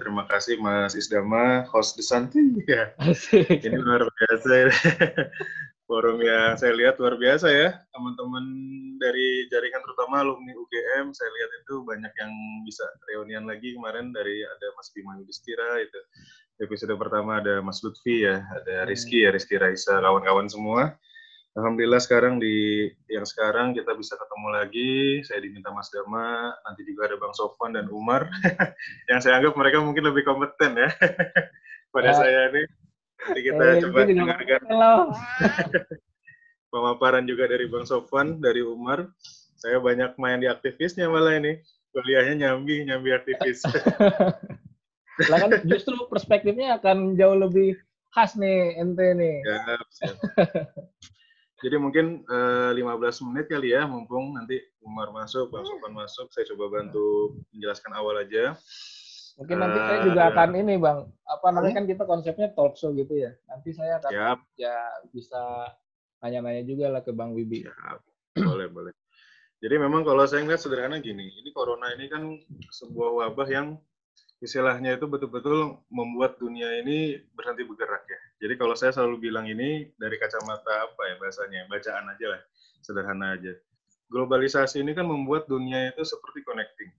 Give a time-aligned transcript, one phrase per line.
[0.00, 2.42] terima kasih Mas Isdama, host The Santi.
[2.66, 2.94] Ya.
[3.32, 4.72] Ini luar biasa.
[5.92, 7.76] Forum yang saya lihat luar biasa ya.
[7.92, 8.44] Teman-teman
[8.96, 12.32] dari jaringan terutama alumni UGM, saya lihat itu banyak yang
[12.64, 16.00] bisa reunian lagi kemarin dari ada Mas Bima Yudhistira itu.
[16.64, 20.96] Episode pertama ada Mas Lutfi ya, ada Rizky ya, Rizky Raisa, kawan-kawan semua.
[21.52, 25.20] Alhamdulillah sekarang di yang sekarang kita bisa ketemu lagi.
[25.20, 28.24] Saya diminta Mas Dama, nanti juga ada Bang Sofwan dan Umar.
[29.12, 30.88] yang saya anggap mereka mungkin lebih kompeten ya
[31.94, 32.16] pada ya.
[32.16, 32.62] saya ini.
[33.20, 34.60] Nanti kita eh, coba dengarkan
[36.72, 39.12] pemaparan juga dari Bang Sofwan, dari Umar.
[39.60, 41.60] Saya banyak main di aktivisnya malah ini.
[41.92, 43.60] Kuliahnya nyambi, nyambi aktivis.
[45.28, 47.76] lah kan justru perspektifnya akan jauh lebih
[48.16, 49.36] khas nih ente nih.
[49.44, 50.16] Ya, siap.
[51.62, 56.26] Jadi mungkin uh, eh, 15 menit kali ya, mumpung nanti Umar masuk, Bang Sofan masuk,
[56.34, 58.58] saya coba bantu menjelaskan awal aja.
[59.38, 62.90] Mungkin nanti uh, saya juga akan ini Bang, apa namanya kan kita konsepnya talk show
[62.90, 63.30] gitu ya.
[63.46, 64.38] Nanti saya akan siap.
[64.58, 64.74] ya
[65.14, 65.70] bisa
[66.18, 67.62] nanya-nanya juga lah ke Bang Wibi.
[67.62, 67.98] Siap.
[68.42, 68.92] Boleh, boleh.
[69.62, 72.34] Jadi memang kalau saya ngeliat sederhana gini, ini corona ini kan
[72.74, 73.78] sebuah wabah yang
[74.42, 78.20] istilahnya itu betul-betul membuat dunia ini berhenti bergerak ya.
[78.42, 82.42] Jadi kalau saya selalu bilang ini dari kacamata apa ya bahasanya, bacaan aja lah,
[82.82, 83.54] sederhana aja.
[84.10, 86.90] Globalisasi ini kan membuat dunia itu seperti connecting.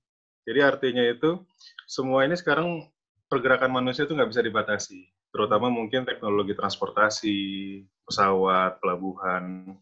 [0.48, 1.44] Jadi artinya itu
[1.84, 2.88] semua ini sekarang
[3.28, 5.04] pergerakan manusia itu nggak bisa dibatasi,
[5.36, 7.40] terutama mungkin teknologi transportasi,
[8.08, 9.76] pesawat, pelabuhan,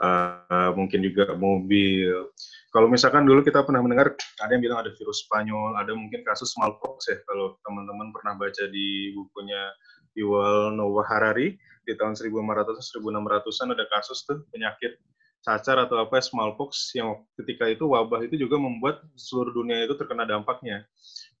[0.00, 2.28] uh, mungkin juga mobil,
[2.76, 4.12] kalau misalkan dulu kita pernah mendengar
[4.44, 7.16] ada yang bilang ada virus Spanyol, ada mungkin kasus smallpox ya.
[7.24, 9.72] Kalau teman-teman pernah baca di bukunya
[10.12, 11.56] Yuval Noah Harari
[11.88, 15.00] di tahun 1500-1600an ada kasus tuh penyakit
[15.40, 20.28] cacar atau apa smallpox yang ketika itu wabah itu juga membuat seluruh dunia itu terkena
[20.28, 20.84] dampaknya.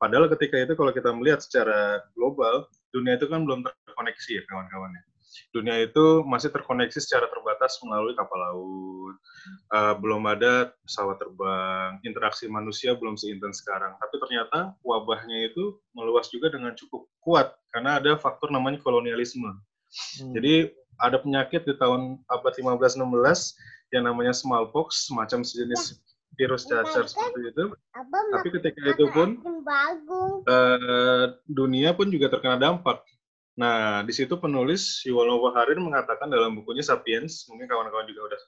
[0.00, 2.64] Padahal ketika itu kalau kita melihat secara global,
[2.96, 5.04] dunia itu kan belum terkoneksi ya kawan-kawannya
[5.56, 9.16] dunia itu masih terkoneksi secara terbatas melalui kapal laut.
[9.72, 13.96] Uh, belum ada pesawat terbang, interaksi manusia belum seintens sekarang.
[13.96, 19.48] Tapi ternyata wabahnya itu meluas juga dengan cukup kuat karena ada faktor namanya kolonialisme.
[19.48, 20.32] Hmm.
[20.36, 20.68] Jadi
[21.00, 23.00] ada penyakit di tahun abad 15-16
[23.94, 26.02] yang namanya smallpox, semacam sejenis
[26.36, 27.64] virus cacar seperti itu.
[28.32, 29.40] Tapi ketika itu pun
[30.44, 33.00] uh, dunia pun juga terkena dampak
[33.56, 38.40] Nah, di situ penulis Yuval Noah Harari mengatakan dalam bukunya Sapiens, mungkin kawan-kawan juga udah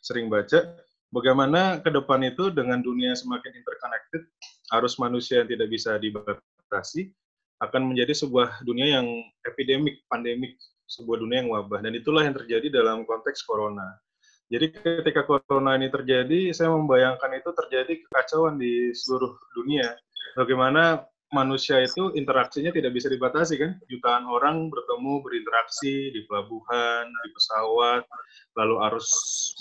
[0.00, 0.80] sering baca,
[1.12, 4.24] bagaimana ke depan itu dengan dunia semakin interconnected,
[4.72, 7.12] arus manusia yang tidak bisa dibatasi,
[7.60, 9.06] akan menjadi sebuah dunia yang
[9.44, 10.56] epidemik, pandemik,
[10.88, 11.84] sebuah dunia yang wabah.
[11.84, 13.84] Dan itulah yang terjadi dalam konteks corona.
[14.48, 19.92] Jadi ketika corona ini terjadi, saya membayangkan itu terjadi kekacauan di seluruh dunia.
[20.36, 23.74] Bagaimana manusia itu interaksinya tidak bisa dibatasi kan?
[23.90, 28.06] Jutaan orang bertemu berinteraksi di pelabuhan di pesawat
[28.54, 29.10] lalu arus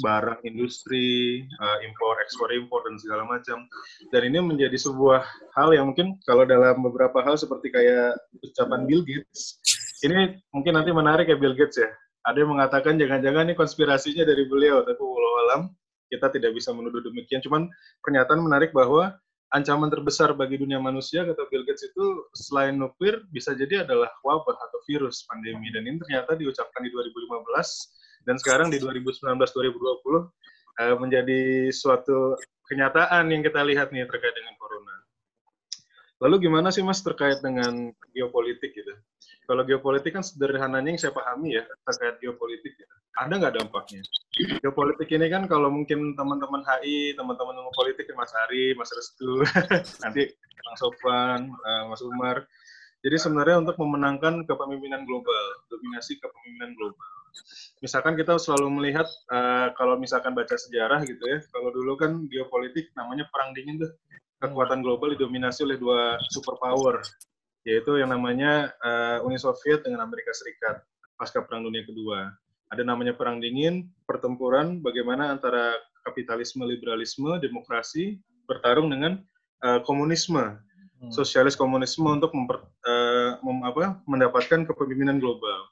[0.05, 3.65] barang industri uh, impor ekspor impor dan segala macam.
[4.13, 5.25] Dan ini menjadi sebuah
[5.57, 8.13] hal yang mungkin kalau dalam beberapa hal seperti kayak
[8.45, 9.57] ucapan Bill Gates
[10.03, 11.89] ini mungkin nanti menarik ya Bill Gates ya.
[12.23, 14.83] Ada yang mengatakan jangan-jangan ini konspirasinya dari beliau.
[14.83, 15.61] Tapi walau alam
[16.11, 17.39] kita tidak bisa menuduh demikian.
[17.39, 17.71] Cuman
[18.03, 19.15] pernyataan menarik bahwa
[19.53, 24.57] ancaman terbesar bagi dunia manusia kata Bill Gates itu selain nuklir bisa jadi adalah wabah
[24.57, 29.37] atau virus pandemi dan ini ternyata diucapkan di 2015 dan sekarang di 2019 2020
[30.81, 32.33] uh, menjadi suatu
[32.65, 34.95] kenyataan yang kita lihat nih terkait dengan corona.
[36.23, 38.93] Lalu gimana sih Mas terkait dengan geopolitik gitu?
[39.43, 42.93] Kalau geopolitik kan sederhananya yang saya pahami ya terkait geopolitik gitu.
[43.19, 44.01] Ada nggak dampaknya?
[44.63, 49.45] Geopolitik ini kan kalau mungkin teman-teman HI, teman-teman ilmu politik, Mas Ari, Mas Restu,
[50.03, 50.33] nanti
[50.63, 52.47] Bang Sofan, uh, Mas Umar.
[53.03, 57.11] Jadi sebenarnya untuk memenangkan kepemimpinan global, dominasi kepemimpinan global.
[57.83, 62.95] Misalkan kita selalu melihat uh, kalau misalkan baca sejarah gitu ya, kalau dulu kan geopolitik
[62.95, 63.91] namanya perang dingin tuh
[64.39, 67.03] kekuatan global didominasi oleh dua superpower,
[67.63, 70.83] yaitu yang namanya uh, Uni Soviet dengan Amerika Serikat
[71.15, 72.31] pasca Perang Dunia Kedua.
[72.71, 79.23] Ada namanya Perang Dingin, pertempuran bagaimana antara kapitalisme, liberalisme, demokrasi bertarung dengan
[79.63, 80.59] uh, komunisme,
[80.99, 81.11] hmm.
[81.13, 85.71] sosialis komunisme untuk memper, uh, mem, apa, mendapatkan kepemimpinan global.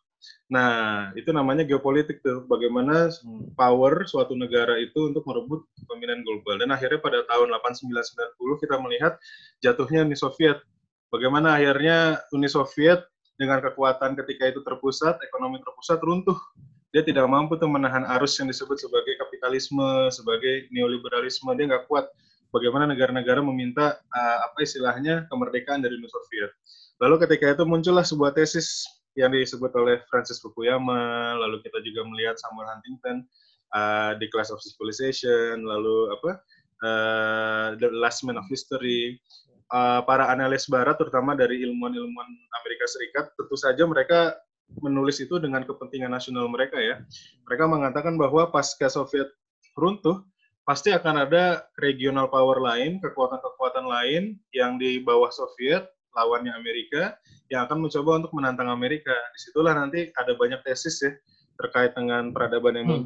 [0.54, 3.58] Nah, itu namanya geopolitik tuh, bagaimana hmm.
[3.58, 6.56] power suatu negara itu untuk merebut kepemimpinan global.
[6.62, 9.14] Dan akhirnya pada tahun 8990 kita melihat
[9.60, 10.62] jatuhnya Uni Soviet.
[11.12, 13.04] Bagaimana akhirnya Uni Soviet
[13.36, 16.40] dengan kekuatan ketika itu terpusat, ekonomi terpusat runtuh.
[16.96, 21.52] Dia tidak mampu tuh menahan arus yang disebut sebagai kapitalisme, sebagai neoliberalisme.
[21.56, 22.08] Dia nggak kuat
[22.56, 26.52] bagaimana negara-negara meminta uh, apa istilahnya kemerdekaan dari Uni Soviet.
[27.04, 28.88] Lalu ketika itu muncullah sebuah tesis
[29.20, 33.28] yang disebut oleh Francis Fukuyama, lalu kita juga melihat Samuel Huntington
[33.76, 36.32] uh, The Class of Civilization, lalu apa
[36.86, 39.20] uh, The Last Man of History.
[39.72, 42.28] Uh, para analis barat terutama dari ilmuwan-ilmuwan
[42.60, 44.36] Amerika Serikat tentu saja mereka
[44.84, 47.00] menulis itu dengan kepentingan nasional mereka ya.
[47.48, 49.32] Mereka mengatakan bahwa pasca Soviet
[49.80, 50.24] runtuh,
[50.64, 57.16] pasti akan ada regional power lain, kekuatan-kekuatan lain yang di bawah Soviet, lawannya Amerika,
[57.52, 59.16] yang akan mencoba untuk menantang Amerika.
[59.36, 61.12] Di situlah nanti ada banyak tesis ya
[61.60, 63.06] terkait dengan peradaban yang hmm.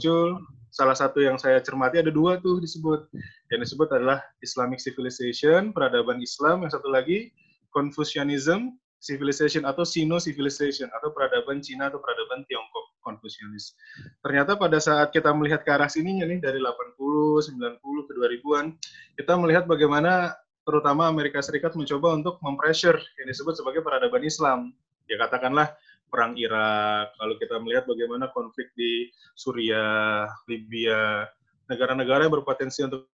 [0.76, 3.08] Salah satu yang saya cermati ada dua tuh disebut.
[3.48, 6.68] Yang disebut adalah Islamic Civilization, peradaban Islam.
[6.68, 7.32] Yang satu lagi
[7.72, 13.78] Confucianism, civilization atau Sino civilization atau peradaban Cina atau peradaban Tiongkok Konfusianis.
[14.20, 17.00] Ternyata pada saat kita melihat ke arah sininya nih dari 80,
[17.56, 18.66] 90 ke 2000-an,
[19.16, 20.36] kita melihat bagaimana
[20.66, 24.74] terutama Amerika Serikat mencoba untuk mempressure yang disebut sebagai peradaban Islam.
[25.06, 25.70] Ya katakanlah
[26.10, 31.28] perang Irak, lalu kita melihat bagaimana konflik di Suriah, Libya,
[31.68, 33.10] negara-negara yang berpotensi untuk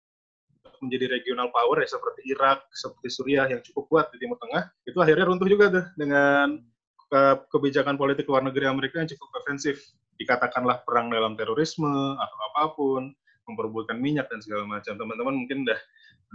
[0.81, 4.97] menjadi regional power ya seperti Irak, seperti Suriah yang cukup kuat di Timur Tengah, itu
[5.01, 6.61] akhirnya runtuh juga tuh dengan
[7.07, 9.79] ke kebijakan politik luar negeri Amerika yang cukup defensif.
[10.17, 11.87] Dikatakanlah perang dalam terorisme
[12.17, 13.13] atau apa pun,
[13.47, 14.97] memperebutkan minyak dan segala macam.
[14.99, 15.79] Teman-teman mungkin udah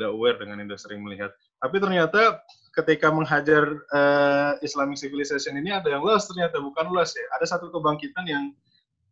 [0.00, 1.34] udah aware dengan ini, sering melihat.
[1.60, 2.40] Tapi ternyata
[2.72, 7.24] ketika menghajar uh, Islamic civilization ini ada yang loss ternyata bukan loss ya.
[7.36, 8.56] Ada satu kebangkitan yang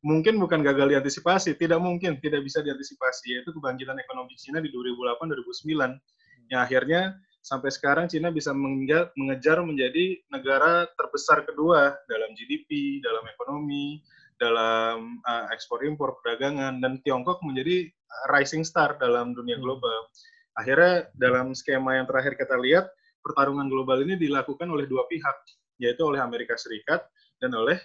[0.01, 6.01] mungkin bukan gagal diantisipasi, tidak mungkin, tidak bisa diantisipasi, yaitu kebangkitan ekonomi Cina di 2008-2009,
[6.49, 14.01] yang akhirnya sampai sekarang Cina bisa mengejar, menjadi negara terbesar kedua dalam GDP, dalam ekonomi,
[14.41, 17.93] dalam uh, ekspor impor perdagangan, dan Tiongkok menjadi
[18.33, 19.65] rising star dalam dunia hmm.
[19.65, 20.09] global.
[20.57, 22.89] Akhirnya dalam skema yang terakhir kita lihat,
[23.21, 25.37] pertarungan global ini dilakukan oleh dua pihak,
[25.81, 27.05] yaitu oleh Amerika Serikat
[27.41, 27.77] dan oleh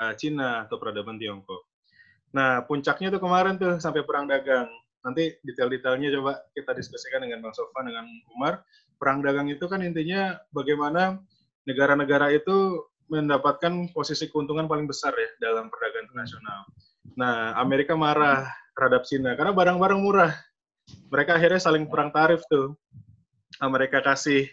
[0.00, 1.68] uh, Cina atau peradaban Tiongkok.
[2.30, 4.68] Nah, puncaknya tuh kemarin tuh sampai perang dagang.
[5.00, 8.06] Nanti detail-detailnya coba kita diskusikan dengan Bang Sofan, dengan
[8.36, 8.62] Umar.
[9.00, 11.18] Perang dagang itu kan intinya bagaimana
[11.64, 16.60] negara-negara itu mendapatkan posisi keuntungan paling besar ya dalam perdagangan internasional.
[17.18, 18.46] Nah, Amerika marah
[18.76, 20.32] terhadap Cina karena barang-barang murah.
[21.10, 22.78] Mereka akhirnya saling perang tarif tuh.
[23.58, 24.46] Amerika kasih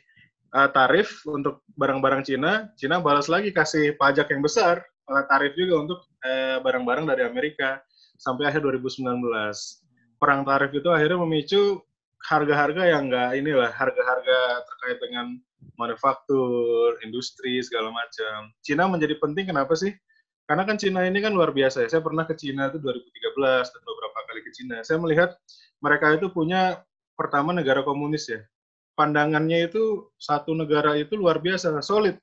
[0.54, 6.00] uh, tarif untuk barang-barang Cina, Cina balas lagi kasih pajak yang besar tarif juga untuk
[6.28, 7.80] eh, barang-barang dari Amerika
[8.20, 9.24] sampai akhir 2019.
[10.18, 11.80] Perang tarif itu akhirnya memicu
[12.28, 15.26] harga-harga yang enggak inilah harga-harga terkait dengan
[15.78, 18.52] manufaktur, industri segala macam.
[18.66, 19.94] Cina menjadi penting kenapa sih?
[20.50, 21.88] Karena kan Cina ini kan luar biasa ya.
[21.88, 24.76] Saya pernah ke Cina itu 2013 dan beberapa kali ke Cina.
[24.82, 25.38] Saya melihat
[25.80, 26.82] mereka itu punya
[27.14, 28.42] pertama negara komunis ya.
[28.98, 32.18] Pandangannya itu satu negara itu luar biasa, solid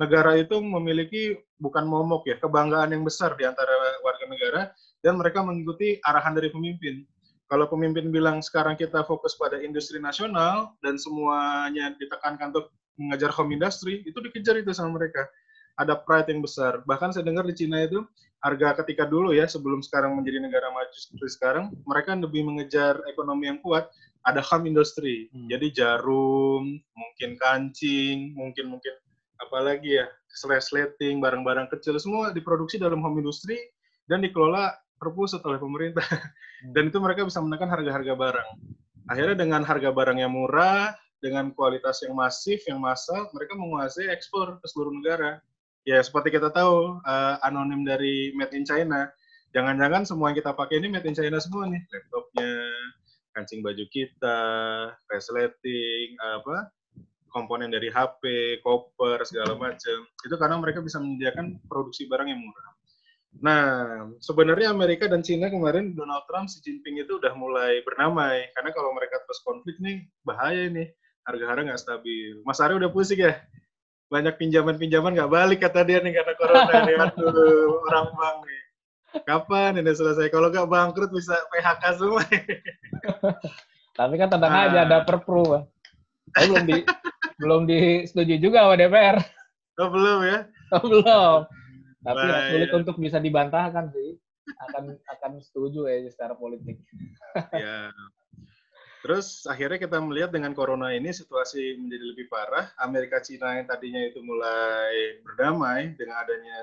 [0.00, 3.70] negara itu memiliki bukan momok ya, kebanggaan yang besar di antara
[4.02, 4.60] warga negara
[5.04, 7.04] dan mereka mengikuti arahan dari pemimpin.
[7.46, 13.52] Kalau pemimpin bilang sekarang kita fokus pada industri nasional dan semuanya ditekankan untuk mengajar home
[13.52, 15.28] industry, itu dikejar itu sama mereka.
[15.76, 16.80] Ada pride yang besar.
[16.84, 18.04] Bahkan saya dengar di Cina itu
[18.40, 23.52] harga ketika dulu ya sebelum sekarang menjadi negara maju seperti sekarang, mereka lebih mengejar ekonomi
[23.52, 23.88] yang kuat.
[24.22, 25.50] Ada home industry, hmm.
[25.50, 28.94] jadi jarum, mungkin kancing, mungkin mungkin
[29.42, 30.06] apalagi ya
[30.72, 33.58] lighting barang-barang kecil semua diproduksi dalam home industry
[34.06, 36.06] dan dikelola terpusat oleh pemerintah.
[36.62, 36.78] Hmm.
[36.78, 38.50] dan itu mereka bisa menekan harga-harga barang.
[39.10, 44.62] Akhirnya dengan harga barang yang murah dengan kualitas yang masif yang massal mereka menguasai ekspor
[44.62, 45.42] ke seluruh negara.
[45.82, 49.10] Ya seperti kita tahu uh, anonim dari made in China.
[49.50, 52.50] Jangan-jangan semua yang kita pakai ini made in China semua nih laptopnya
[53.32, 54.40] kancing baju kita
[55.08, 56.68] resleting apa
[57.32, 58.22] komponen dari HP,
[58.60, 60.04] koper, segala macam.
[60.20, 62.72] Itu karena mereka bisa menyediakan produksi barang yang murah.
[63.40, 63.64] Nah,
[64.20, 68.52] sebenarnya Amerika dan Cina kemarin Donald Trump, Xi Jinping itu udah mulai bernamai.
[68.52, 70.92] Karena kalau mereka terus konflik nih, bahaya nih.
[71.24, 72.44] Harga-harga nggak stabil.
[72.44, 73.40] Mas Ari udah pusing ya?
[74.12, 76.96] Banyak pinjaman-pinjaman nggak balik kata dia nih karena corona nih.
[77.00, 78.61] Aduh, orang bang nih.
[79.28, 80.32] Kapan ini selesai?
[80.32, 82.24] Kalau nggak bangkrut bisa PHK semua.
[83.98, 84.64] Tapi kan tenang nah.
[84.68, 85.64] aja ada perpru, Bang.
[86.32, 86.76] Tapi belum di
[87.36, 89.16] belum disetujui juga sama DPR.
[89.80, 90.38] Oh, belum ya?
[90.72, 91.44] Oh, belum.
[92.00, 94.16] Tapi ya, sulit untuk bisa dibantahkan sih.
[94.56, 96.80] Akan akan setuju ya secara politik.
[97.52, 97.92] ya.
[99.04, 102.72] Terus akhirnya kita melihat dengan corona ini situasi menjadi lebih parah.
[102.80, 106.58] Amerika Cina yang tadinya itu mulai berdamai dengan adanya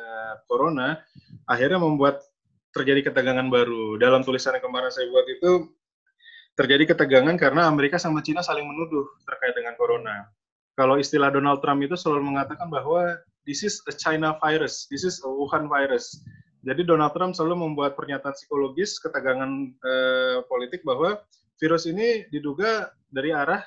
[0.50, 1.03] corona,
[1.46, 2.25] akhirnya membuat
[2.73, 3.97] terjadi ketegangan baru.
[3.97, 5.51] Dalam tulisan yang kemarin saya buat itu
[6.59, 10.27] terjadi ketegangan karena Amerika sama Cina saling menuduh terkait dengan corona.
[10.75, 15.19] Kalau istilah Donald Trump itu selalu mengatakan bahwa this is a China virus, this is
[15.23, 16.19] a Wuhan virus.
[16.63, 21.23] Jadi Donald Trump selalu membuat pernyataan psikologis ketegangan eh, politik bahwa
[21.59, 23.63] virus ini diduga dari arah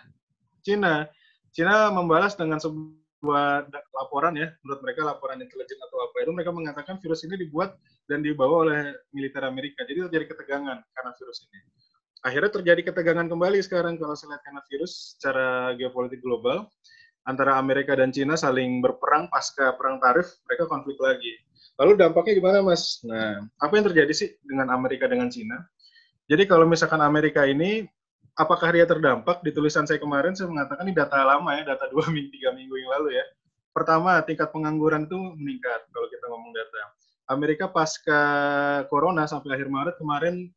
[0.61, 1.09] Cina.
[1.53, 6.97] Cina membalas dengan sebuah laporan ya, menurut mereka laporan intelijen atau apa itu mereka mengatakan
[7.01, 7.77] virus ini dibuat
[8.13, 8.81] dan dibawa oleh
[9.17, 9.89] militer Amerika.
[9.89, 11.61] Jadi terjadi ketegangan karena virus ini.
[12.23, 16.69] Akhirnya terjadi ketegangan kembali sekarang kalau saya lihat karena virus secara geopolitik global
[17.27, 21.35] antara Amerika dan Cina saling berperang pasca perang tarif, mereka konflik lagi.
[21.81, 23.01] Lalu dampaknya gimana, Mas?
[23.03, 25.57] Nah, apa yang terjadi sih dengan Amerika dengan Cina?
[26.31, 27.89] Jadi kalau misalkan Amerika ini
[28.39, 29.43] apakah dia terdampak?
[29.43, 32.75] Di tulisan saya kemarin saya mengatakan ini data lama ya, data dua minggu tiga minggu
[32.77, 33.25] yang lalu ya.
[33.73, 36.83] Pertama, tingkat pengangguran itu meningkat kalau kita ngomong data.
[37.31, 38.21] Amerika pasca
[38.91, 40.51] corona sampai akhir Maret kemarin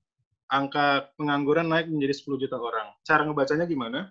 [0.49, 2.93] angka pengangguran naik menjadi 10 juta orang.
[3.05, 4.09] Cara ngebacanya gimana?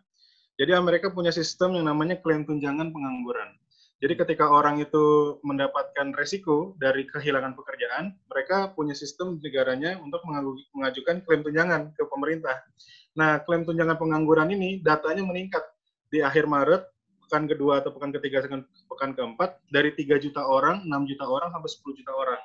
[0.55, 3.59] Jadi Amerika punya sistem yang namanya klaim tunjangan pengangguran.
[3.99, 10.21] Jadi ketika orang itu mendapatkan resiko dari kehilangan pekerjaan, mereka punya sistem negaranya untuk
[10.75, 12.63] mengajukan klaim tunjangan ke pemerintah.
[13.15, 15.63] Nah, klaim tunjangan pengangguran ini datanya meningkat
[16.11, 16.83] di akhir Maret,
[17.27, 21.71] pekan kedua atau pekan ketiga pekan keempat, dari 3 juta orang, 6 juta orang, sampai
[21.71, 22.43] 10 juta orang.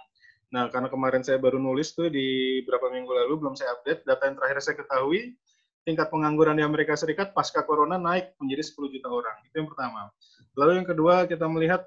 [0.50, 4.24] Nah, karena kemarin saya baru nulis tuh di beberapa minggu lalu, belum saya update, data
[4.26, 5.38] yang terakhir saya ketahui,
[5.86, 9.36] tingkat pengangguran di Amerika Serikat pasca corona naik menjadi 10 juta orang.
[9.46, 10.10] Itu yang pertama.
[10.58, 11.86] Lalu yang kedua, kita melihat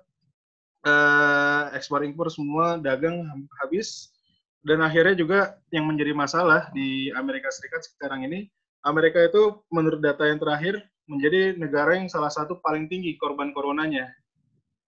[0.87, 3.27] eh, ekspor impor semua dagang
[3.59, 4.15] habis,
[4.63, 8.47] dan akhirnya juga yang menjadi masalah di Amerika Serikat sekarang ini,
[8.87, 14.11] Amerika itu menurut data yang terakhir menjadi negara yang salah satu paling tinggi korban coronanya.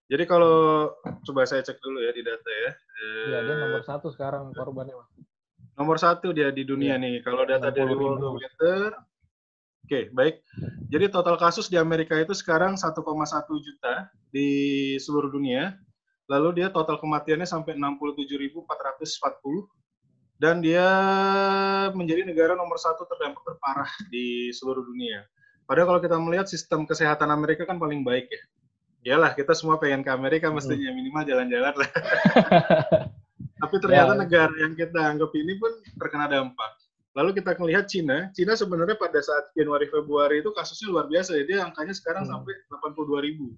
[0.05, 0.93] Jadi kalau
[1.25, 2.71] coba saya cek dulu ya di data ya.
[3.25, 4.93] Iya, dia nomor satu sekarang korbannya.
[5.75, 7.01] Nomor satu dia di dunia ya.
[7.01, 7.25] nih.
[7.25, 8.93] Kalau data dari World oke
[9.85, 10.45] okay, baik.
[10.93, 12.95] Jadi total kasus di Amerika itu sekarang 1,1
[13.65, 14.49] juta di
[15.01, 15.73] seluruh dunia.
[16.25, 18.65] Lalu dia total kematiannya sampai 67.440
[20.41, 20.85] dan dia
[21.93, 25.21] menjadi negara nomor satu terdampak terparah di seluruh dunia.
[25.65, 28.41] Padahal kalau kita melihat sistem kesehatan Amerika kan paling baik ya.
[29.05, 30.55] Iyalah kita semua pengen ke Amerika hmm.
[30.57, 31.89] mestinya minimal jalan-jalan lah.
[33.61, 34.19] Tapi ternyata ya.
[34.25, 36.71] negara yang kita anggap ini pun terkena dampak.
[37.15, 41.43] Lalu kita melihat Cina, Cina sebenarnya pada saat Januari Februari itu kasusnya luar biasa ya,
[41.47, 42.31] dia angkanya sekarang hmm.
[42.33, 43.55] sampai 82 ribu.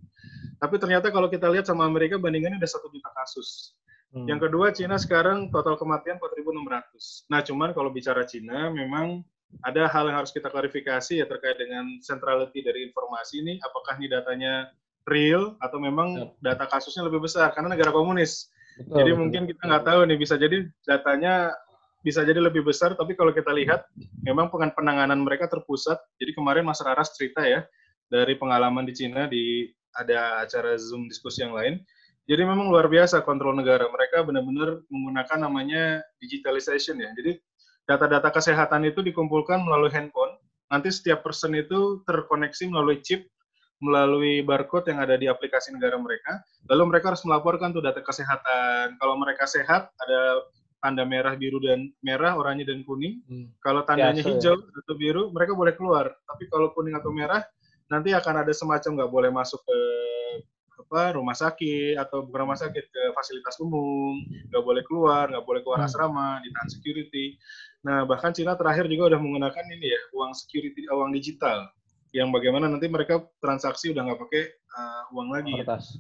[0.62, 3.74] Tapi ternyata kalau kita lihat sama Amerika bandingannya ada satu juta kasus.
[4.14, 4.30] Hmm.
[4.30, 7.28] Yang kedua, Cina sekarang total kematian 4.600.
[7.34, 9.26] Nah, cuman kalau bicara Cina, memang
[9.64, 13.54] ada hal yang harus kita klarifikasi ya terkait dengan centrality dari informasi ini.
[13.64, 14.72] Apakah ini datanya
[15.08, 18.52] real atau memang data kasusnya lebih besar karena negara komunis.
[18.78, 21.34] Betul, jadi betul, mungkin kita nggak tahu nih bisa jadi datanya
[22.04, 22.94] bisa jadi lebih besar.
[22.94, 23.88] Tapi kalau kita lihat,
[24.22, 25.98] memang penanganan mereka terpusat.
[26.20, 27.66] Jadi kemarin Mas Raras cerita ya
[28.12, 31.82] dari pengalaman di Cina di ada acara Zoom diskusi yang lain
[32.28, 33.88] jadi memang luar biasa kontrol negara.
[33.88, 37.08] Mereka benar-benar menggunakan namanya digitalization ya.
[37.16, 37.40] Jadi
[37.88, 40.36] data-data kesehatan itu dikumpulkan melalui handphone.
[40.68, 43.32] Nanti setiap person itu terkoneksi melalui chip,
[43.80, 46.44] melalui barcode yang ada di aplikasi negara mereka.
[46.68, 49.00] Lalu mereka harus melaporkan tuh data kesehatan.
[49.00, 50.20] Kalau mereka sehat, ada
[50.84, 53.24] tanda merah, biru, dan merah, oranye, dan kuning.
[53.32, 53.48] Hmm.
[53.64, 54.80] Kalau tandanya Biasa, hijau ya.
[54.84, 56.12] atau biru, mereka boleh keluar.
[56.28, 57.42] Tapi kalau kuning atau merah,
[57.88, 59.78] nanti akan ada semacam nggak boleh masuk ke
[60.88, 64.16] apa rumah sakit atau bukan rumah sakit ke fasilitas umum
[64.48, 65.88] nggak boleh keluar nggak boleh keluar hmm.
[65.92, 67.36] asrama ditahan security.
[67.84, 71.68] Nah bahkan Cina terakhir juga udah menggunakan ini ya uang security uang digital.
[72.16, 74.44] Yang bagaimana nanti mereka transaksi udah nggak pakai
[74.80, 75.54] uh, uang lagi.
[75.60, 76.00] Kertas.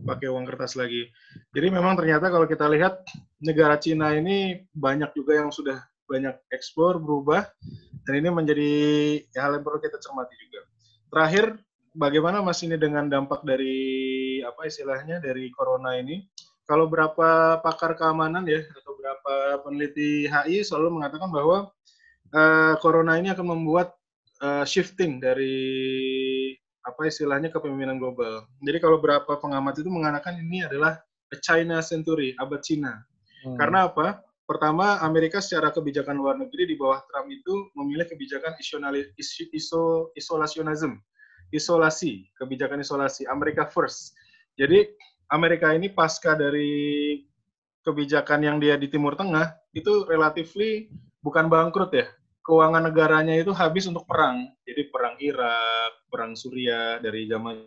[0.00, 1.10] pakai uang kertas lagi.
[1.50, 3.02] Jadi memang ternyata kalau kita lihat
[3.42, 7.42] negara Cina ini banyak juga yang sudah banyak ekspor berubah
[8.06, 8.70] dan ini menjadi
[9.34, 10.62] hal yang perlu kita cermati juga.
[11.10, 11.58] Terakhir
[11.94, 16.26] bagaimana Mas ini dengan dampak dari apa istilahnya dari corona ini?
[16.68, 21.74] Kalau berapa pakar keamanan ya atau berapa peneliti HI selalu mengatakan bahwa
[22.30, 23.98] uh, corona ini akan membuat
[24.38, 25.58] uh, shifting dari
[26.86, 28.46] apa istilahnya kepemimpinan global.
[28.62, 31.02] Jadi kalau berapa pengamat itu mengatakan ini adalah
[31.42, 33.02] China century, abad Cina.
[33.42, 33.58] Hmm.
[33.58, 34.22] Karena apa?
[34.46, 40.98] Pertama, Amerika secara kebijakan luar negeri di bawah Trump itu memilih kebijakan iso, isolasionisme
[41.50, 44.14] isolasi, kebijakan isolasi, Amerika First.
[44.58, 44.86] Jadi
[45.30, 47.20] Amerika ini pasca dari
[47.86, 50.90] kebijakan yang dia di Timur Tengah itu relatifly
[51.22, 52.06] bukan bangkrut ya.
[52.40, 54.50] Keuangan negaranya itu habis untuk perang.
[54.66, 57.62] Jadi perang Irak, perang Suriah dari zaman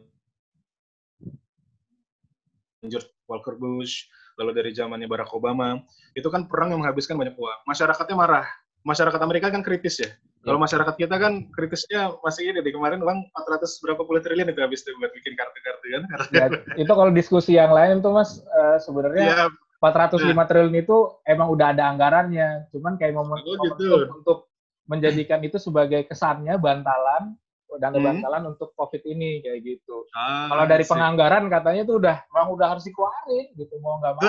[2.83, 5.79] George Walker Bush, lalu dari zamannya Barack Obama,
[6.11, 7.59] itu kan perang yang menghabiskan banyak uang.
[7.63, 8.45] Masyarakatnya marah.
[8.83, 10.11] Masyarakat Amerika kan kritis ya.
[10.43, 10.63] Kalau ya.
[10.67, 14.83] masyarakat kita kan kritisnya masih ini di kemarin uang 400 berapa puluh triliun itu habis
[14.83, 16.03] tuh buat bikin kartu-kartu kan.
[16.35, 16.45] Ya,
[16.75, 19.47] itu kalau diskusi yang lain tuh Mas uh, sebenarnya ya,
[19.79, 20.43] 405 nah.
[20.43, 22.67] triliun itu emang udah ada anggarannya.
[22.75, 24.12] Cuman kayak momen, oh, gitu.
[24.12, 24.51] untuk
[24.83, 27.39] menjadikan itu sebagai kesannya bantalan
[27.81, 28.03] dan hmm.
[28.05, 30.05] bantalan untuk COVID ini kayak gitu.
[30.13, 34.21] Ah, Kalau dari penganggaran katanya tuh udah memang udah harus dikeluarin gitu mau nggak mau.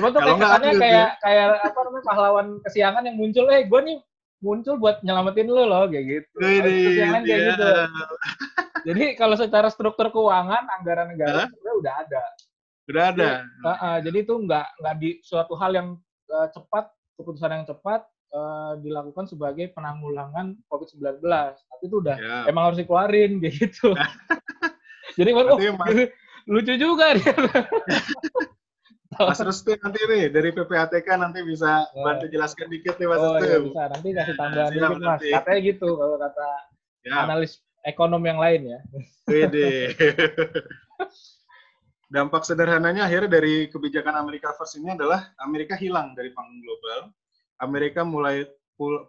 [0.00, 3.98] Cuma tuh kayak kesannya kayak kayak apa namanya pahlawan kesiangan yang muncul eh gue nih
[4.44, 6.36] muncul buat nyelamatin lo loh kayak gitu.
[6.36, 7.48] Terus yang lain kayak yeah.
[7.56, 7.70] gitu.
[8.84, 11.48] Jadi kalau secara struktur keuangan anggaran negara huh?
[11.48, 12.22] sebenarnya udah ada.
[12.84, 13.30] Udah ada.
[13.40, 15.88] Jadi, uh, uh, jadi itu nggak nggak di suatu hal yang
[16.28, 18.04] uh, cepat keputusan yang cepat
[18.36, 21.24] uh, dilakukan sebagai penanggulangan COVID-19.
[21.24, 22.44] Tapi itu udah yeah.
[22.44, 23.96] emang harus dikeluarin kayak gitu.
[25.18, 25.56] jadi oh,
[26.44, 27.32] lucu juga dia.
[29.18, 32.04] Mas Restu nanti nih dari PPATK nanti bisa oh.
[32.04, 33.46] bantu jelaskan dikit nih Mas oh, Restu.
[33.46, 35.20] Iya, bisa nanti kasih tambahan Siap, dikit Mas.
[35.22, 36.48] Katanya gitu kalau kata
[37.04, 37.12] ya.
[37.22, 37.52] analis
[37.84, 38.78] ekonom yang lain ya.
[39.28, 39.70] Wede.
[42.14, 47.10] Dampak sederhananya akhirnya dari kebijakan Amerika First ini adalah Amerika hilang dari panggung global.
[47.58, 48.46] Amerika mulai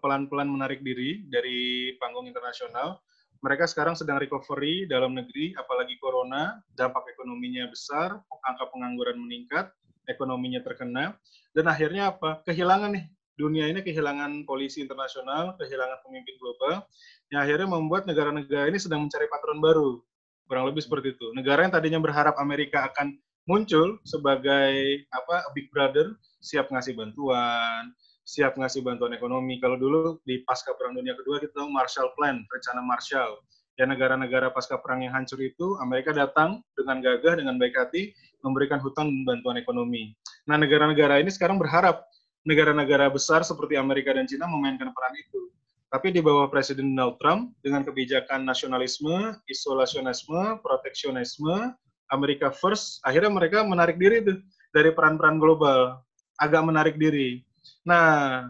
[0.02, 3.02] pelan-pelan menarik diri dari panggung internasional.
[3.46, 9.70] Mereka sekarang sedang recovery dalam negeri, apalagi corona, dampak ekonominya besar, angka pengangguran meningkat,
[10.08, 11.18] ekonominya terkena,
[11.54, 12.42] dan akhirnya apa?
[12.46, 16.88] Kehilangan nih dunia ini kehilangan polisi internasional, kehilangan pemimpin global,
[17.30, 20.00] yang akhirnya membuat negara-negara ini sedang mencari patron baru.
[20.46, 21.34] Kurang lebih seperti itu.
[21.36, 23.18] Negara yang tadinya berharap Amerika akan
[23.50, 27.94] muncul sebagai apa big brother, siap ngasih bantuan,
[28.26, 29.58] siap ngasih bantuan ekonomi.
[29.62, 33.42] Kalau dulu di pasca perang dunia kedua kita tahu Marshall Plan, rencana Marshall.
[33.76, 38.78] Ya negara-negara pasca perang yang hancur itu Amerika datang dengan gagah dengan baik hati memberikan
[38.78, 40.14] hutang bantuan ekonomi.
[40.46, 42.06] Nah, negara-negara ini sekarang berharap
[42.46, 45.50] negara-negara besar seperti Amerika dan Cina memainkan peran itu.
[45.90, 51.74] Tapi di bawah Presiden Donald Trump, dengan kebijakan nasionalisme, isolasionisme, proteksionisme,
[52.14, 54.38] Amerika first, akhirnya mereka menarik diri tuh
[54.70, 55.98] dari peran-peran global,
[56.38, 57.42] agak menarik diri.
[57.82, 58.46] Nah,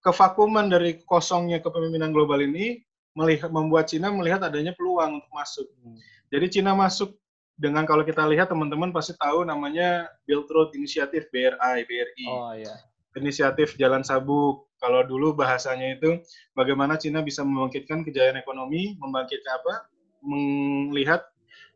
[0.00, 2.80] kevakuman dari kosongnya kepemimpinan global ini
[3.16, 5.66] melihat, membuat Cina melihat adanya peluang untuk masuk.
[5.82, 5.98] Hmm.
[6.30, 7.16] Jadi Cina masuk
[7.54, 12.26] dengan kalau kita lihat teman-teman pasti tahu namanya Belt Road Initiative BRI BRI.
[12.26, 12.74] Oh iya.
[13.14, 14.66] Inisiatif Jalan Sabuk.
[14.82, 16.20] Kalau dulu bahasanya itu
[16.52, 19.74] bagaimana Cina bisa membangkitkan kejayaan ekonomi, membangkitkan apa?
[20.20, 21.24] Melihat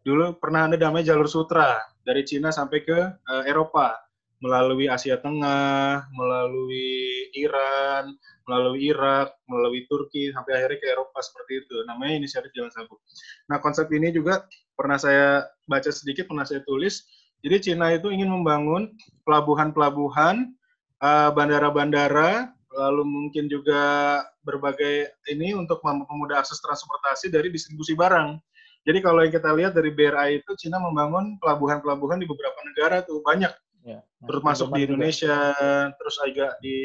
[0.03, 4.08] dulu pernah ada namanya jalur sutra dari Cina sampai ke uh, Eropa
[4.38, 8.14] melalui Asia Tengah, melalui Iran,
[8.46, 11.77] melalui Irak, melalui Turki, sampai akhirnya ke Eropa seperti itu.
[11.85, 13.03] Namanya inisiatif Jalan Sabuk.
[13.51, 14.46] Nah, konsep ini juga
[14.79, 17.05] pernah saya baca sedikit, pernah saya tulis.
[17.42, 20.55] Jadi Cina itu ingin membangun pelabuhan-pelabuhan,
[21.03, 28.38] uh, bandara-bandara, lalu mungkin juga berbagai ini untuk mempermudah akses transportasi dari distribusi barang.
[28.87, 33.20] Jadi kalau yang kita lihat dari BRI itu Cina membangun pelabuhan-pelabuhan di beberapa negara tuh
[33.20, 33.51] banyak,
[33.85, 35.95] ya, termasuk di Indonesia, juga.
[35.99, 36.79] terus agak di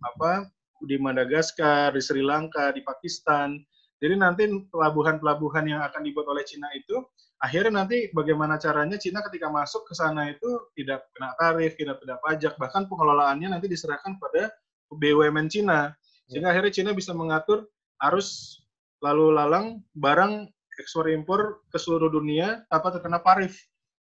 [0.00, 0.46] apa
[0.82, 3.58] di Madagaskar, di Sri Lanka, di Pakistan.
[4.02, 6.98] Jadi nanti pelabuhan-pelabuhan yang akan dibuat oleh Cina itu
[7.42, 12.18] akhirnya nanti bagaimana caranya Cina ketika masuk ke sana itu tidak kena tarif, tidak tidak
[12.22, 14.50] pajak, bahkan pengelolaannya nanti diserahkan pada
[14.90, 15.94] BUMN Cina.
[16.30, 16.52] Sehingga ya.
[16.54, 17.66] akhirnya Cina bisa mengatur
[18.02, 18.62] arus
[19.02, 20.46] lalu lalang barang
[20.78, 23.58] ekspor impor ke seluruh dunia tanpa terkena tarif.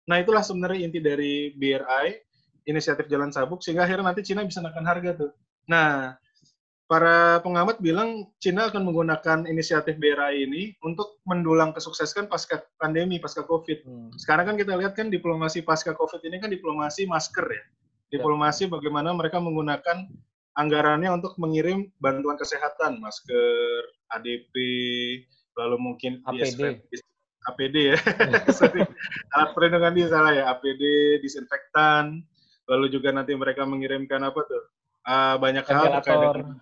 [0.10, 2.08] Nah itulah sebenarnya inti dari BRI,
[2.66, 5.32] inisiatif Jalan Sabuk, sehingga akhirnya nanti Cina bisa menekan harga tuh.
[5.70, 6.18] Nah,
[6.92, 13.48] para pengamat bilang Cina akan menggunakan inisiatif BRI ini untuk mendulang kesukseskan pasca pandemi, pasca
[13.48, 13.80] COVID.
[13.88, 14.12] Hmm.
[14.20, 17.64] Sekarang kan kita lihat kan diplomasi pasca COVID ini kan diplomasi masker ya.
[18.12, 18.76] Diplomasi ya.
[18.76, 20.12] bagaimana mereka menggunakan
[20.60, 24.56] anggarannya untuk mengirim bantuan kesehatan, masker, ADP,
[25.56, 26.84] lalu mungkin APD.
[27.50, 27.98] APD ya.
[29.34, 30.82] Alat perlindungan diri salah ya, APD,
[31.26, 32.22] disinfektan,
[32.70, 34.64] lalu juga nanti mereka mengirimkan apa tuh?
[35.02, 36.62] Uh, banyak hal terkait dengan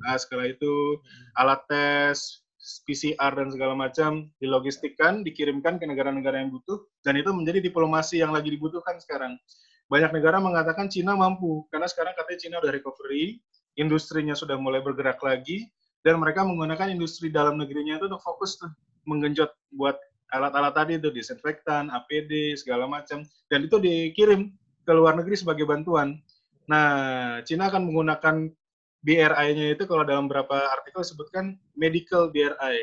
[0.00, 0.96] Nah, setelah itu
[1.36, 2.40] alat tes,
[2.88, 8.32] PCR dan segala macam dilogistikkan, dikirimkan ke negara-negara yang butuh, dan itu menjadi diplomasi yang
[8.32, 9.36] lagi dibutuhkan sekarang.
[9.92, 13.40] Banyak negara mengatakan Cina mampu, karena sekarang katanya Cina udah recovery,
[13.76, 15.68] industrinya sudah mulai bergerak lagi,
[16.00, 18.72] dan mereka menggunakan industri dalam negerinya itu untuk fokus tuh,
[19.08, 19.96] menggenjot buat
[20.30, 24.50] alat-alat tadi itu, disinfektan, APD, segala macam, dan itu dikirim
[24.86, 26.18] ke luar negeri sebagai bantuan.
[26.70, 28.36] Nah, Cina akan menggunakan
[29.00, 32.78] BRI-nya itu kalau dalam beberapa artikel disebutkan medical BRI.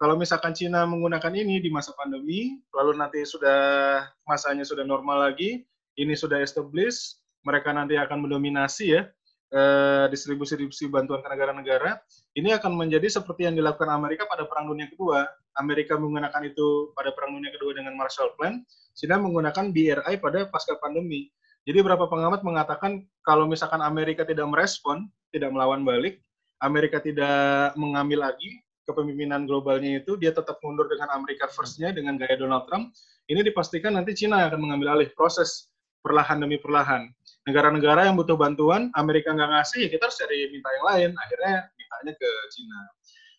[0.00, 5.62] Kalau misalkan Cina menggunakan ini di masa pandemi, lalu nanti sudah masanya sudah normal lagi,
[5.94, 9.06] ini sudah established, mereka nanti akan mendominasi ya,
[9.52, 12.00] eh, distribusi-distribusi bantuan ke negara-negara,
[12.38, 15.26] ini akan menjadi seperti yang dilakukan Amerika pada Perang Dunia Kedua.
[15.54, 20.74] Amerika menggunakan itu pada Perang Dunia Kedua dengan Marshall Plan, China menggunakan BRI pada pasca
[20.80, 21.30] pandemi.
[21.64, 26.20] Jadi beberapa pengamat mengatakan kalau misalkan Amerika tidak merespon, tidak melawan balik,
[26.60, 32.36] Amerika tidak mengambil lagi kepemimpinan globalnya itu, dia tetap mundur dengan Amerika first-nya, dengan gaya
[32.36, 32.92] Donald Trump,
[33.32, 35.72] ini dipastikan nanti China akan mengambil alih proses
[36.04, 37.08] perlahan demi perlahan.
[37.48, 41.10] Negara-negara yang butuh bantuan, Amerika nggak ngasih, ya kita harus cari minta yang lain.
[41.16, 42.78] Akhirnya mintanya ke China.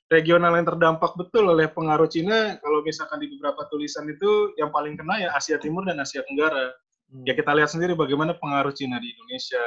[0.05, 4.93] Regional yang terdampak betul oleh pengaruh Cina, kalau misalkan di beberapa tulisan itu yang paling
[4.97, 6.73] kena ya Asia Timur dan Asia Tenggara.
[7.09, 7.25] Hmm.
[7.25, 9.65] Ya kita lihat sendiri bagaimana pengaruh Cina di Indonesia,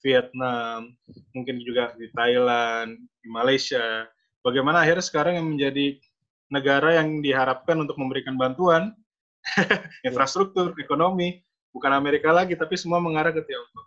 [0.00, 0.96] Vietnam,
[1.36, 4.08] mungkin juga di Thailand, di Malaysia.
[4.40, 6.00] Bagaimana akhirnya sekarang yang menjadi
[6.48, 8.96] negara yang diharapkan untuk memberikan bantuan,
[10.08, 11.44] infrastruktur, ekonomi,
[11.76, 13.86] bukan Amerika lagi, tapi semua mengarah ke Tiongkok.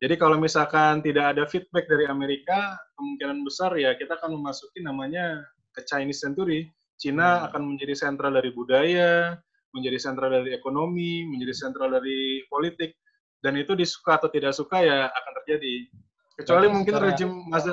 [0.00, 5.44] Jadi kalau misalkan tidak ada feedback dari Amerika, kemungkinan besar ya kita akan memasuki namanya
[5.76, 6.72] ke Chinese Century.
[6.96, 7.46] Cina hmm.
[7.52, 9.36] akan menjadi sentral dari budaya,
[9.76, 12.96] menjadi sentral dari ekonomi, menjadi sentral dari politik,
[13.44, 15.92] dan itu disuka atau tidak suka ya akan terjadi.
[16.36, 17.30] Kecuali mungkin rejim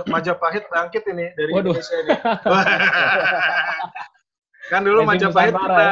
[0.08, 1.76] Majapahit bangkit ini dari Waduh.
[1.76, 2.16] Indonesia ini.
[4.72, 5.88] kan dulu Majapahit kita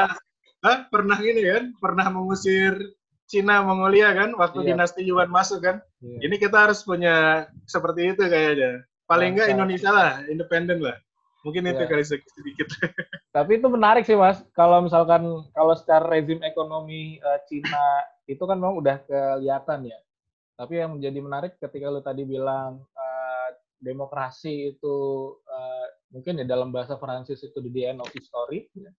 [0.62, 0.78] Hah?
[0.88, 2.72] pernah ini kan, pernah mengusir
[3.32, 4.68] Cina Mongolia kan waktu yeah.
[4.76, 5.80] dinasti Yuan masuk kan.
[6.04, 6.28] Yeah.
[6.28, 8.84] Ini kita harus punya seperti itu kayaknya.
[9.08, 11.00] Paling enggak Indonesia lah, independen lah.
[11.48, 11.72] Mungkin yeah.
[11.72, 11.90] itu iya.
[11.96, 12.68] kali sedikit.
[13.36, 14.44] Tapi itu menarik sih Mas.
[14.52, 20.00] Kalau misalkan kalau secara rezim ekonomi uh, Cina itu kan memang udah kelihatan ya.
[20.60, 24.98] Tapi yang menjadi menarik ketika lu tadi bilang uh, demokrasi itu
[25.48, 28.68] uh, mungkin ya dalam bahasa Prancis itu di end of history.
[28.76, 28.92] Ya.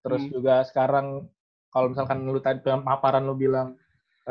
[0.00, 0.32] Terus hmm.
[0.32, 1.28] juga sekarang
[1.74, 3.74] kalau misalkan lu tadi paparan lu bilang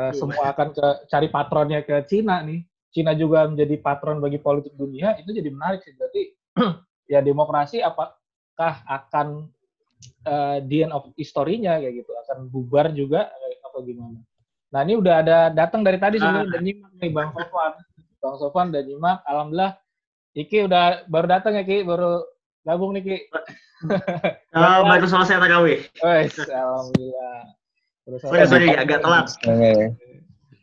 [0.00, 4.72] uh, semua akan ke cari patronnya ke Cina nih, Cina juga menjadi patron bagi politik
[4.72, 5.92] dunia, itu jadi menarik sih.
[5.92, 6.22] Berarti
[7.12, 9.52] ya demokrasi apakah akan
[10.24, 13.28] uh, the end of history-nya kayak gitu, akan bubar juga
[13.60, 14.24] apa gimana?
[14.72, 16.52] Nah ini udah ada datang dari tadi sebenarnya ah.
[16.56, 17.72] dan nyimak nih Bang Sofwan,
[18.24, 19.20] Bang Sofwan dan nyimak.
[19.28, 19.76] Alhamdulillah,
[20.34, 22.24] Iki udah baru datang ya Ki, baru
[22.64, 23.16] gabung nih Ki.
[24.56, 25.66] oh, baru selesai TKW.
[26.00, 27.38] Wes, alhamdulillah.
[28.20, 29.28] Sorry, sorry, agak telat.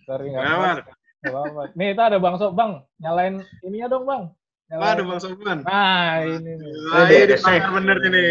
[0.05, 1.71] Sorry, nggak apa-apa.
[1.77, 2.81] Nih, itu ada Bang Sob, Bang.
[2.97, 4.33] Nyalain ininya dong, Bang.
[4.73, 4.93] Nyalain.
[4.97, 5.59] Ada Bang Sobman.
[5.67, 6.73] Nah, ini nih.
[6.95, 8.25] Ah, ini saya bener ini.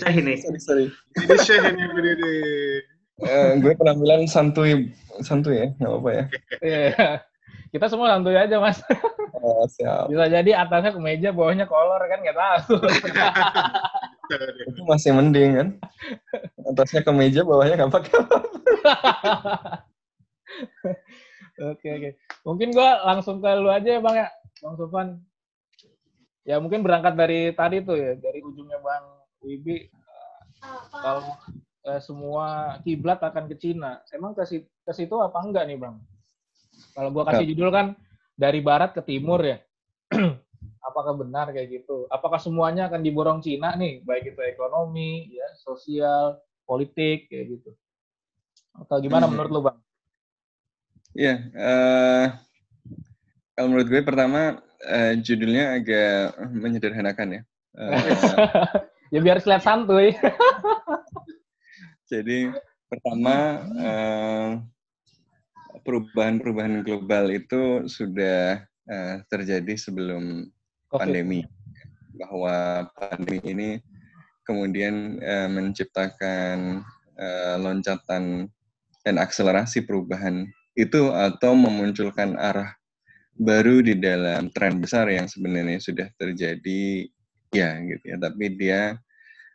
[0.00, 0.34] Saya ini.
[0.40, 0.86] Sorry, sorry.
[1.20, 2.36] Ini saya ini berdiri.
[3.22, 4.90] Eh, gue penampilan santuy,
[5.22, 6.24] santuy ya, nggak apa-apa ya.
[6.58, 7.06] Iya.
[7.72, 8.84] Kita semua santuy aja, Mas.
[9.40, 10.12] Oh, siap.
[10.12, 12.78] Bisa jadi atasnya kemeja, bawahnya kolor kan nggak tahu.
[14.70, 15.68] Itu masih mending kan.
[16.68, 18.12] Atasnya kemeja, bawahnya nggak pakai
[21.72, 22.10] Oke, oke.
[22.44, 24.28] Mungkin gua langsung ke lu aja ya, Bang ya.
[24.60, 25.08] Bang Sofan.
[26.44, 29.04] Ya mungkin berangkat dari tadi tuh ya, dari ujungnya Bang
[29.40, 29.88] Wibi.
[30.92, 31.24] Kalau
[31.88, 34.04] eh, semua kiblat akan ke Cina.
[34.12, 36.04] Emang ke, ke situ apa enggak nih, Bang?
[36.92, 37.86] Kalau gua kasih judul kan
[38.36, 39.60] dari barat ke timur ya.
[40.88, 42.04] Apakah benar kayak gitu?
[42.12, 47.70] Apakah semuanya akan diborong Cina nih, baik itu ekonomi, ya, sosial, politik kayak gitu?
[48.76, 49.32] Atau gimana hmm.
[49.32, 49.78] menurut lu, Bang?
[51.12, 52.26] Iya, uh,
[53.52, 57.42] kalau menurut gue pertama uh, judulnya agak menyederhanakan ya.
[57.76, 57.92] Uh,
[59.12, 60.16] ya biar kelihatan santuy.
[62.10, 62.52] jadi
[62.88, 64.48] pertama uh,
[65.82, 70.48] perubahan-perubahan global itu sudah uh, terjadi sebelum
[70.88, 70.98] COVID.
[70.98, 71.40] pandemi.
[72.16, 73.70] Bahwa pandemi ini
[74.46, 76.82] kemudian uh, menciptakan
[77.18, 78.48] uh, loncatan
[79.02, 80.46] dan akselerasi perubahan
[80.78, 82.72] itu atau memunculkan arah
[83.36, 87.08] baru di dalam tren besar yang sebenarnya sudah terjadi
[87.52, 88.96] ya gitu ya tapi dia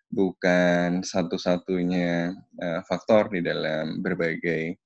[0.10, 4.78] bukan satu-satunya uh, faktor di dalam berbagai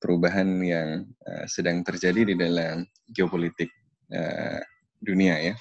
[0.00, 3.68] perubahan yang uh, sedang terjadi di dalam geopolitik
[4.10, 4.58] uh,
[5.00, 5.54] dunia ya.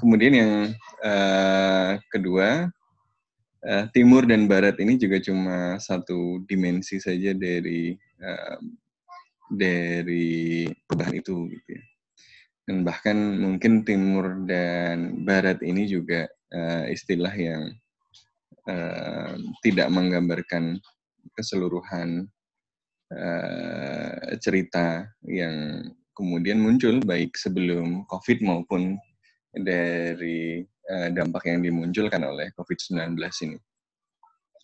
[0.00, 0.52] Kemudian yang
[1.04, 2.68] uh, kedua,
[3.64, 8.58] uh, timur dan barat ini juga cuma satu dimensi saja dari uh,
[9.52, 11.82] dari perubahan itu gitu ya.
[12.62, 17.74] Dan bahkan mungkin timur dan barat ini juga uh, istilah yang
[18.70, 19.34] uh,
[19.66, 20.78] tidak menggambarkan
[21.34, 22.30] keseluruhan
[23.12, 28.96] uh, cerita yang kemudian muncul baik sebelum COVID maupun
[29.52, 33.16] dari uh, dampak yang dimunculkan oleh COVID-19
[33.48, 33.58] ini.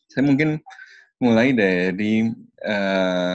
[0.08, 0.60] Saya mungkin
[1.20, 2.32] mulai dari
[2.64, 3.34] uh,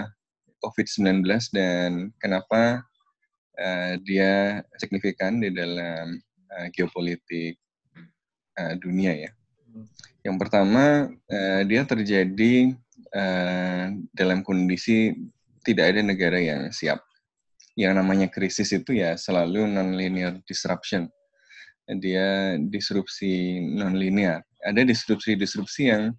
[0.64, 2.82] COVID-19 dan kenapa
[3.60, 6.18] uh, dia signifikan di dalam
[6.50, 7.60] uh, geopolitik
[8.58, 9.32] uh, dunia ya.
[10.24, 12.72] Yang pertama, uh, dia terjadi
[13.16, 15.14] uh, dalam kondisi
[15.64, 17.00] tidak ada negara yang siap.
[17.74, 21.10] Yang namanya krisis itu ya selalu non-linear disruption.
[21.90, 24.46] Dia disrupsi non-linear.
[24.64, 26.14] Ada disrupsi-disrupsi yang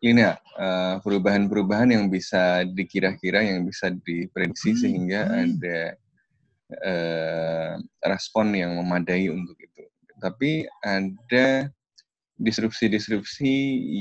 [0.00, 5.98] linear, uh, perubahan-perubahan yang bisa dikira-kira, yang bisa diprediksi sehingga ada
[6.80, 7.72] uh,
[8.08, 9.84] respon yang memadai untuk itu.
[10.20, 11.68] Tapi ada
[12.40, 13.52] disrupsi-disrupsi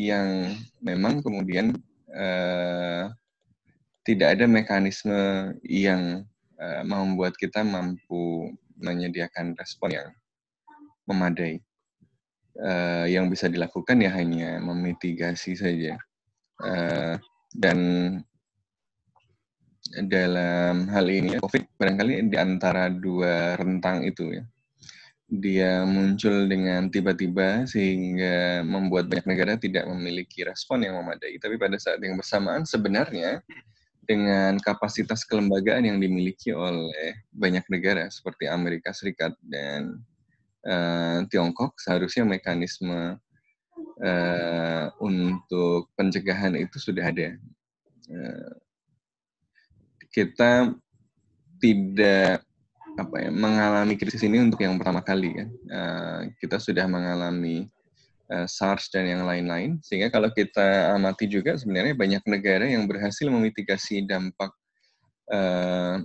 [0.08, 1.76] yang memang kemudian
[2.14, 3.12] uh,
[4.06, 6.26] tidak ada mekanisme yang
[6.58, 10.10] uh, membuat kita mampu menyediakan respon yang
[11.06, 11.62] memadai.
[12.60, 15.96] Uh, yang bisa dilakukan ya hanya memitigasi saja.
[16.60, 17.16] Uh,
[17.56, 17.80] dan
[20.06, 24.44] dalam hal ini COVID barangkali di antara dua rentang itu ya
[25.30, 31.38] dia muncul dengan tiba-tiba sehingga membuat banyak negara tidak memiliki respon yang memadai.
[31.38, 33.46] Tapi pada saat yang bersamaan sebenarnya
[34.10, 40.02] dengan kapasitas kelembagaan yang dimiliki oleh banyak negara seperti Amerika Serikat dan
[40.66, 43.22] uh, Tiongkok seharusnya mekanisme
[44.02, 47.38] uh, untuk pencegahan itu sudah ada.
[48.10, 48.54] Uh,
[50.10, 50.74] kita
[51.62, 52.49] tidak
[53.00, 55.50] apa ya mengalami krisis ini untuk yang pertama kali kan.
[55.72, 57.72] Uh, kita sudah mengalami
[58.30, 59.80] uh, SARS dan yang lain-lain.
[59.80, 64.52] Sehingga kalau kita amati juga sebenarnya banyak negara yang berhasil memitigasi dampak
[65.32, 66.04] uh,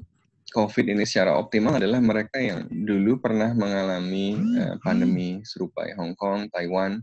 [0.55, 6.15] COVID ini secara optimal adalah mereka yang dulu pernah mengalami uh, pandemi serupa ya Hong
[6.15, 7.03] Kong, Taiwan,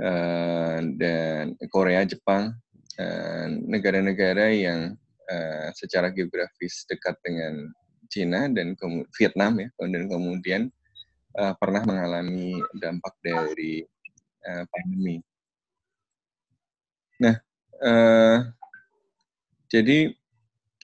[0.00, 2.56] uh, dan Korea, Jepang,
[3.68, 4.80] negara-negara uh, yang
[5.28, 7.68] uh, secara geografis dekat dengan
[8.08, 8.76] Cina dan
[9.16, 10.62] Vietnam ya, dan kemudian
[11.38, 13.82] uh, pernah mengalami dampak dari
[14.46, 15.22] uh, pandemi.
[17.22, 17.36] Nah,
[17.82, 18.38] uh,
[19.70, 20.12] jadi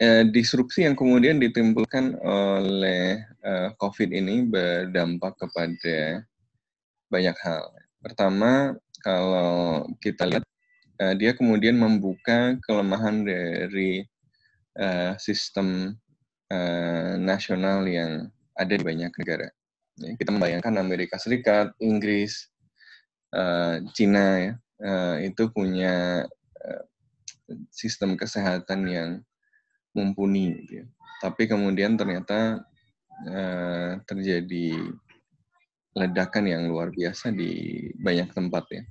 [0.03, 6.25] uh, disrupsi yang kemudian ditimbulkan oleh uh, COVID ini berdampak kepada
[7.11, 7.65] banyak hal.
[8.01, 10.45] Pertama, kalau kita lihat,
[11.17, 14.05] dia kemudian membuka kelemahan dari
[14.77, 15.97] uh, sistem
[16.51, 19.49] uh, nasional yang ada di banyak negara.
[20.01, 22.51] Ya, kita membayangkan Amerika Serikat, Inggris,
[23.33, 24.53] uh, Cina ya,
[24.85, 26.27] uh, itu punya
[26.67, 26.85] uh,
[27.73, 29.11] sistem kesehatan yang
[29.97, 30.61] mumpuni.
[30.65, 30.87] Gitu ya.
[31.21, 32.65] Tapi kemudian ternyata
[33.29, 34.77] uh, terjadi
[36.01, 38.83] ledakan yang luar biasa di banyak tempat ya.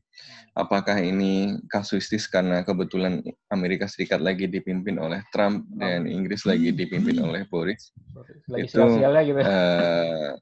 [0.57, 7.21] Apakah ini kasuistis karena kebetulan Amerika Serikat lagi dipimpin oleh Trump dan Inggris lagi dipimpin
[7.23, 7.95] oleh Boris?
[8.49, 9.39] Lagi itu gitu.
[9.39, 10.33] Uh,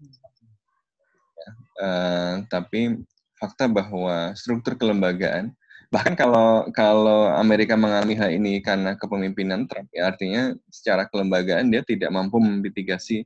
[1.80, 2.97] uh, tapi
[3.38, 5.53] fakta bahwa struktur kelembagaan
[5.88, 11.80] bahkan kalau kalau Amerika mengalami hal ini karena kepemimpinan Trump ya artinya secara kelembagaan dia
[11.80, 13.23] tidak mampu memitigasi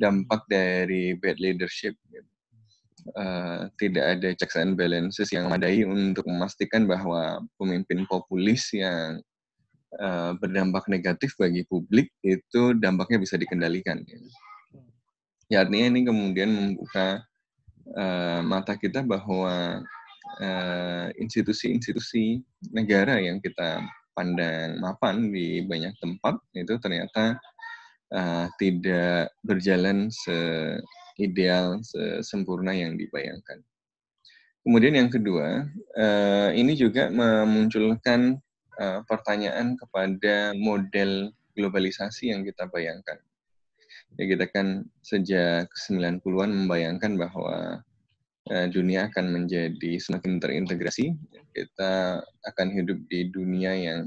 [0.00, 2.29] dampak dari bad leadership gitu
[3.16, 9.22] uh, tidak ada checks and balances yang memadai untuk memastikan bahwa pemimpin populis yang
[9.98, 14.02] uh, berdampak negatif bagi publik itu dampaknya bisa dikendalikan.
[15.50, 17.22] Ya, artinya ini kemudian membuka
[17.98, 19.82] uh, mata kita bahwa
[21.18, 23.82] institusi-institusi uh, negara yang kita
[24.14, 27.40] pandang mapan di banyak tempat itu ternyata
[28.14, 30.36] uh, tidak berjalan se
[31.18, 31.80] ideal
[32.22, 33.64] sempurna yang dibayangkan.
[34.60, 35.64] Kemudian yang kedua,
[35.96, 38.36] uh, ini juga memunculkan
[38.76, 43.16] uh, pertanyaan kepada model globalisasi yang kita bayangkan.
[44.20, 47.80] Ya kita kan sejak 90-an membayangkan bahwa
[48.52, 51.16] uh, dunia akan menjadi semakin terintegrasi.
[51.56, 54.00] Kita akan hidup di dunia yang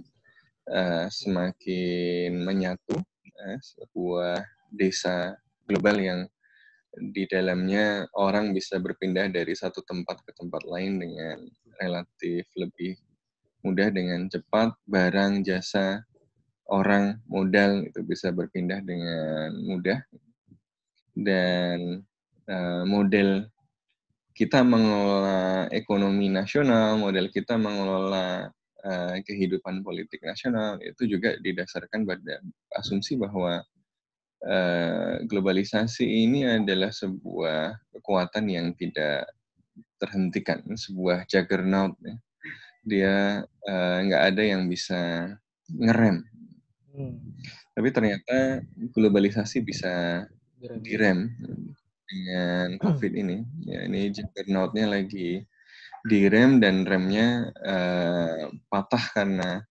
[1.12, 2.96] semakin menyatu,
[3.60, 4.40] sebuah
[4.72, 5.36] desa
[5.68, 6.20] global yang
[6.94, 11.38] di dalamnya orang bisa berpindah dari satu tempat ke tempat lain dengan
[11.82, 12.94] relatif lebih
[13.66, 16.04] mudah dengan cepat barang jasa
[16.70, 20.00] orang modal itu bisa berpindah dengan mudah.
[21.14, 22.02] Dan
[22.50, 23.46] uh, model
[24.34, 28.50] kita mengelola ekonomi nasional model kita mengelola
[28.82, 32.42] uh, kehidupan politik nasional itu juga didasarkan pada
[32.74, 33.62] asumsi bahwa
[34.44, 39.32] Eh, globalisasi ini adalah sebuah kekuatan yang tidak
[39.96, 41.96] terhentikan, sebuah juggernaut.
[42.04, 42.16] Ya.
[42.84, 43.16] Dia
[43.48, 45.32] uh, nggak ada yang bisa
[45.72, 46.28] ngerem.
[46.92, 47.24] Hmm.
[47.72, 48.60] Tapi ternyata
[48.92, 50.28] globalisasi bisa
[50.84, 51.32] direm
[52.04, 53.48] dengan COVID ini.
[53.64, 55.48] Ya, ini juggernautnya lagi
[56.04, 59.64] direm dan remnya uh, patah karena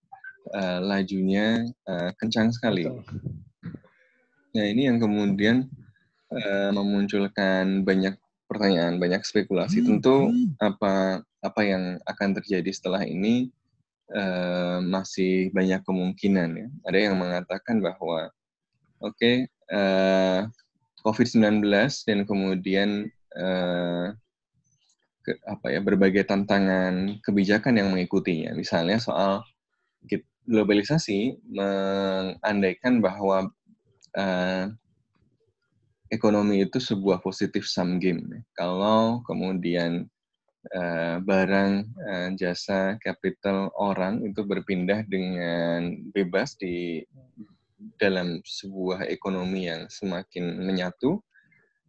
[0.56, 2.88] uh, lajunya uh, kencang sekali.
[4.52, 5.68] Nah ini yang kemudian
[6.28, 8.16] uh, memunculkan banyak
[8.48, 9.80] pertanyaan, banyak spekulasi.
[9.80, 10.28] Tentu
[10.60, 13.48] apa apa yang akan terjadi setelah ini
[14.12, 16.68] uh, masih banyak kemungkinan ya.
[16.84, 18.28] Ada yang mengatakan bahwa
[19.00, 20.44] oke okay, uh,
[21.00, 21.64] COVID-19
[22.06, 24.12] dan kemudian uh,
[25.24, 28.52] ke, apa ya berbagai tantangan kebijakan yang mengikutinya.
[28.52, 29.42] Misalnya soal
[30.42, 33.54] globalisasi mengandaikan bahwa
[34.16, 34.68] uh,
[36.12, 38.44] ekonomi itu sebuah positif sum game.
[38.52, 40.04] Kalau kemudian
[40.76, 47.02] uh, barang, uh, jasa, capital orang itu berpindah dengan bebas di
[47.98, 51.18] dalam sebuah ekonomi yang semakin menyatu,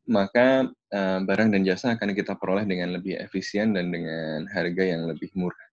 [0.09, 5.05] maka uh, barang dan jasa akan kita peroleh dengan lebih efisien dan dengan harga yang
[5.05, 5.72] lebih murah.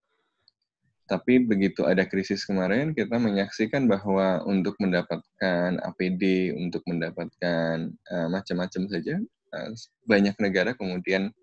[1.11, 8.83] Tapi begitu ada krisis kemarin, kita menyaksikan bahwa untuk mendapatkan APD, untuk mendapatkan uh, macam-macam
[8.87, 9.19] saja,
[9.51, 9.69] uh,
[10.07, 11.35] banyak negara kemudian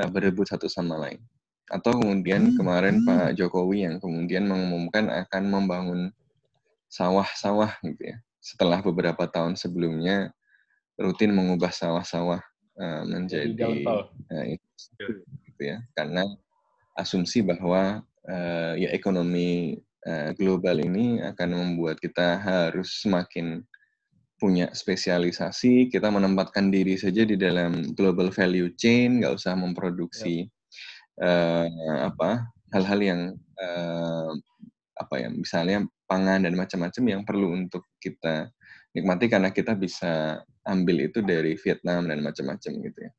[0.00, 1.20] uh, berebut satu sama lain.
[1.68, 6.00] Atau kemudian kemarin Pak Jokowi yang kemudian mengumumkan akan membangun
[6.88, 8.16] sawah-sawah gitu ya.
[8.40, 10.32] Setelah beberapa tahun sebelumnya
[10.96, 12.40] rutin mengubah sawah-sawah
[12.80, 13.84] uh, menjadi
[14.32, 14.44] uh,
[15.44, 15.84] gitu ya.
[15.92, 16.24] Karena
[16.96, 23.62] asumsi bahwa uh, ya ekonomi uh, global ini akan membuat kita harus semakin
[24.42, 30.50] punya spesialisasi, kita menempatkan diri saja di dalam global value chain, nggak usah memproduksi
[31.22, 31.22] ya.
[31.22, 33.20] uh, apa hal-hal yang
[33.62, 34.34] uh,
[34.98, 38.50] apa ya misalnya pangan dan macam-macam yang perlu untuk kita
[38.92, 43.12] nikmati karena kita bisa ambil itu dari Vietnam dan macam-macam gitu ya.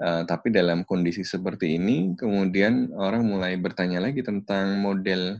[0.00, 5.38] Uh, tapi dalam kondisi seperti ini, kemudian orang mulai bertanya lagi tentang model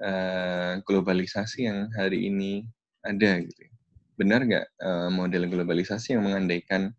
[0.00, 2.64] uh, globalisasi yang hari ini
[3.04, 3.38] ada.
[3.44, 3.68] Gitu.
[4.18, 6.90] Benar nggak uh, model globalisasi yang mengandaikan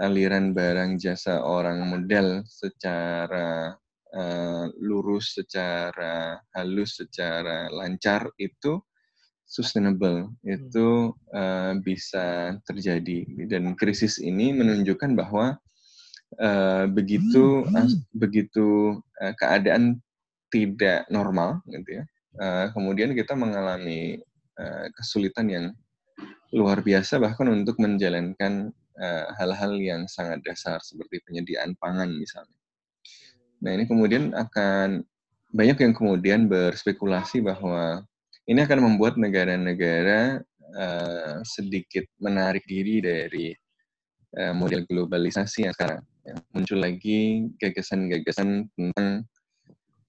[0.00, 3.76] aliran barang jasa orang model secara
[4.12, 8.80] uh, lurus, secara halus, secara lancar itu
[9.52, 15.60] sustainable itu uh, bisa terjadi dan krisis ini menunjukkan bahwa
[16.40, 20.00] uh, begitu uh, begitu uh, keadaan
[20.52, 22.04] tidak normal gitu ya.
[22.40, 24.20] Uh, kemudian kita mengalami
[24.56, 25.66] uh, kesulitan yang
[26.52, 28.72] luar biasa bahkan untuk menjalankan
[29.40, 32.52] hal-hal uh, yang sangat dasar seperti penyediaan pangan misalnya.
[33.64, 35.00] Nah ini kemudian akan
[35.48, 38.04] banyak yang kemudian berspekulasi bahwa
[38.44, 40.44] ini akan membuat negara-negara
[40.76, 43.56] uh, sedikit menarik diri dari
[44.36, 49.26] uh, model globalisasi yang sekarang ya, muncul lagi gagasan-gagasan tentang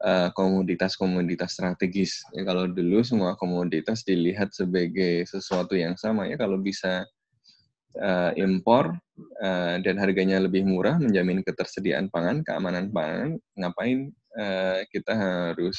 [0.04, 2.22] uh, komoditas-komoditas strategis.
[2.36, 7.08] Ya, kalau dulu semua komoditas dilihat sebagai sesuatu yang sama ya kalau bisa
[8.00, 8.94] uh, impor
[9.42, 15.78] uh, dan harganya lebih murah menjamin ketersediaan pangan, keamanan pangan, ngapain uh, kita harus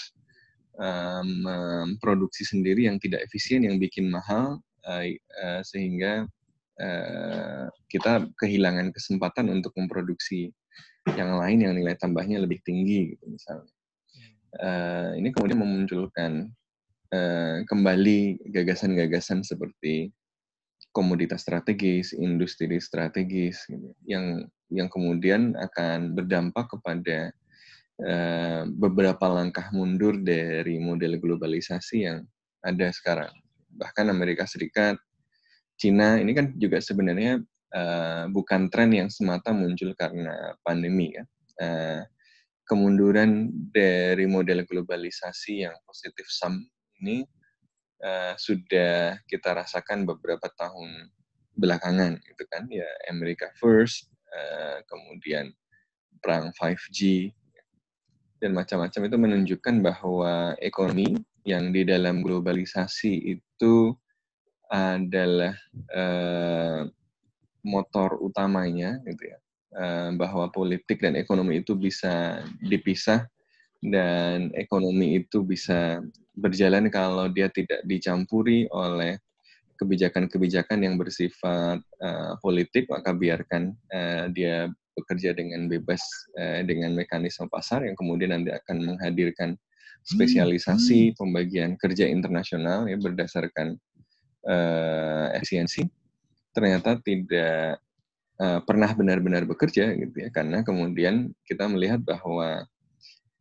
[0.79, 5.05] um, memproduksi sendiri yang tidak efisien yang bikin mahal uh,
[5.43, 6.27] uh, sehingga
[6.75, 10.51] Eh, kita kehilangan kesempatan untuk memproduksi
[11.15, 13.71] yang lain yang nilai tambahnya lebih tinggi gitu misalnya.
[14.55, 16.47] Uh, ini kemudian memunculkan
[17.11, 20.15] uh, kembali gagasan-gagasan seperti
[20.95, 27.35] komoditas strategis, industri strategis, gitu, yang yang kemudian akan berdampak kepada
[27.99, 32.23] uh, beberapa langkah mundur dari model globalisasi yang
[32.63, 33.35] ada sekarang.
[33.75, 34.95] Bahkan Amerika Serikat
[35.75, 37.43] Cina ini kan juga sebenarnya
[37.75, 41.25] uh, bukan tren yang semata muncul karena pandemi ya.
[41.55, 42.03] Uh,
[42.65, 46.65] kemunduran dari model globalisasi yang positif sum
[47.05, 47.23] ini
[48.01, 51.13] uh, sudah kita rasakan beberapa tahun
[51.55, 55.53] belakangan gitu kan ya America First uh, kemudian
[56.25, 57.31] perang 5G
[58.41, 63.93] dan macam-macam itu menunjukkan bahwa ekonomi yang di dalam globalisasi itu
[64.75, 65.55] adalah
[65.95, 66.83] uh,
[67.63, 69.39] motor utamanya gitu ya
[69.79, 73.23] uh, bahwa politik dan ekonomi itu bisa dipisah
[73.85, 76.03] dan ekonomi itu bisa
[76.35, 79.21] berjalan kalau dia tidak dicampuri oleh
[79.79, 86.03] kebijakan-kebijakan yang bersifat uh, politik maka biarkan uh, dia bekerja dengan bebas
[86.39, 89.55] uh, dengan mekanisme pasar yang kemudian nanti akan menghadirkan
[90.05, 91.17] spesialisasi hmm.
[91.19, 93.79] pembagian kerja internasional ya berdasarkan
[94.45, 95.85] uh, efisiensi
[96.55, 97.83] ternyata tidak
[98.39, 100.29] uh, pernah benar-benar bekerja gitu ya.
[100.31, 102.63] Karena kemudian kita melihat bahwa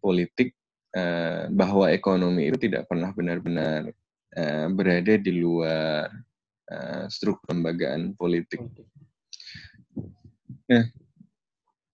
[0.01, 0.57] politik
[0.97, 3.93] uh, bahwa ekonomi itu tidak pernah benar-benar
[4.35, 6.09] uh, berada di luar
[6.73, 8.59] uh, struktur lembagaan politik.
[10.67, 10.89] Nah,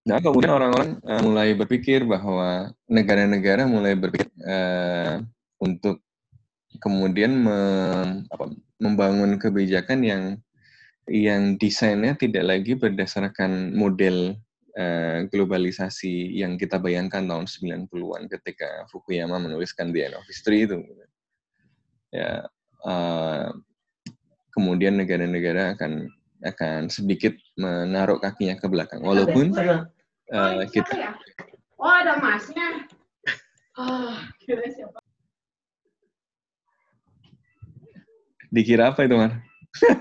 [0.08, 5.20] nah kemudian orang-orang uh, mulai berpikir bahwa negara-negara mulai berpikir uh,
[5.60, 6.00] untuk
[6.80, 8.46] kemudian mem, apa,
[8.80, 10.24] membangun kebijakan yang
[11.10, 14.38] yang desainnya tidak lagi berdasarkan model
[14.78, 20.86] uh, globalisasi yang kita bayangkan tahun 90-an ketika Fukuyama menuliskan The End of History itu.
[22.14, 22.46] Ya,
[22.86, 23.50] uh,
[24.54, 26.10] kemudian negara-negara akan
[26.40, 29.02] akan sedikit menaruh kakinya ke belakang.
[29.04, 31.18] Walaupun uh, kita
[31.80, 32.92] Oh, ada masnya.
[33.80, 34.12] Oh,
[34.44, 34.99] kira siapa?
[38.50, 39.32] Dikira apa itu, Mar?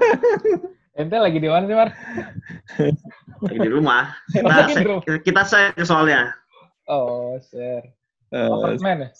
[0.98, 1.90] Ente lagi di mana sih, Mar?
[3.46, 4.10] lagi di rumah.
[4.34, 4.82] Nah, kita,
[5.22, 6.34] kita share soalnya.
[6.88, 7.94] Oh, share.
[8.32, 9.10] Uh, Apartemen ya?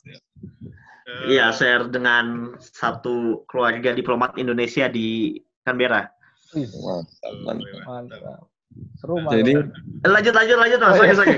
[1.29, 6.09] Iya, share dengan satu keluarga diplomat Indonesia di Canberra.
[6.53, 7.83] Mantap, mantap.
[7.85, 8.41] mantap.
[9.01, 9.45] Seru banget.
[9.45, 9.53] Jadi,
[10.05, 10.95] lanjut, lanjut, lanjut, Mas.
[10.97, 11.37] Sorry, sorry.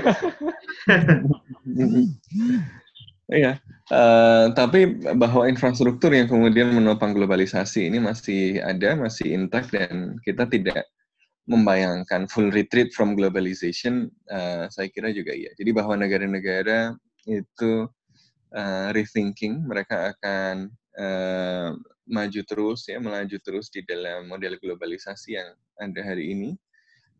[3.31, 3.51] Iya,
[3.91, 10.47] uh, tapi bahwa infrastruktur yang kemudian menopang globalisasi ini masih ada, masih intact dan kita
[10.47, 10.87] tidak
[11.49, 15.51] membayangkan full retreat from globalization, uh, saya kira juga iya.
[15.59, 16.95] Jadi bahwa negara-negara
[17.27, 17.89] itu
[18.55, 21.75] uh, rethinking, mereka akan uh,
[22.07, 25.49] maju terus ya, melaju terus di dalam model globalisasi yang
[25.81, 26.55] ada hari ini.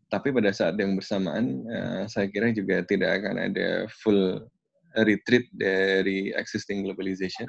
[0.08, 4.44] Tapi pada saat yang bersamaan, uh, saya kira juga tidak akan ada full
[5.04, 7.48] retreat dari existing globalization.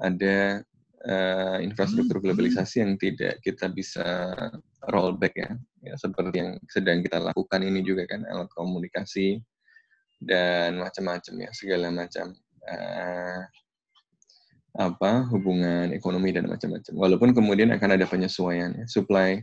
[0.00, 0.64] Ada
[1.04, 4.32] uh, infrastruktur globalisasi yang tidak kita bisa
[4.90, 5.50] rollback ya.
[5.84, 9.40] ya, seperti yang sedang kita lakukan ini juga kan alat komunikasi
[10.24, 12.32] dan macam-macam ya segala macam
[12.64, 13.40] uh,
[14.74, 16.92] apa hubungan ekonomi dan macam-macam.
[16.98, 18.84] Walaupun kemudian akan ada penyesuaian ya.
[18.90, 19.38] supply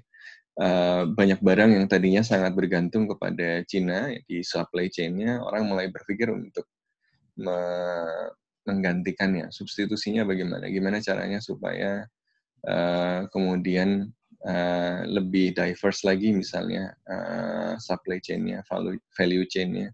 [0.59, 5.87] uh, banyak barang yang tadinya sangat bergantung kepada Cina ya, di supply chain-nya orang mulai
[5.87, 6.67] berpikir untuk
[8.65, 10.69] menggantikannya, substitusinya bagaimana?
[10.69, 12.05] Gimana caranya supaya
[12.69, 14.13] uh, kemudian
[14.45, 19.89] uh, lebih diverse lagi misalnya uh, supply chain-nya, value, value chain-nya,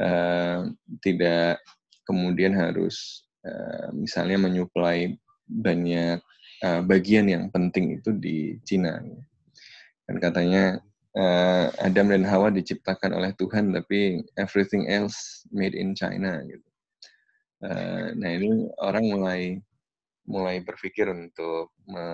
[0.00, 0.68] uh,
[1.00, 1.60] tidak
[2.04, 5.16] kemudian harus uh, misalnya menyuplai
[5.48, 6.20] banyak
[6.62, 9.00] uh, bagian yang penting itu di Cina.
[10.06, 10.78] Dan katanya
[11.18, 16.44] uh, Adam dan Hawa diciptakan oleh Tuhan, tapi everything else made in China.
[16.46, 16.65] Gitu.
[17.64, 19.40] Uh, nah ini orang mulai
[20.26, 22.04] mulai berpikir untuk me,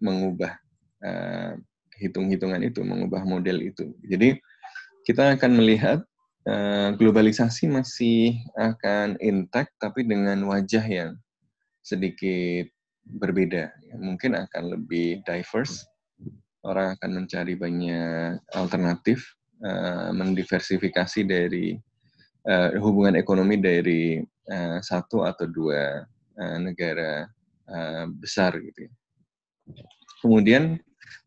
[0.00, 0.56] mengubah
[1.04, 1.54] uh,
[1.98, 3.92] hitung-hitungan itu, mengubah model itu.
[4.06, 4.38] Jadi
[5.04, 5.98] kita akan melihat
[6.48, 11.12] uh, globalisasi masih akan intact, tapi dengan wajah yang
[11.84, 12.70] sedikit
[13.08, 13.72] berbeda.
[13.96, 15.84] Mungkin akan lebih diverse.
[16.66, 19.22] Orang akan mencari banyak alternatif,
[19.62, 21.78] uh, mendiversifikasi dari
[22.46, 26.04] uh, hubungan ekonomi dari uh, satu atau dua
[26.38, 27.26] uh, negara
[27.66, 28.86] uh, besar gitu.
[28.86, 29.84] Ya.
[30.22, 30.78] Kemudian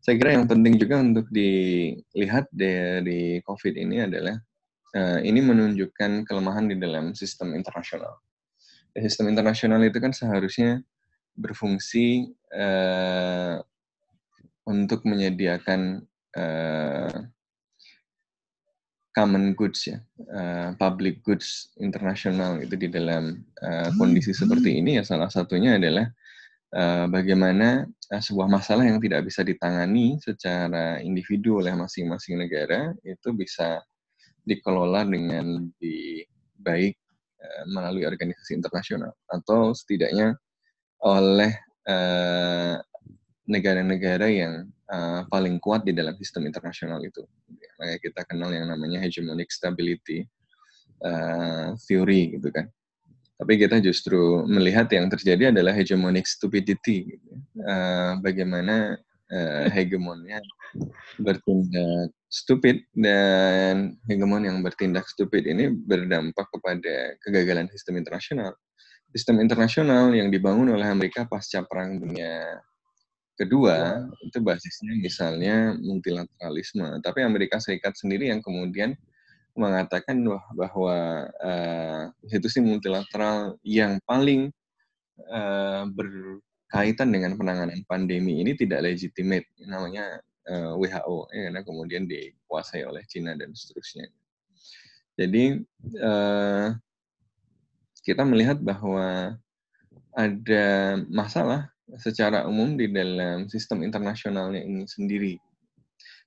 [0.02, 4.36] saya kira yang penting juga untuk dilihat dari COVID ini adalah
[4.96, 8.20] uh, ini menunjukkan kelemahan di dalam sistem internasional.
[8.92, 10.84] Sistem internasional itu kan seharusnya
[11.32, 13.56] berfungsi uh,
[14.68, 16.04] untuk menyediakan
[16.36, 17.16] uh,
[19.12, 20.00] common goods ya,
[20.32, 26.08] uh, public goods internasional itu di dalam uh, kondisi seperti ini ya salah satunya adalah
[26.72, 33.30] uh, bagaimana uh, sebuah masalah yang tidak bisa ditangani secara individu oleh masing-masing negara itu
[33.36, 33.84] bisa
[34.48, 36.26] dikelola dengan lebih
[36.58, 36.96] baik
[37.40, 40.34] uh, melalui organisasi internasional atau setidaknya
[41.02, 41.52] oleh
[43.46, 47.26] negara-negara yang uh, paling kuat di dalam sistem internasional itu.
[47.78, 50.26] Makanya kita kenal yang namanya hegemonic stability
[51.02, 52.70] uh, theory gitu kan.
[53.42, 57.18] Tapi kita justru melihat yang terjadi adalah hegemonic stupidity.
[57.18, 57.30] Gitu.
[57.58, 58.94] Uh, bagaimana
[59.34, 60.38] uh, hegemonnya
[61.18, 68.54] bertindak stupid dan hegemon yang bertindak stupid ini berdampak kepada kegagalan sistem internasional.
[69.12, 72.62] Sistem internasional yang dibangun oleh Amerika pasca Perang Dunia
[73.42, 77.02] Kedua, itu basisnya misalnya multilateralisme.
[77.02, 78.94] Tapi Amerika Serikat sendiri yang kemudian
[79.58, 80.22] mengatakan
[80.54, 84.54] bahwa uh, institusi multilateral yang paling
[85.26, 89.50] uh, berkaitan dengan penanganan pandemi ini tidak legitimate.
[89.66, 94.06] Namanya uh, WHO ya, karena kemudian dikuasai oleh Cina dan seterusnya.
[95.18, 95.66] Jadi
[95.98, 96.78] uh,
[98.06, 99.34] kita melihat bahwa
[100.14, 100.68] ada
[101.10, 105.34] masalah secara umum di dalam sistem internasionalnya ini sendiri.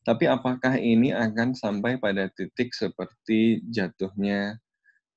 [0.06, 4.62] Tapi apakah ini akan sampai pada titik seperti jatuhnya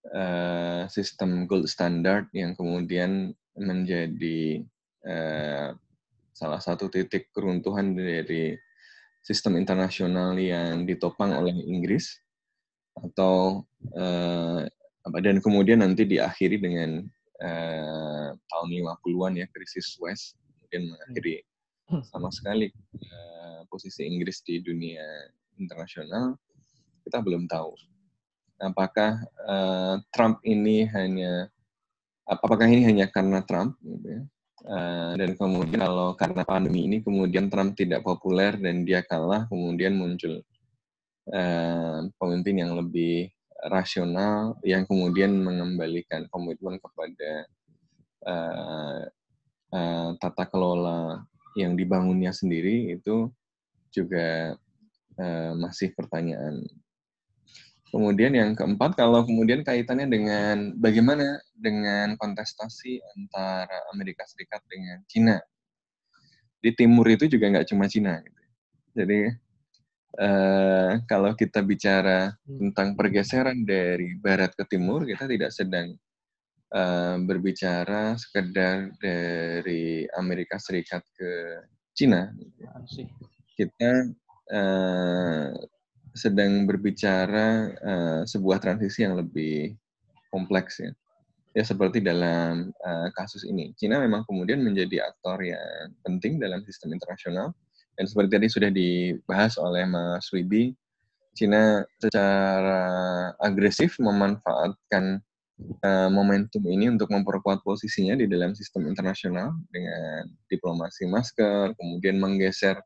[0.09, 4.65] uh, sistem gold standard yang kemudian menjadi
[5.05, 5.77] uh,
[6.33, 8.57] salah satu titik keruntuhan dari
[9.21, 12.17] sistem internasional yang ditopang oleh Inggris
[12.97, 14.65] atau uh,
[15.21, 17.05] dan kemudian nanti diakhiri dengan
[17.43, 21.37] uh, tahun 50-an ya krisis West kemudian mengakhiri
[21.91, 22.03] hmm.
[22.09, 25.05] sama sekali uh, posisi Inggris di dunia
[25.59, 26.37] internasional
[27.07, 27.73] kita belum tahu
[28.61, 31.47] apakah uh, Trump ini hanya
[32.27, 34.23] apakah ini hanya karena Trump gitu ya
[34.69, 39.95] uh, dan kemudian kalau karena pandemi ini kemudian Trump tidak populer dan dia kalah kemudian
[39.97, 40.43] muncul
[41.33, 43.31] uh, pemimpin yang lebih
[43.67, 47.31] rasional yang kemudian mengembalikan komitmen kepada
[48.23, 49.03] uh,
[49.75, 51.27] uh, tata kelola
[51.59, 53.33] yang dibangunnya sendiri itu
[53.91, 54.55] juga
[55.19, 56.63] uh, masih pertanyaan.
[57.89, 65.41] Kemudian yang keempat, kalau kemudian kaitannya dengan bagaimana dengan kontestasi antara Amerika Serikat dengan Cina.
[66.61, 68.21] Di timur itu juga nggak cuma Cina.
[68.21, 68.43] Gitu.
[68.93, 69.19] Jadi
[70.17, 72.73] uh, kalau kita bicara hmm.
[72.73, 75.93] tentang pergeseran dari barat ke timur, kita tidak sedang
[76.73, 81.61] uh, berbicara sekedar dari Amerika Serikat ke
[81.93, 82.33] Cina.
[83.59, 83.93] Kita
[84.55, 85.51] uh,
[86.15, 87.49] sedang berbicara
[87.79, 89.75] uh, sebuah transisi yang lebih
[90.33, 90.93] kompleks ya.
[91.57, 96.95] Ya seperti dalam uh, kasus ini, Cina memang kemudian menjadi aktor yang penting dalam sistem
[96.95, 97.51] internasional
[97.99, 100.71] dan seperti tadi sudah dibahas oleh Mas Wibi,
[101.35, 102.79] Cina secara
[103.43, 105.19] agresif memanfaatkan
[105.83, 112.79] uh, momentum ini untuk memperkuat posisinya di dalam sistem internasional dengan diplomasi masker, kemudian menggeser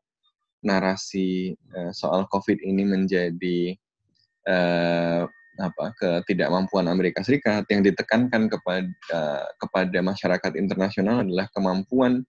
[0.65, 3.77] narasi uh, soal COVID ini menjadi
[4.49, 5.29] uh,
[5.61, 7.69] apa ketidakmampuan Amerika Serikat.
[7.69, 12.25] Yang ditekankan kepada uh, kepada masyarakat internasional adalah kemampuan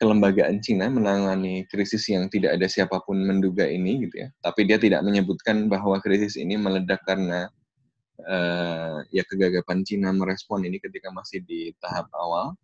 [0.00, 4.28] kelembagaan Cina menangani krisis yang tidak ada siapa pun menduga ini gitu ya.
[4.40, 7.52] Tapi dia tidak menyebutkan bahwa krisis ini meledak karena
[8.24, 12.56] uh, ya kegagapan Cina merespon ini ketika masih di tahap awal.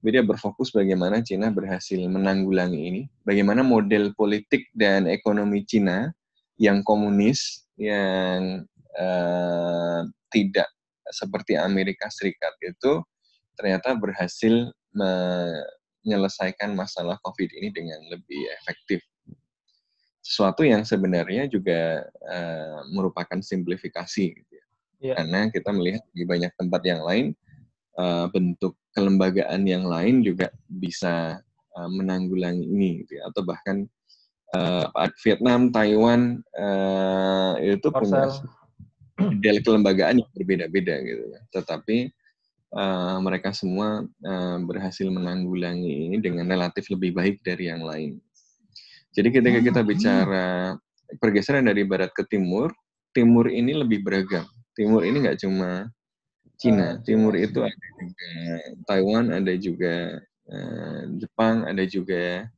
[0.00, 6.08] Jadi dia berfokus bagaimana Cina berhasil menanggulangi ini, bagaimana model politik dan ekonomi Cina
[6.56, 8.64] yang komunis, yang
[8.96, 10.00] uh,
[10.32, 10.72] tidak
[11.12, 13.04] seperti Amerika Serikat itu
[13.60, 14.72] ternyata berhasil
[16.06, 19.00] menyelesaikan masalah COVID ini dengan lebih efektif.
[20.20, 24.26] Sesuatu yang sebenarnya juga uh, merupakan simplifikasi.
[24.36, 24.60] Gitu ya
[25.00, 25.16] yeah.
[25.16, 27.32] karena kita melihat di banyak tempat yang lain
[27.96, 31.40] uh, bentuk kelembagaan yang lain juga bisa
[31.74, 33.32] uh, menanggulangi ini gitu ya.
[33.32, 33.88] atau bahkan
[34.54, 34.86] uh,
[35.24, 38.28] Vietnam, Taiwan uh, itu punya
[39.20, 41.40] model kelembagaan yang berbeda-beda gitu ya.
[41.52, 42.12] Tetapi
[42.74, 48.18] uh, mereka semua uh, berhasil menanggulangi ini dengan relatif lebih baik dari yang lain.
[49.10, 50.78] Jadi ketika kita bicara
[51.18, 52.70] pergeseran dari barat ke timur,
[53.10, 54.46] timur ini lebih beragam
[54.80, 55.92] timur ini nggak cuma
[56.60, 58.32] Cina, ah, timur itu ada juga
[58.84, 59.94] Taiwan, ada juga
[60.52, 62.52] uh, Jepang, ada juga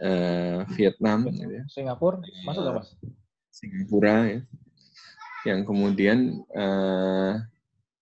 [0.00, 1.64] uh, Vietnam, gitu ya.
[1.68, 2.88] Singapura, masuk nggak mas?
[3.52, 4.40] Singapura ya,
[5.44, 7.36] yang kemudian uh,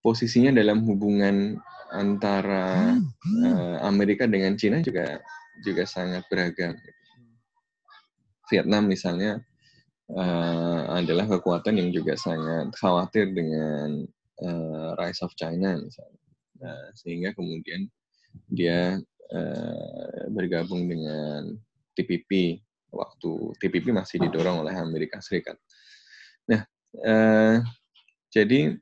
[0.02, 1.56] posisinya dalam hubungan
[1.94, 2.98] antara
[3.46, 5.22] uh, Amerika dengan Cina juga
[5.62, 6.74] juga sangat beragam.
[8.50, 9.40] Vietnam misalnya
[10.12, 14.04] uh, adalah kekuatan yang juga sangat khawatir dengan
[14.44, 16.20] uh, rise of China misalnya.
[16.62, 17.86] Nah, sehingga kemudian
[18.48, 18.98] dia
[19.32, 21.56] uh, bergabung dengan
[21.96, 22.60] TPP
[22.92, 25.56] waktu TPP masih didorong oleh Amerika Serikat.
[26.48, 26.64] Nah,
[27.04, 27.56] uh,
[28.32, 28.76] jadi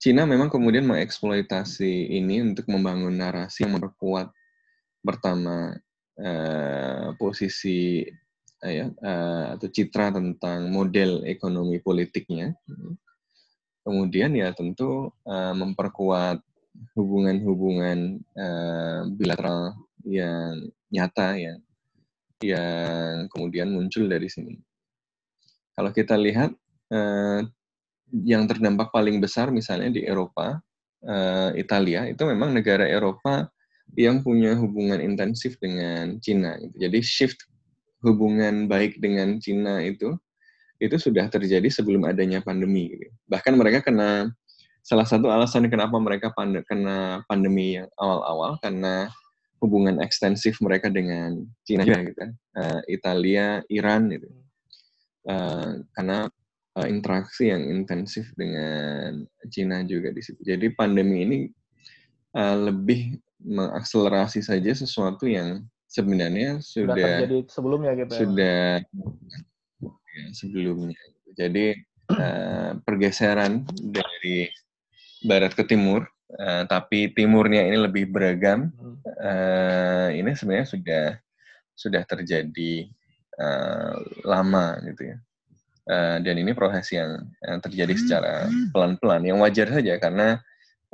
[0.00, 4.32] Cina memang kemudian mengeksploitasi ini untuk membangun narasi yang memperkuat
[5.04, 5.76] pertama
[6.16, 8.08] uh, posisi
[8.64, 12.56] ya uh, atau citra tentang model ekonomi politiknya.
[13.84, 16.40] Kemudian ya tentu uh, memperkuat
[16.96, 19.76] hubungan-hubungan uh, bilateral
[20.08, 21.60] yang nyata yang
[22.40, 24.56] yang kemudian muncul dari sini.
[25.76, 26.56] Kalau kita lihat
[26.88, 27.44] uh,
[28.12, 30.58] yang terdampak paling besar misalnya di Eropa,
[31.06, 33.48] uh, Italia itu memang negara Eropa
[33.98, 36.58] yang punya hubungan intensif dengan Cina.
[36.58, 36.74] Gitu.
[36.86, 37.38] Jadi shift
[38.06, 40.14] hubungan baik dengan Cina itu
[40.80, 42.94] itu sudah terjadi sebelum adanya pandemi.
[42.94, 43.10] Gitu.
[43.28, 44.30] Bahkan mereka kena
[44.80, 49.12] salah satu alasan kenapa mereka pand kena pandemi yang awal-awal karena
[49.60, 52.20] hubungan ekstensif mereka dengan Cina juga gitu
[52.56, 54.28] uh, Italia, Iran gitu.
[55.28, 56.32] Uh, karena
[56.80, 60.40] uh, interaksi yang intensif dengan Cina juga di situ.
[60.40, 61.38] Jadi pandemi ini
[62.36, 68.12] uh, lebih mengakselerasi saja sesuatu yang sebenarnya sudah, sudah terjadi sebelumnya gitu.
[68.12, 68.18] Ya.
[68.20, 68.62] Sudah
[70.14, 71.00] ya, sebelumnya.
[71.34, 71.66] Jadi
[72.14, 74.46] uh, pergeseran dari
[75.24, 76.06] barat ke timur,
[76.36, 78.70] uh, tapi timurnya ini lebih beragam.
[79.20, 81.06] Uh, ini sebenarnya sudah
[81.74, 82.92] sudah terjadi
[83.40, 83.96] uh,
[84.28, 85.18] lama gitu ya.
[85.90, 90.38] Uh, dan ini proses yang, yang terjadi secara pelan-pelan, yang wajar saja karena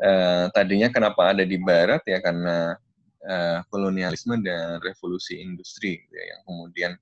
[0.00, 2.80] uh, tadinya kenapa ada di barat ya karena
[3.28, 6.92] uh, kolonialisme dan revolusi industri gitu ya, yang kemudian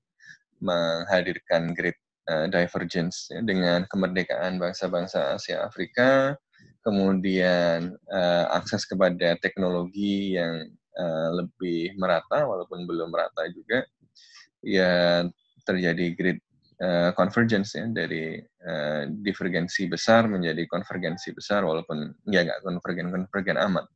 [0.59, 1.95] menghadirkan great
[2.27, 6.35] uh, divergence ya, dengan kemerdekaan bangsa-bangsa Asia Afrika,
[6.83, 10.67] kemudian uh, akses kepada teknologi yang
[10.99, 13.87] uh, lebih merata walaupun belum merata juga,
[14.67, 15.23] ya
[15.63, 16.41] terjadi great
[16.81, 23.87] uh, ya dari uh, divergensi besar menjadi konvergensi besar walaupun ya nggak konvergen konvergen amat.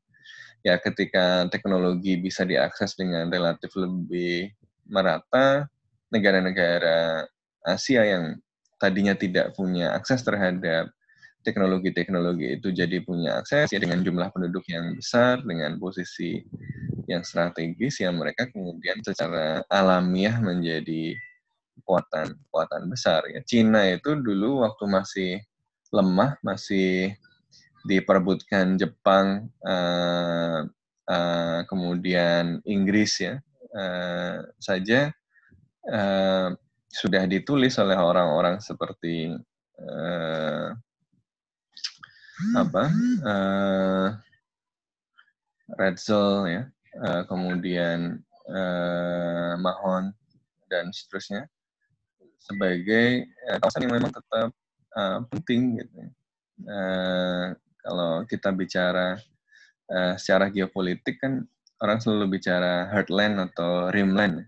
[0.66, 4.50] Ya ketika teknologi bisa diakses dengan relatif lebih
[4.90, 5.70] merata,
[6.10, 7.28] negara-negara
[7.62, 8.38] Asia yang
[8.80, 10.90] tadinya tidak punya akses terhadap
[11.46, 16.42] teknologi-teknologi itu jadi punya akses ya dengan jumlah penduduk yang besar dengan posisi
[17.06, 21.14] yang strategis ya mereka kemudian secara alamiah menjadi
[21.88, 23.40] kekuatan kekuatan besar ya.
[23.48, 25.30] Cina itu dulu waktu masih
[25.88, 27.16] lemah masih
[27.88, 30.68] diperebutkan Jepang, uh,
[31.08, 33.40] uh, kemudian Inggris ya
[33.72, 35.08] uh, saja
[35.88, 36.52] uh,
[36.92, 39.32] sudah ditulis oleh orang-orang seperti
[39.80, 40.76] uh,
[42.52, 42.84] apa
[43.24, 44.08] uh,
[45.80, 46.62] Redzel ya,
[47.00, 48.20] uh, kemudian
[48.52, 50.12] uh, Mahon
[50.68, 51.48] dan seterusnya
[52.38, 53.26] sebagai
[53.60, 54.50] kawasan yang memang tetap
[54.96, 55.98] uh, penting gitu.
[56.66, 59.18] Uh, kalau kita bicara
[59.92, 61.46] uh, secara geopolitik kan
[61.78, 64.42] orang selalu bicara heartland atau rimland.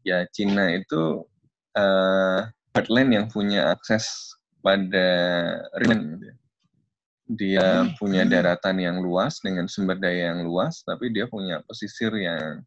[0.00, 1.28] Ya Cina itu
[1.76, 2.40] uh,
[2.72, 4.32] heartland yang punya akses
[4.64, 5.08] pada
[5.76, 6.20] rimland.
[6.24, 6.36] Gitu.
[7.30, 12.64] Dia punya daratan yang luas dengan sumber daya yang luas, tapi dia punya pesisir yang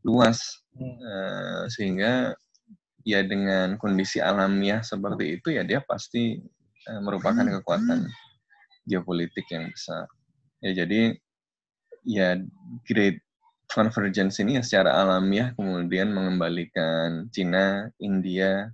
[0.00, 2.32] luas, uh, sehingga
[3.02, 6.38] ya dengan kondisi alamiah seperti itu ya dia pasti
[6.88, 8.06] uh, merupakan kekuatan
[8.86, 10.06] geopolitik yang besar.
[10.62, 11.14] Ya jadi
[12.02, 12.38] ya
[12.86, 13.22] great
[13.70, 18.68] convergence ini ya secara alamiah kemudian mengembalikan Cina, India,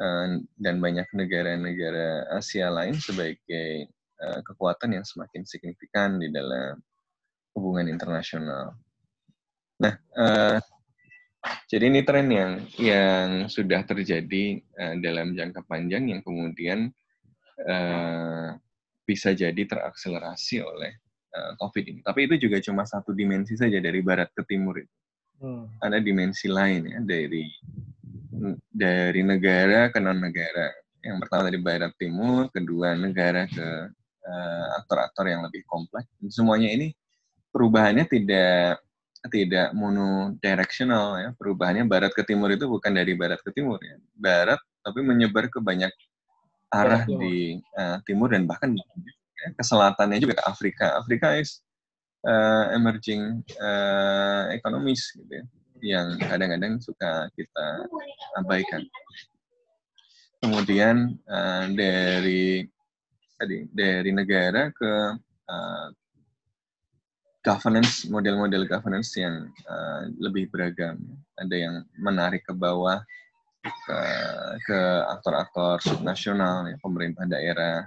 [0.00, 3.92] eh, dan banyak negara-negara Asia lain sebagai
[4.22, 6.78] eh, kekuatan yang semakin signifikan di dalam
[7.52, 8.72] hubungan internasional.
[9.82, 10.56] Nah, uh,
[11.66, 16.92] jadi ini tren yang yang sudah terjadi uh, dalam jangka panjang yang kemudian
[17.66, 18.54] uh,
[19.02, 20.92] bisa jadi terakselerasi oleh
[21.34, 22.00] uh, COVID ini.
[22.06, 24.94] Tapi itu juga cuma satu dimensi saja dari barat ke timur itu.
[25.42, 25.66] Hmm.
[25.82, 27.50] Ada dimensi lain ya dari
[28.70, 30.70] dari negara ke non negara.
[31.02, 33.68] Yang pertama dari barat timur, kedua negara ke
[34.22, 36.06] uh, aktor-aktor yang lebih kompleks.
[36.30, 36.94] Semuanya ini
[37.50, 38.78] perubahannya tidak
[39.30, 41.28] tidak monodirectional ya.
[41.38, 43.98] Perubahannya barat ke timur itu bukan dari barat ke timur ya.
[44.18, 45.92] Barat tapi menyebar ke banyak
[46.72, 50.98] arah di uh, timur dan bahkan ya, ke selatannya juga ke Afrika.
[50.98, 51.60] Afrika is
[52.26, 55.44] uh, emerging uh, economies gitu ya,
[55.82, 57.66] yang kadang-kadang suka kita
[58.40, 58.82] abaikan.
[60.42, 62.66] Kemudian uh, dari
[63.38, 64.92] tadi dari negara ke
[65.46, 65.86] uh,
[67.42, 70.98] governance model-model governance yang uh, lebih beragam.
[71.38, 73.02] Ada yang menarik ke bawah
[73.62, 73.98] ke,
[74.66, 74.80] ke
[75.10, 77.86] aktor-aktor subnasional, ya, pemerintah daerah.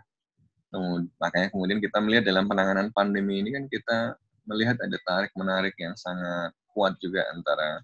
[0.72, 5.96] Kemudian, makanya kemudian kita melihat dalam penanganan pandemi ini kan kita melihat ada tarik-menarik yang
[5.96, 7.80] sangat kuat juga antara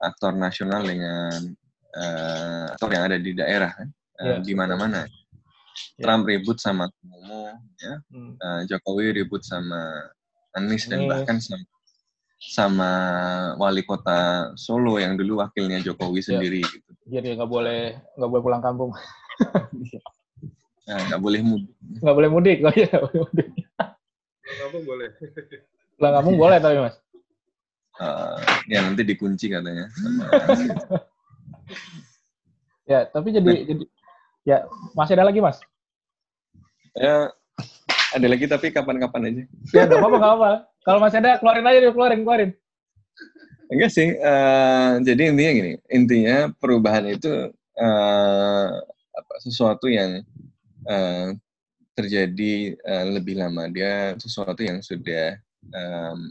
[0.00, 1.52] aktor nasional dengan
[1.96, 3.88] uh, aktor yang ada di daerah kan,
[4.24, 5.04] uh, di mana-mana.
[6.00, 6.06] Ya.
[6.06, 7.50] Trump ribut sama Kumu,
[7.82, 7.94] ya.
[8.08, 8.32] Hmm.
[8.40, 10.08] Uh, Jokowi ribut sama
[10.54, 11.66] Anies dan bahkan sama
[12.38, 12.90] sama
[13.56, 16.26] wali kota Solo yang dulu wakilnya Jokowi ya.
[16.36, 16.90] sendiri gitu.
[17.08, 18.90] Jadi nggak boleh nggak boleh pulang kampung.
[20.88, 21.72] nah, nggak boleh mudik.
[22.04, 23.48] Nggak boleh mudik, oh iya boleh mudik.
[24.44, 25.08] Kampung boleh.
[25.96, 26.96] Pulang kampung boleh tapi mas.
[27.94, 28.34] Uh,
[28.66, 29.86] ya nanti dikunci katanya.
[29.94, 30.26] Sama
[32.90, 33.64] ya, tapi jadi nah.
[33.64, 33.84] jadi
[34.44, 34.56] ya
[34.92, 35.62] masih ada lagi mas?
[36.94, 37.32] Ya
[38.14, 39.42] ada lagi tapi kapan-kapan aja.
[39.74, 40.50] Ya nggak apa-apa nggak apa.
[40.86, 42.50] Kalau masih ada keluarin aja keluarin keluarin.
[43.72, 44.08] Enggak sih.
[44.20, 47.50] Uh, jadi intinya gini, intinya perubahan itu
[47.80, 48.68] uh,
[49.14, 50.22] apa sesuatu yang
[50.86, 51.34] uh,
[51.98, 53.66] terjadi uh, lebih lama.
[53.72, 55.38] Dia sesuatu yang sudah
[55.74, 56.30] um,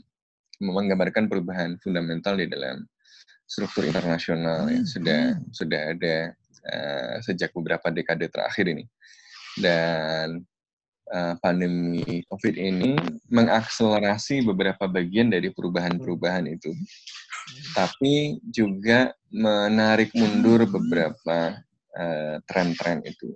[0.64, 2.88] menggambarkan perubahan fundamental di dalam
[3.44, 6.16] struktur internasional yang sudah sudah ada
[6.70, 8.86] uh, sejak beberapa dekade terakhir ini.
[9.58, 10.42] Dan
[11.14, 12.98] uh, pandemi COVID ini
[13.30, 16.74] mengakselerasi beberapa bagian dari perubahan-perubahan itu,
[17.78, 21.62] tapi juga menarik mundur beberapa
[22.50, 23.30] tren-tren uh, itu.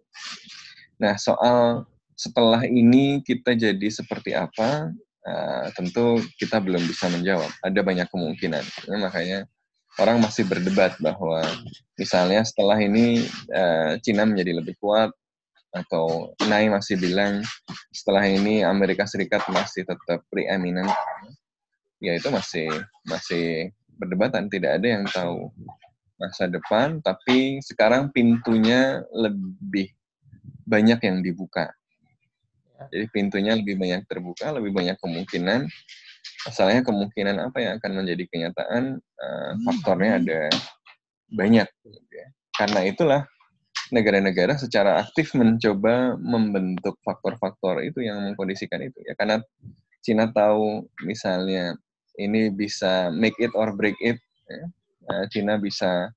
[0.97, 1.85] Nah, soal
[2.17, 4.89] setelah ini kita jadi seperti apa,
[5.29, 7.53] uh, tentu kita belum bisa menjawab.
[7.61, 8.65] Ada banyak kemungkinan.
[8.89, 9.39] Ya, makanya
[10.01, 11.45] orang masih berdebat bahwa
[11.93, 13.21] misalnya setelah ini
[13.53, 15.13] uh, Cina menjadi lebih kuat,
[15.85, 17.45] atau Nai masih bilang
[17.93, 20.89] setelah ini Amerika Serikat masih tetap preeminent,
[22.01, 22.69] ya itu masih
[23.05, 24.49] masih perdebatan.
[24.49, 25.49] Tidak ada yang tahu
[26.17, 29.93] masa depan, tapi sekarang pintunya lebih
[30.65, 31.69] banyak yang dibuka.
[32.93, 35.65] Jadi pintunya lebih banyak terbuka, lebih banyak kemungkinan.
[36.45, 40.41] Asalnya kemungkinan apa yang akan menjadi kenyataan, uh, faktornya ada
[41.33, 41.65] banyak.
[41.81, 42.27] Gitu ya.
[42.53, 43.21] Karena itulah
[43.89, 49.13] negara-negara secara aktif mencoba membentuk faktor-faktor itu yang mengkondisikan itu ya.
[49.15, 49.39] Karena
[50.03, 51.75] Cina tahu misalnya
[52.17, 54.63] ini bisa make it or break it ya.
[55.07, 56.11] Nah, Cina bisa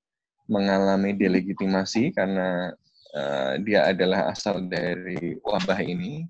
[0.51, 2.75] mengalami delegitimasi karena
[3.15, 6.27] uh, dia adalah asal dari wabah ini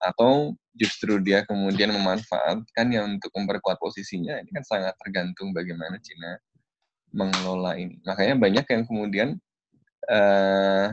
[0.00, 4.40] atau justru dia kemudian memanfaatkan yang untuk memperkuat posisinya.
[4.40, 6.40] Ini kan sangat tergantung bagaimana Cina
[7.12, 8.00] mengelola ini.
[8.08, 9.28] Makanya banyak yang kemudian
[10.08, 10.88] uh,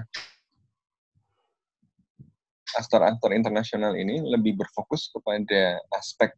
[2.75, 6.35] aktor-aktor internasional ini lebih berfokus kepada aspek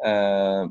[0.00, 0.64] uh,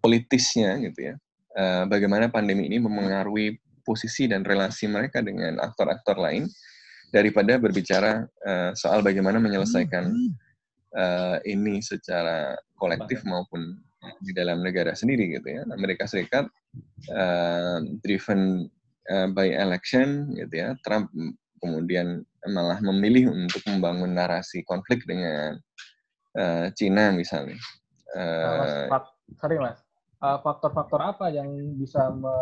[0.00, 1.14] politisnya gitu ya.
[1.50, 6.46] Uh, bagaimana pandemi ini memengaruhi posisi dan relasi mereka dengan aktor-aktor lain
[7.10, 10.14] daripada berbicara uh, soal bagaimana menyelesaikan
[10.94, 13.82] uh, ini secara kolektif maupun
[14.24, 15.62] di dalam negara sendiri gitu ya.
[15.74, 16.46] Amerika Serikat
[17.12, 18.70] uh, driven
[19.10, 21.10] uh, by election gitu ya Trump
[21.60, 25.60] kemudian malah memilih untuk membangun narasi konflik dengan
[26.38, 27.58] uh, Cina misalnya.
[28.16, 29.06] Uh, mas,
[29.38, 29.78] sorry mas,
[30.18, 32.32] faktor-faktor uh, apa yang bisa me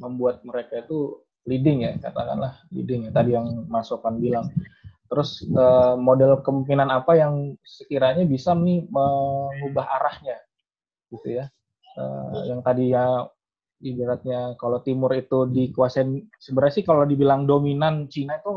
[0.00, 4.50] membuat mereka itu leading ya katakanlah leading ya tadi yang Mas Sofan bilang.
[5.06, 10.42] Terus uh, model kemungkinan apa yang sekiranya bisa nih mengubah arahnya
[11.14, 11.46] gitu ya.
[11.94, 13.24] Uh, yang tadi ya
[13.84, 18.54] ibaratnya kalau timur itu dikuasain sebenarnya sih kalau dibilang dominan Cina itu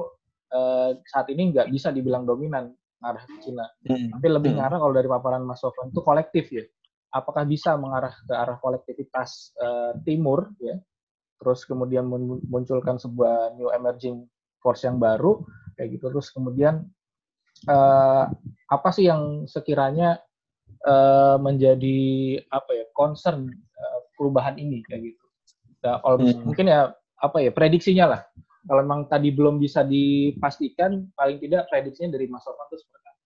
[0.53, 3.63] eh, saat ini nggak bisa dibilang dominan arah ke Cina.
[3.87, 4.11] Hmm.
[4.19, 4.59] tapi lebih hmm.
[4.59, 6.63] ngarah kalau dari paparan Mas Sofwan itu kolektif ya.
[7.09, 10.77] Apakah bisa mengarah ke arah kolektivitas eh, timur ya?
[11.39, 12.03] Terus kemudian
[12.51, 14.27] munculkan sebuah new emerging
[14.59, 15.39] force yang baru
[15.79, 16.11] kayak gitu.
[16.11, 16.83] Terus kemudian
[17.67, 18.25] eh,
[18.69, 20.19] apa sih yang sekiranya
[20.83, 21.99] eh, menjadi
[22.51, 23.88] apa ya concern eh,
[24.19, 25.25] perubahan ini kayak gitu.
[25.87, 26.43] Nah, all, hmm.
[26.43, 26.91] mungkin ya
[27.23, 28.21] apa ya prediksinya lah.
[28.67, 33.21] Kalau memang tadi belum bisa dipastikan, paling tidak prediksinya dari Mas Sofan itu seperti apa?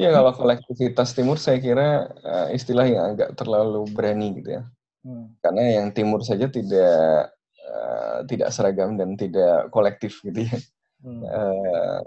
[0.00, 4.62] Ya kalau kolektivitas timur saya kira uh, istilah yang agak terlalu berani gitu ya.
[5.04, 5.36] Hmm.
[5.44, 7.30] Karena yang timur saja tidak
[7.68, 10.56] uh, tidak seragam dan tidak kolektif gitu ya.
[11.04, 11.20] Hmm.
[11.20, 12.00] Uh,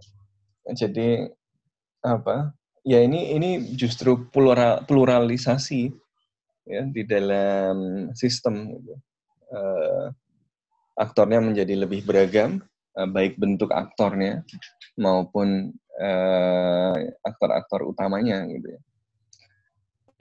[0.74, 1.32] jadi
[2.02, 2.52] apa?
[2.88, 5.94] Ya ini ini justru plural, pluralisasi
[6.68, 8.94] ya di dalam sistem gitu.
[9.56, 10.12] uh,
[11.00, 12.60] aktornya menjadi lebih beragam
[13.00, 14.44] uh, baik bentuk aktornya
[15.00, 18.82] maupun aktor aktor-aktor utamanya gitu ya.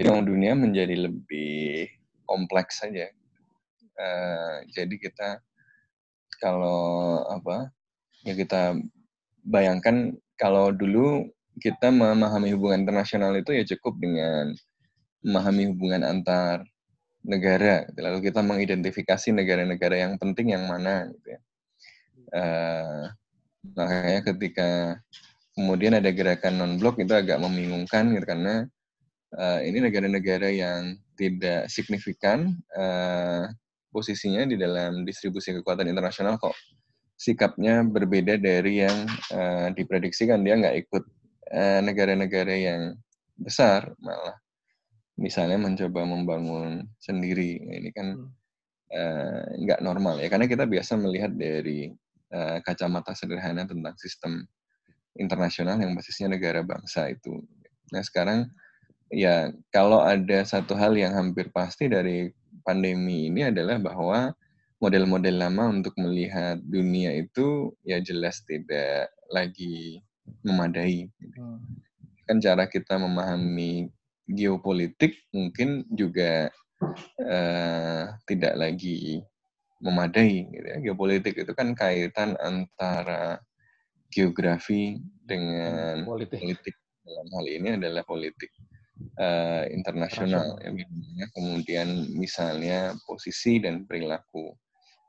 [0.00, 1.88] Jadi dunia menjadi lebih
[2.24, 3.12] kompleks saja.
[3.96, 5.40] Uh, jadi kita
[6.40, 7.72] kalau apa
[8.24, 8.76] ya kita
[9.44, 14.52] bayangkan kalau dulu kita memahami hubungan internasional itu ya cukup dengan
[15.26, 16.62] memahami hubungan antar
[17.26, 17.82] negara.
[17.90, 17.98] Gitu.
[17.98, 21.10] Lalu kita mengidentifikasi negara-negara yang penting yang mana.
[21.10, 21.40] Gitu ya.
[22.30, 23.02] Uh,
[23.74, 24.70] makanya ketika
[25.58, 28.66] kemudian ada gerakan non-blok itu agak membingungkan gitu, karena
[29.34, 33.48] uh, ini negara-negara yang tidak signifikan uh,
[33.90, 36.52] posisinya di dalam distribusi kekuatan internasional kok
[37.16, 41.04] sikapnya berbeda dari yang uh, diprediksikan dia nggak ikut
[41.56, 42.82] negara-negara uh, yang
[43.40, 44.36] besar malah
[45.16, 49.64] misalnya mencoba membangun sendiri ini kan hmm.
[49.64, 51.88] nggak uh, normal ya karena kita biasa melihat dari
[52.32, 54.44] uh, kacamata sederhana tentang sistem
[55.16, 57.40] internasional yang basisnya negara bangsa itu.
[57.90, 58.52] Nah sekarang
[59.08, 62.28] ya kalau ada satu hal yang hampir pasti dari
[62.60, 64.36] pandemi ini adalah bahwa
[64.76, 70.04] model-model lama untuk melihat dunia itu ya jelas tidak lagi
[70.44, 71.08] memadai.
[71.38, 71.64] Hmm.
[72.28, 73.88] Kan cara kita memahami
[74.26, 76.50] geopolitik mungkin juga
[77.22, 79.22] uh, tidak lagi
[79.80, 80.50] memadai.
[80.50, 80.76] Gitu ya.
[80.90, 83.40] Geopolitik itu kan kaitan antara
[84.10, 86.38] geografi dengan politik.
[86.42, 86.74] politik.
[87.06, 88.50] Dalam hal ini adalah politik
[89.20, 94.50] uh, internasional ya, kemudian misalnya posisi dan perilaku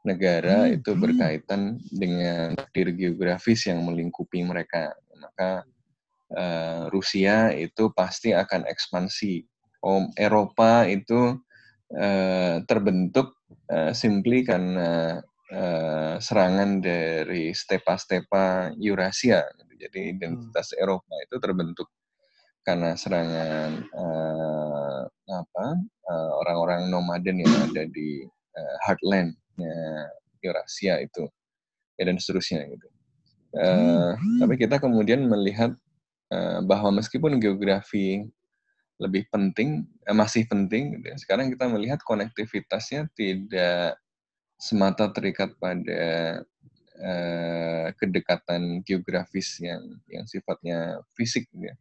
[0.05, 0.77] negara hmm.
[0.77, 5.65] itu berkaitan dengan takdir geografis yang melingkupi mereka maka
[6.33, 9.45] uh, Rusia itu pasti akan ekspansi
[9.77, 11.37] Om Eropa itu
[11.93, 13.37] uh, terbentuk
[13.69, 15.21] uh, simply karena
[15.53, 19.45] uh, serangan dari stepa-stepa Eurasia
[19.77, 20.81] jadi identitas hmm.
[20.83, 21.87] Eropa itu terbentuk
[22.65, 25.01] karena serangan uh,
[25.31, 25.67] apa
[26.11, 30.11] uh, orang-orang nomaden yang ada di uh, heartlandnya
[30.43, 31.23] Eurasia itu
[31.95, 32.87] ya dan seterusnya gitu.
[33.55, 34.13] Uh,
[34.43, 35.71] tapi kita kemudian melihat
[36.67, 38.27] bahwa meskipun geografi
[38.97, 43.95] lebih penting uh, masih penting sekarang kita melihat konektivitasnya tidak
[44.57, 46.41] semata terikat pada
[46.97, 51.77] uh, kedekatan geografis yang yang sifatnya fisik gitu ya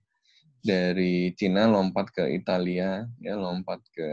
[0.66, 4.10] dari Cina lompat ke Italia, ya lompat ke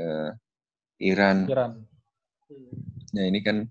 [1.02, 1.50] Iran.
[1.50, 1.82] Iran.
[3.18, 3.66] Nah ini kan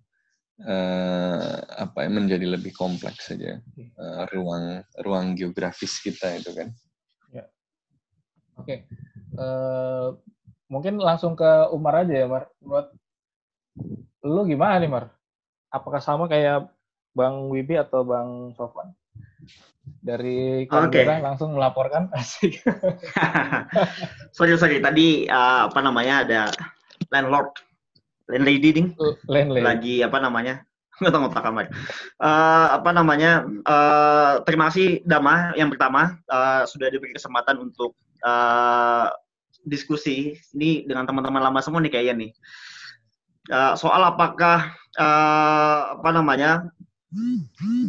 [0.66, 3.58] uh, apa ya menjadi lebih kompleks saja
[3.98, 6.68] uh, ruang ruang geografis kita itu kan.
[7.34, 7.44] Ya.
[8.58, 8.78] Oke, okay.
[9.38, 10.06] uh, eh,
[10.70, 12.50] mungkin langsung ke Umar aja ya Mar.
[12.62, 12.94] Buat
[14.22, 15.10] lu gimana nih Mar?
[15.72, 16.68] Apakah sama kayak
[17.12, 18.92] Bang Wibi atau Bang Sofwan?
[20.02, 21.06] dari okay.
[21.22, 22.62] langsung melaporkan asik.
[24.36, 26.42] sorry sorry tadi uh, apa namanya ada
[27.10, 27.50] landlord
[28.28, 28.88] landlady ding.
[29.26, 29.64] Landlady.
[29.64, 30.62] Lagi apa namanya?
[31.00, 31.66] Nggak tahu otak kamar
[32.20, 33.42] uh, apa namanya?
[33.64, 36.18] Uh, terima kasih Dama yang pertama.
[36.28, 39.08] Uh, sudah diberi kesempatan untuk uh,
[39.66, 42.30] diskusi ini dengan teman-teman lama semua nih kayaknya nih.
[43.50, 46.70] Uh, soal apakah uh, apa namanya?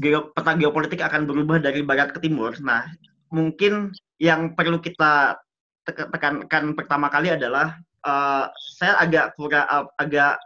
[0.03, 2.59] Geo, peta geopolitik akan berubah dari barat ke timur.
[2.59, 2.83] Nah,
[3.31, 5.39] mungkin yang perlu kita
[5.87, 8.45] tekankan pertama kali adalah uh,
[8.79, 9.67] saya agak kurang
[9.99, 10.39] agak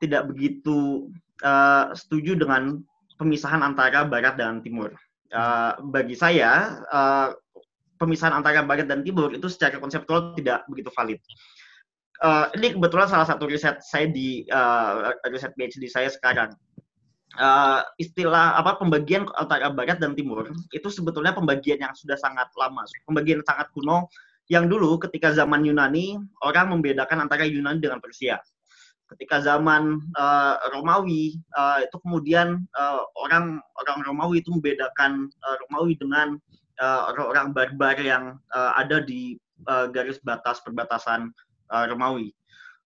[0.00, 1.08] tidak begitu
[1.44, 2.80] uh, setuju dengan
[3.20, 4.96] pemisahan antara barat dan timur.
[5.30, 7.36] Uh, bagi saya uh,
[8.00, 11.20] pemisahan antara barat dan timur itu secara konseptual tidak begitu valid.
[12.20, 16.52] Uh, ini kebetulan salah satu riset saya di uh, riset PhD saya sekarang
[17.40, 22.84] uh, istilah apa pembagian antara barat dan timur itu sebetulnya pembagian yang sudah sangat lama,
[23.08, 24.10] pembagian sangat kuno
[24.50, 28.42] yang dulu ketika zaman Yunani orang membedakan antara Yunani dengan Persia.
[29.06, 35.94] Ketika zaman uh, Romawi uh, itu kemudian uh, orang orang Romawi itu membedakan uh, Romawi
[35.98, 36.34] dengan
[36.82, 39.38] uh, orang barbar yang uh, ada di
[39.70, 41.30] uh, garis batas perbatasan
[41.70, 42.34] uh, Romawi.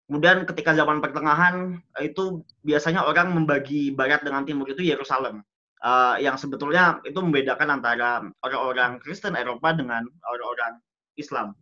[0.04, 5.40] Kemudian ketika zaman pertengahan itu biasanya orang membagi barat dengan timur itu Yerusalem.
[5.84, 10.80] Uh, yang sebetulnya itu membedakan antara orang-orang Kristen Eropa dengan orang-orang
[11.14, 11.54] Islam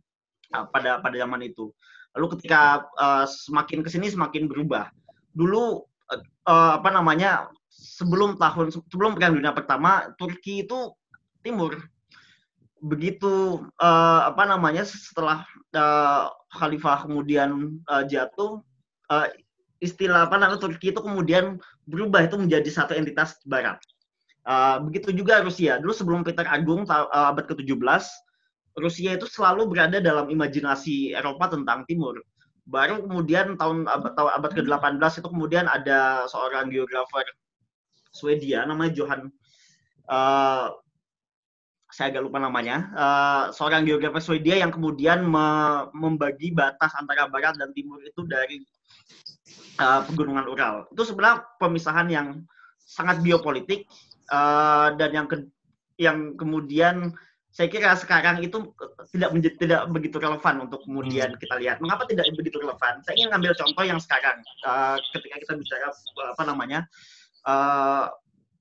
[0.54, 1.72] uh, pada pada zaman itu.
[2.12, 4.92] Lalu ketika uh, semakin ke sini semakin berubah.
[5.32, 5.80] Dulu
[6.12, 10.92] uh, apa namanya sebelum tahun sebelum perang dunia pertama Turki itu
[11.40, 11.80] timur
[12.82, 18.58] begitu uh, apa namanya setelah uh, khalifah kemudian uh, jatuh
[19.08, 19.26] uh,
[19.78, 23.78] istilah apa namanya Turki itu kemudian berubah itu menjadi satu entitas barat.
[24.42, 25.78] Uh, begitu juga Rusia.
[25.78, 27.78] Dulu sebelum Peter Agung uh, abad ke-17
[28.78, 32.20] Rusia itu selalu berada dalam imajinasi Eropa tentang timur.
[32.64, 37.26] Baru kemudian tahun abad, tahun abad ke-18 itu kemudian ada seorang geografer
[38.12, 39.32] Swedia namanya Johan
[40.08, 40.72] uh,
[41.92, 45.46] saya agak lupa namanya, uh, seorang geografer Swedia yang kemudian me
[45.92, 48.64] membagi batas antara barat dan timur itu dari
[49.76, 50.74] uh, pegunungan Ural.
[50.88, 52.28] Itu sebenarnya pemisahan yang
[52.80, 53.84] sangat biopolitik
[54.32, 55.44] uh, dan yang ke
[56.00, 57.12] yang kemudian
[57.52, 58.72] saya kira sekarang itu
[59.12, 61.40] tidak menjadi, tidak begitu relevan untuk kemudian hmm.
[61.40, 61.76] kita lihat.
[61.84, 63.04] Mengapa tidak begitu relevan?
[63.04, 65.88] Saya ingin ngambil contoh yang sekarang uh, ketika kita bicara
[66.32, 66.80] apa namanya
[67.44, 68.08] uh,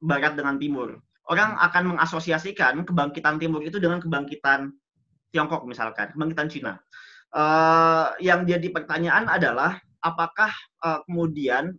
[0.04, 1.00] barat dengan timur
[1.32, 4.76] orang akan mengasosiasikan kebangkitan timur itu dengan kebangkitan
[5.32, 6.74] Tiongkok misalkan, kebangkitan Cina.
[7.32, 10.52] Uh, yang jadi pertanyaan adalah apakah
[10.84, 11.72] uh, kemudian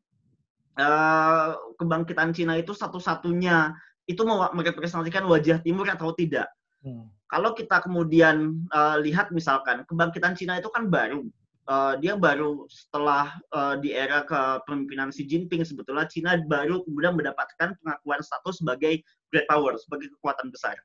[0.81, 3.77] uh, kebangkitan Cina itu satu-satunya
[4.09, 6.49] itu merepresentasikan wajah Timur atau tidak?
[6.83, 7.07] Hmm.
[7.31, 11.25] Kalau kita kemudian uh, lihat misalkan kebangkitan Cina itu kan baru,
[11.71, 17.79] uh, dia baru setelah uh, di era kepemimpinan Xi Jinping sebetulnya Cina baru kemudian mendapatkan
[17.81, 20.77] pengakuan status sebagai great power, sebagai kekuatan besar.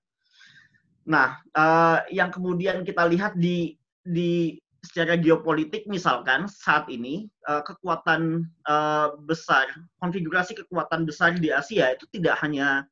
[1.08, 3.76] Nah, uh, yang kemudian kita lihat di
[4.08, 9.68] di secara geopolitik misalkan saat ini uh, kekuatan uh, besar,
[10.00, 12.88] konfigurasi kekuatan besar di Asia itu tidak hanya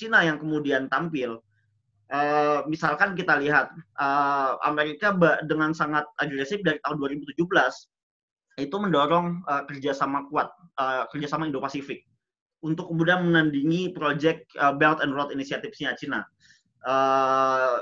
[0.00, 1.44] Cina yang kemudian tampil.
[2.10, 3.70] Uh, misalkan kita lihat
[4.02, 5.14] uh, Amerika
[5.46, 7.38] dengan sangat agresif dari tahun 2017
[8.58, 10.50] itu mendorong uh, kerjasama kuat,
[10.82, 12.02] uh, kerjasama Indo-Pasifik
[12.66, 16.26] untuk kemudian menandingi proyek uh, Belt and Road Initiative-nya Cina.
[16.82, 17.78] Uh,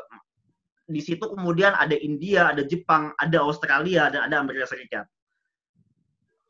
[0.89, 5.05] di situ kemudian ada India, ada Jepang, ada Australia, dan ada Amerika Serikat.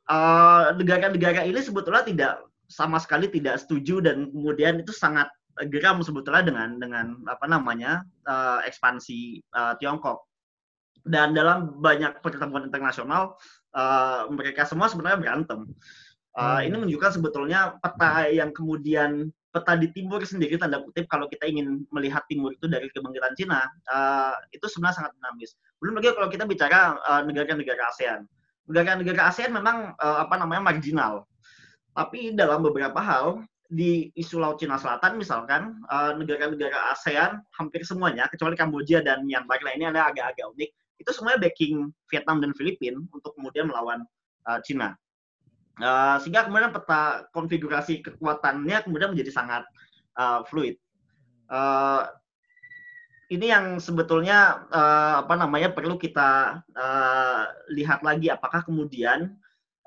[0.09, 2.33] Eh, negara-negara uh, ini sebetulnya tidak
[2.65, 5.29] sama sekali tidak setuju dan kemudian itu sangat
[5.67, 10.23] geram sebetulnya dengan dengan apa namanya uh, ekspansi uh, Tiongkok.
[11.09, 13.35] Dan dalam banyak pertemuan internasional
[13.75, 15.67] uh, mereka semua sebenarnya berantem.
[16.37, 16.67] Uh, hmm.
[16.71, 21.89] Ini menunjukkan sebetulnya peta yang kemudian peta di timur sendiri tanda kutip kalau kita ingin
[21.89, 25.57] melihat timur itu dari kebangkitan Cina uh, itu sebenarnya sangat dinamis.
[25.81, 28.29] Belum lagi kalau kita bicara uh, negara-negara ASEAN.
[28.69, 31.25] Negara-negara ASEAN memang uh, apa namanya marginal.
[31.97, 35.85] Tapi dalam beberapa hal di isu Laut Cina Selatan misalkan
[36.17, 41.95] negara-negara ASEAN hampir semuanya kecuali Kamboja dan Myanmar ini ada agak-agak unik itu semuanya backing
[42.11, 44.03] Vietnam dan Filipina untuk kemudian melawan
[44.51, 44.99] uh, Cina.
[45.79, 49.63] Uh, sehingga kemudian peta konfigurasi kekuatannya kemudian menjadi sangat
[50.19, 50.75] uh, fluid.
[51.47, 52.03] Uh,
[53.31, 59.39] ini yang sebetulnya uh, apa namanya perlu kita uh, lihat lagi apakah kemudian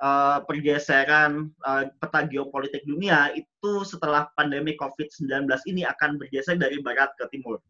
[0.02, 7.14] uh, pergeseran uh, peta geopolitik dunia itu setelah pandemi COVID-19 ini akan bergeser dari barat
[7.16, 7.62] ke timur.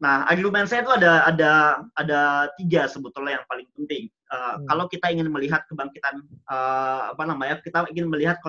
[0.00, 1.52] Nah, argumen saya itu ada ada
[2.00, 2.20] ada
[2.56, 4.08] tiga sebetulnya yang paling penting.
[4.32, 4.64] Uh, hmm.
[4.72, 8.40] Kalau kita ingin melihat kebangkitan uh, apa namanya, kita ingin melihat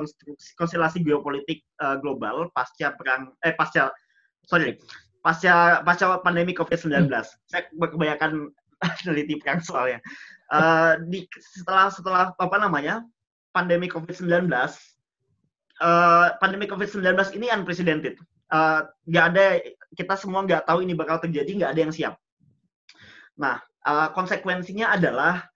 [0.56, 3.92] konstelasi geopolitik uh, global pasca perang eh pasca
[4.48, 4.80] sorry
[5.20, 7.12] pasca pasca pandemi COVID-19.
[7.12, 7.28] Hmm.
[7.52, 8.48] Saya kebanyakan
[9.04, 10.00] meneliti perang soalnya.
[10.52, 13.08] Uh, di setelah setelah apa namanya
[13.56, 14.52] pandemi COVID-19,
[15.80, 17.08] uh, pandemi COVID-19
[17.40, 18.20] ini unprecedented.
[18.52, 19.64] Uh, gak ada
[19.96, 22.14] kita semua nggak tahu ini bakal terjadi, nggak ada yang siap.
[23.40, 25.48] Nah, uh, konsekuensinya adalah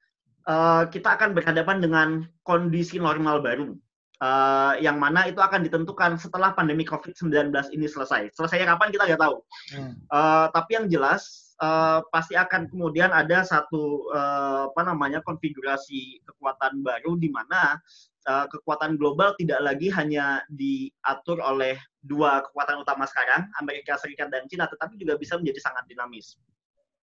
[0.47, 2.07] uh, kita akan berhadapan dengan
[2.47, 3.75] kondisi normal baru.
[4.15, 8.31] Uh, yang mana itu akan ditentukan setelah pandemi COVID-19 ini selesai.
[8.31, 9.43] Selesainya kapan kita nggak tahu.
[9.75, 9.91] Hmm.
[10.07, 16.83] Uh, tapi yang jelas uh, pasti akan kemudian ada satu uh, apa namanya konfigurasi kekuatan
[16.83, 17.79] baru di mana
[18.27, 24.45] uh, kekuatan global tidak lagi hanya diatur oleh dua kekuatan utama sekarang, Amerika Serikat dan
[24.45, 26.37] Cina, tetapi juga bisa menjadi sangat dinamis.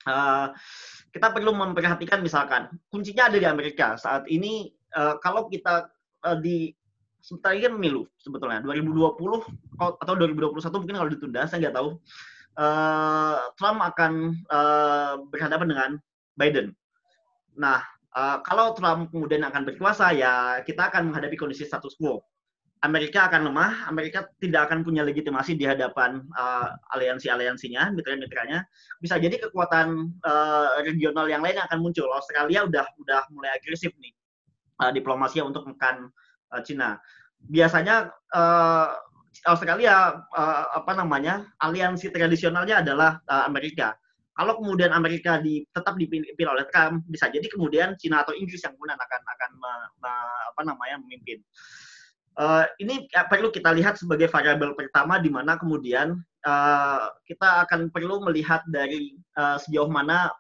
[0.02, 0.50] Uh,
[1.14, 5.94] kita perlu memperhatikan misalkan kuncinya ada di Amerika saat ini uh, kalau kita
[6.26, 6.74] uh, di
[7.22, 9.14] sebentar lagi pemilu sebetulnya 2020
[9.78, 12.02] atau 2021 mungkin kalau ditunda saya nggak tahu
[12.56, 15.90] uh, Trump akan uh, berhadapan dengan
[16.36, 16.66] Biden.
[17.56, 17.84] Nah
[18.16, 22.20] uh, kalau Trump kemudian akan berkuasa ya kita akan menghadapi kondisi status quo.
[22.82, 28.66] Amerika akan lemah, Amerika tidak akan punya legitimasi di hadapan uh, aliansi-aliansinya, mitra-mitranya.
[28.98, 32.10] Bisa jadi kekuatan uh, regional yang lain akan muncul.
[32.10, 34.10] Australia udah udah mulai agresif nih
[34.82, 36.10] uh, diplomasinya untuk menekan
[36.50, 36.98] uh, Cina.
[37.46, 38.98] Biasanya uh,
[39.48, 43.96] Australia uh, apa namanya aliansi tradisionalnya adalah uh, Amerika
[44.32, 48.72] kalau kemudian Amerika di, tetap dipimpin oleh Trump, bisa jadi kemudian Cina atau Inggris yang
[48.80, 50.12] kemudian akan akan me, me,
[50.56, 51.38] apa namanya memimpin.
[52.32, 56.16] Uh, ini perlu kita lihat sebagai variabel pertama di mana kemudian
[56.48, 60.32] uh, kita akan perlu melihat dari uh, sejauh mana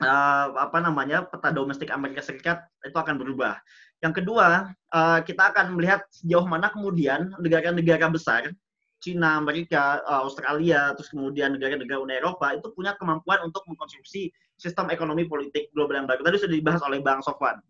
[0.00, 3.60] uh, apa namanya peta domestik Amerika Serikat itu akan berubah.
[3.98, 8.54] Yang kedua, uh, kita akan melihat sejauh mana kemudian negara-negara besar
[8.98, 14.90] Cina, Amerika, eh, Australia, terus kemudian negara-negara Uni Eropa itu punya kemampuan untuk mengkonsumsi sistem
[14.90, 16.26] ekonomi politik global yang baru.
[16.26, 17.62] Tadi sudah dibahas oleh Bang Sofwan.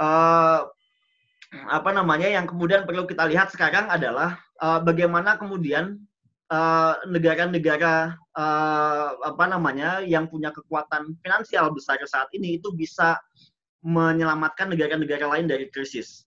[0.00, 0.64] Uh,
[1.68, 4.40] apa namanya yang kemudian perlu kita lihat sekarang adalah
[4.82, 5.94] bagaimana kemudian
[7.06, 8.18] negara-negara
[9.22, 13.14] apa namanya yang punya kekuatan finansial besar saat ini itu bisa
[13.86, 16.26] menyelamatkan negara-negara lain dari krisis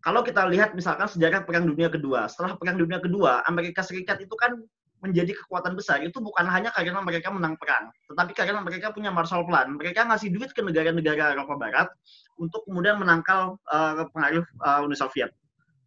[0.00, 4.32] kalau kita lihat misalkan sejarah Perang Dunia Kedua, setelah Perang Dunia Kedua, Amerika Serikat itu
[4.32, 4.56] kan
[5.00, 9.48] menjadi kekuatan besar itu bukan hanya karena mereka menang perang, tetapi karena mereka punya Marshall
[9.48, 9.72] Plan.
[9.72, 11.88] Mereka ngasih duit ke negara-negara Eropa Barat
[12.36, 15.32] untuk kemudian menangkal uh, pengaruh uh, Uni Soviet.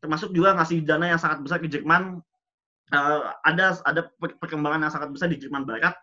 [0.02, 2.22] Termasuk juga ngasih dana yang sangat besar ke Jerman.
[2.90, 4.10] Uh, ada ada
[4.42, 5.94] perkembangan yang sangat besar di Jerman Barat.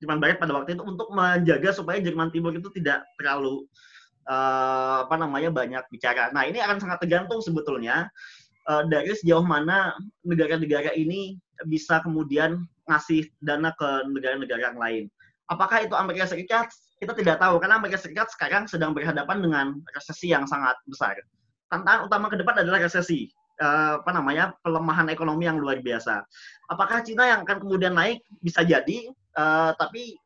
[0.00, 3.68] Jerman Barat pada waktu itu untuk menjaga supaya Jerman Timur itu tidak terlalu
[4.26, 6.30] uh, apa namanya banyak bicara.
[6.34, 8.10] Nah ini akan sangat tergantung sebetulnya
[8.68, 9.94] uh, dari sejauh mana
[10.26, 15.04] negara-negara ini bisa kemudian ngasih dana ke negara-negara yang lain.
[15.50, 16.70] Apakah itu Amerika Serikat?
[16.98, 21.16] Kita tidak tahu karena Amerika Serikat sekarang sedang berhadapan dengan resesi yang sangat besar.
[21.70, 26.22] Tantangan utama ke depan adalah resesi, uh, apa namanya pelemahan ekonomi yang luar biasa.
[26.70, 28.22] Apakah Cina yang akan kemudian naik?
[28.42, 29.10] Bisa jadi,
[29.76, 30.16] tapi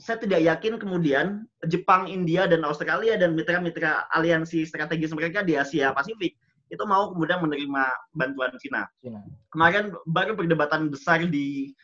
[0.00, 5.92] saya tidak yakin kemudian Jepang, India, dan Australia dan mitra-mitra aliansi strategis mereka di Asia
[5.92, 6.34] Pasifik
[6.70, 7.82] itu mau kemudian menerima
[8.14, 8.86] bantuan Cina.
[9.02, 9.20] Cina.
[9.52, 11.74] Kemarin baru perdebatan besar di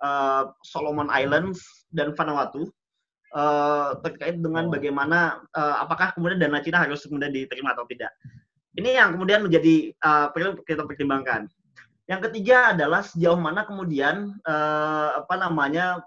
[0.00, 1.60] uh, Solomon Islands
[1.90, 2.70] dan Vanuatu
[3.34, 4.72] uh, terkait dengan oh.
[4.72, 8.14] bagaimana uh, apakah kemudian dana Cina harus kemudian diterima atau tidak.
[8.78, 11.50] Ini yang kemudian menjadi uh, perlu kita pertimbangkan.
[12.06, 16.06] Yang ketiga adalah sejauh mana kemudian uh, apa namanya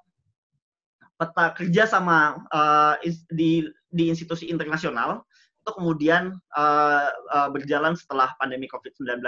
[1.19, 2.95] peta kerja sama uh,
[3.35, 5.27] di di institusi internasional
[5.59, 9.19] itu kemudian uh, uh, berjalan setelah pandemi COVID-19.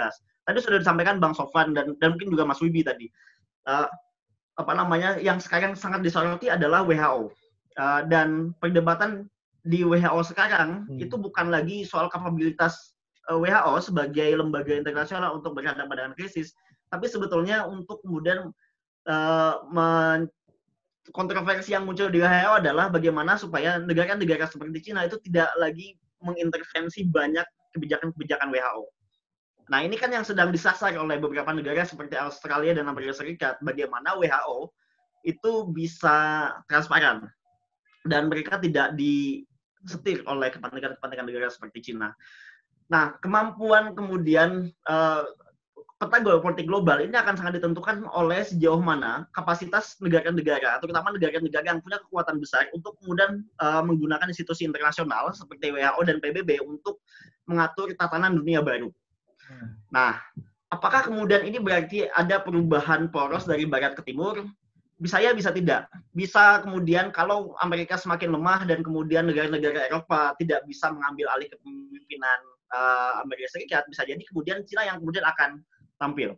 [0.42, 3.06] Tadi sudah disampaikan Bang Sofan dan, dan mungkin juga Mas Wibi tadi.
[3.68, 3.86] Uh,
[4.58, 7.30] apa namanya yang sekarang sangat disoroti adalah WHO.
[7.72, 9.28] Uh, dan perdebatan
[9.64, 10.98] di WHO sekarang hmm.
[10.98, 12.92] itu bukan lagi soal kapabilitas
[13.30, 16.52] uh, WHO sebagai lembaga internasional untuk berhadapan dengan krisis,
[16.90, 18.50] tapi sebetulnya untuk kemudian
[19.08, 19.54] uh,
[21.10, 27.10] kontroversi yang muncul di WHO adalah bagaimana supaya negara-negara seperti Cina itu tidak lagi mengintervensi
[27.10, 27.42] banyak
[27.74, 28.82] kebijakan-kebijakan WHO.
[29.66, 33.58] Nah, ini kan yang sedang disasar oleh beberapa negara seperti Australia dan Amerika Serikat.
[33.64, 34.70] Bagaimana WHO
[35.26, 37.26] itu bisa transparan
[38.06, 42.14] dan mereka tidak disetir oleh kepentingan-kepentingan negara seperti Cina.
[42.90, 45.24] Nah, kemampuan kemudian uh,
[46.02, 51.78] peta geopolitik global ini akan sangat ditentukan oleh sejauh mana kapasitas negara-negara, terutama negara-negara yang
[51.78, 56.98] punya kekuatan besar untuk kemudian uh, menggunakan institusi internasional seperti WHO dan PBB untuk
[57.46, 58.90] mengatur tatanan dunia baru.
[59.46, 59.78] Hmm.
[59.94, 60.18] Nah,
[60.74, 64.42] apakah kemudian ini berarti ada perubahan poros dari barat ke timur?
[64.98, 65.86] Bisa ya, bisa tidak.
[66.10, 72.38] Bisa kemudian kalau Amerika semakin lemah dan kemudian negara-negara Eropa tidak bisa mengambil alih kepemimpinan
[72.74, 75.62] uh, Amerika Serikat, bisa jadi kemudian Cina yang kemudian akan
[76.02, 76.34] tampil.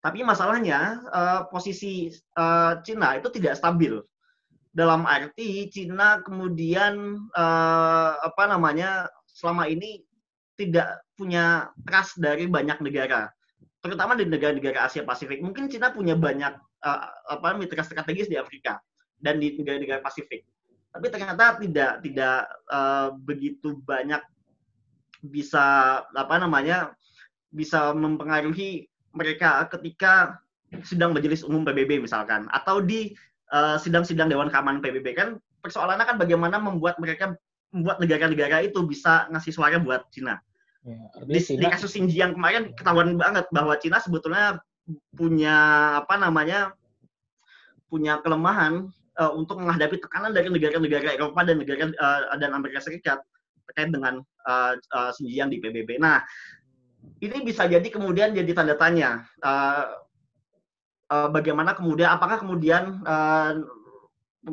[0.00, 4.00] Tapi masalahnya uh, posisi uh, Cina itu tidak stabil.
[4.72, 10.00] Dalam arti Cina kemudian uh, apa namanya selama ini
[10.56, 13.28] tidak punya trust dari banyak negara,
[13.84, 15.44] terutama di negara-negara Asia Pasifik.
[15.44, 17.00] Mungkin Cina punya banyak uh,
[17.30, 18.80] apa mitra strategis di Afrika
[19.22, 20.42] dan di negara-negara Pasifik,
[20.90, 24.24] tapi ternyata tidak tidak uh, begitu banyak
[25.22, 26.90] bisa apa namanya
[27.52, 30.40] bisa mempengaruhi mereka ketika
[30.82, 33.12] sidang majelis umum PBB misalkan atau di
[33.52, 35.28] uh, sidang-sidang dewan keamanan PBB kan
[35.60, 37.36] persoalannya kan bagaimana membuat mereka
[37.72, 40.40] membuat negara-negara itu bisa ngasih suara buat Cina.
[40.84, 41.60] Ya, di, Cina...
[41.60, 44.60] di kasus Xinjiang kemarin ketahuan banget bahwa Cina sebetulnya
[45.14, 45.56] punya
[46.02, 46.74] apa namanya
[47.86, 48.88] punya kelemahan
[49.20, 53.20] uh, untuk menghadapi tekanan dari negara-negara Eropa dan negara uh, dan Amerika Serikat
[53.68, 55.96] terkait dengan uh, uh, Xinjiang di PBB.
[56.02, 56.20] Nah,
[57.22, 60.02] ini bisa jadi kemudian jadi tanda tanya uh,
[61.10, 63.62] uh, bagaimana kemudian apakah kemudian uh,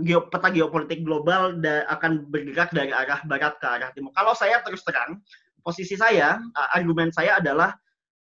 [0.05, 1.57] geo, peta geopolitik global
[1.89, 4.13] akan bergerak dari arah barat ke arah timur.
[4.13, 5.17] Kalau saya terus terang,
[5.65, 6.38] posisi saya,
[6.77, 7.73] argumen saya adalah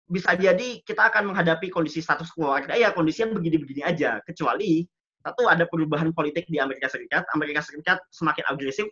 [0.05, 2.53] bisa jadi kita akan menghadapi kondisi status quo.
[2.69, 4.85] Ya kondisi yang begini-begini aja, kecuali
[5.25, 7.25] satu ada perubahan politik di Amerika Serikat.
[7.33, 8.85] Amerika Serikat semakin agresif,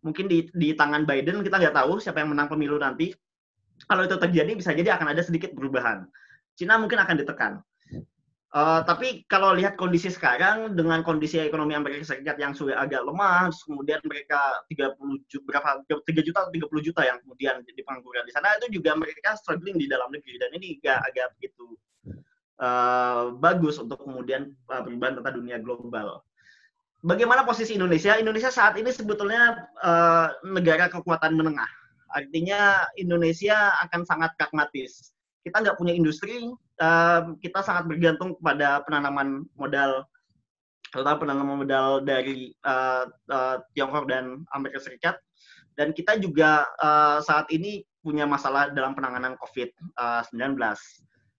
[0.00, 3.12] mungkin di, di tangan Biden kita nggak tahu siapa yang menang pemilu nanti
[3.86, 6.06] kalau itu terjadi bisa jadi akan ada sedikit perubahan.
[6.54, 7.52] Cina mungkin akan ditekan.
[8.52, 13.48] Uh, tapi kalau lihat kondisi sekarang dengan kondisi ekonomi Amerika Serikat yang sudah agak lemah,
[13.64, 18.32] kemudian mereka 30 juta, berapa 3 juta atau 30 juta yang kemudian jadi pengangguran di
[18.36, 21.66] sana itu juga mereka struggling di dalam negeri dan ini agak agak begitu
[22.60, 26.20] uh, bagus untuk kemudian uh, perubahan tata dunia global.
[27.00, 28.20] Bagaimana posisi Indonesia?
[28.20, 31.72] Indonesia saat ini sebetulnya uh, negara kekuatan menengah
[32.12, 35.12] Artinya Indonesia akan sangat pragmatis.
[35.42, 36.52] Kita nggak punya industri,
[37.42, 40.06] kita sangat bergantung kepada penanaman modal,
[40.94, 45.18] terutama penanaman modal dari uh, uh, Tiongkok dan Amerika Serikat.
[45.72, 46.68] Dan kita juga
[47.24, 50.60] saat ini punya masalah dalam penanganan COVID-19.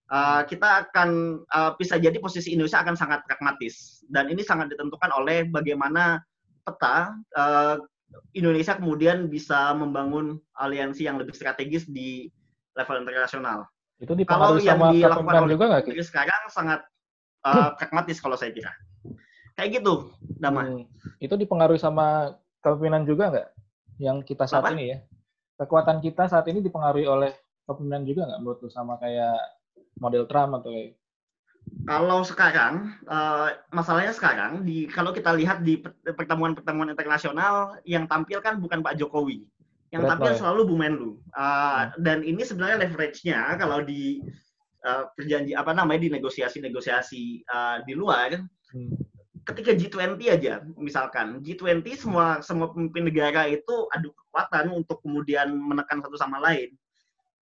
[0.10, 1.42] Uh, kita akan
[1.78, 6.22] bisa jadi posisi Indonesia akan sangat pragmatis dan ini sangat ditentukan oleh bagaimana
[6.66, 7.14] peta
[8.34, 12.30] Indonesia kemudian bisa membangun aliansi yang lebih strategis di
[12.74, 13.70] level internasional.
[14.02, 15.84] Itu dipengaruhi kalau sama yang dilakukan oleh juga nggak?
[16.02, 16.80] Sekarang sangat
[17.46, 18.74] uh, pragmatis kalau saya kira.
[19.54, 20.10] Kayak gitu,
[20.42, 20.66] Dama.
[20.66, 20.84] Hmm.
[21.22, 22.34] Itu dipengaruhi sama
[22.66, 23.50] kepemimpinan juga nggak?
[24.02, 24.74] Yang kita saat Apa?
[24.74, 24.98] ini ya.
[25.62, 27.32] Kekuatan kita saat ini dipengaruhi oleh
[27.70, 29.38] kepemimpinan juga nggak menurut sama kayak
[30.02, 30.98] model Trump atau kayak
[31.84, 38.60] kalau sekarang uh, masalahnya sekarang di kalau kita lihat di pertemuan-pertemuan internasional yang tampil kan
[38.64, 39.44] bukan Pak Jokowi.
[39.92, 41.12] Yang tampil selalu Bu Menlu.
[41.38, 44.24] Uh, dan ini sebenarnya leverage-nya kalau di
[44.88, 48.42] uh, perjanji apa namanya di negosiasi-negosiasi uh, di luar
[48.74, 48.90] hmm.
[49.46, 51.44] ketika G20 aja, misalkan.
[51.46, 56.74] G20 semua semua pemimpin negara itu adu kekuatan untuk kemudian menekan satu sama lain.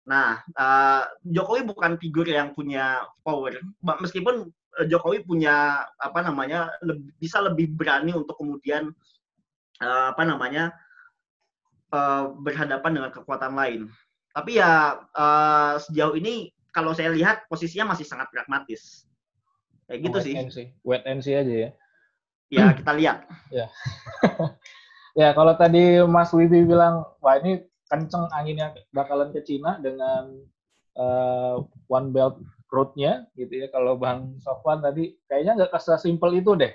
[0.10, 3.53] Nah, uh, Jokowi bukan figur yang punya power,
[4.02, 8.90] meskipun uh, Jokowi punya apa namanya lebih, bisa lebih berani untuk kemudian
[9.86, 10.73] uh, apa namanya
[11.94, 13.81] uh, berhadapan dengan kekuatan lain.
[14.34, 19.06] Tapi ya uh, sejauh ini kalau saya lihat posisinya masih sangat pragmatis.
[19.86, 20.34] Kayak gitu sih.
[20.81, 21.72] Wait and see aja ya
[22.49, 23.18] ya kita lihat.
[23.53, 23.69] ya.
[25.19, 30.37] ya kalau tadi Mas Wibi bilang wah ini kenceng anginnya bakalan ke Cina dengan
[30.95, 32.37] uh, One Belt
[32.69, 33.67] Road-nya gitu ya.
[33.73, 36.69] Kalau Bang Sofwan tadi kayaknya nggak simpel itu deh.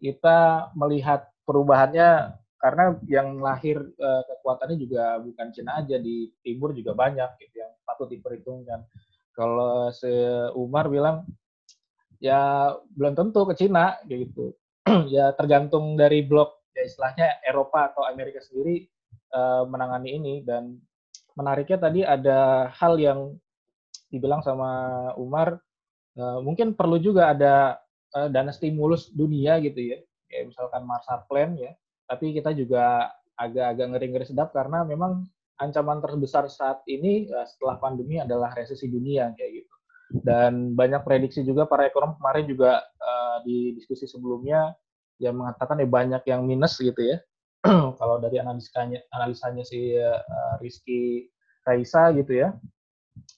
[0.00, 6.96] Kita melihat perubahannya karena yang lahir uh, kekuatannya juga bukan Cina aja di timur juga
[6.96, 8.82] banyak gitu yang patut diperhitungkan.
[9.36, 10.10] Kalau se
[10.56, 11.28] Umar bilang
[12.18, 14.56] ya belum tentu ke Cina gitu.
[15.14, 18.88] ya tergantung dari blok ya istilahnya Eropa atau Amerika sendiri
[19.32, 20.34] uh, menangani ini.
[20.44, 20.78] Dan
[21.38, 23.34] menariknya tadi ada hal yang
[24.08, 24.68] dibilang sama
[25.20, 25.60] Umar
[26.16, 27.76] uh, mungkin perlu juga ada
[28.16, 29.98] uh, dana stimulus dunia gitu ya.
[30.28, 31.72] Kayak misalkan Marshall Plan ya.
[32.08, 35.28] Tapi kita juga agak-agak ngeri-ngeri sedap karena memang
[35.58, 39.74] ancaman terbesar saat ini uh, setelah pandemi adalah resesi dunia kayak gitu.
[40.08, 44.72] Dan banyak prediksi juga para ekonom kemarin juga uh, di diskusi sebelumnya
[45.18, 47.18] yang mengatakan ya banyak yang minus gitu ya
[48.00, 51.26] kalau dari analisanya analisanya si uh, Rizky
[51.66, 52.54] Raisa gitu ya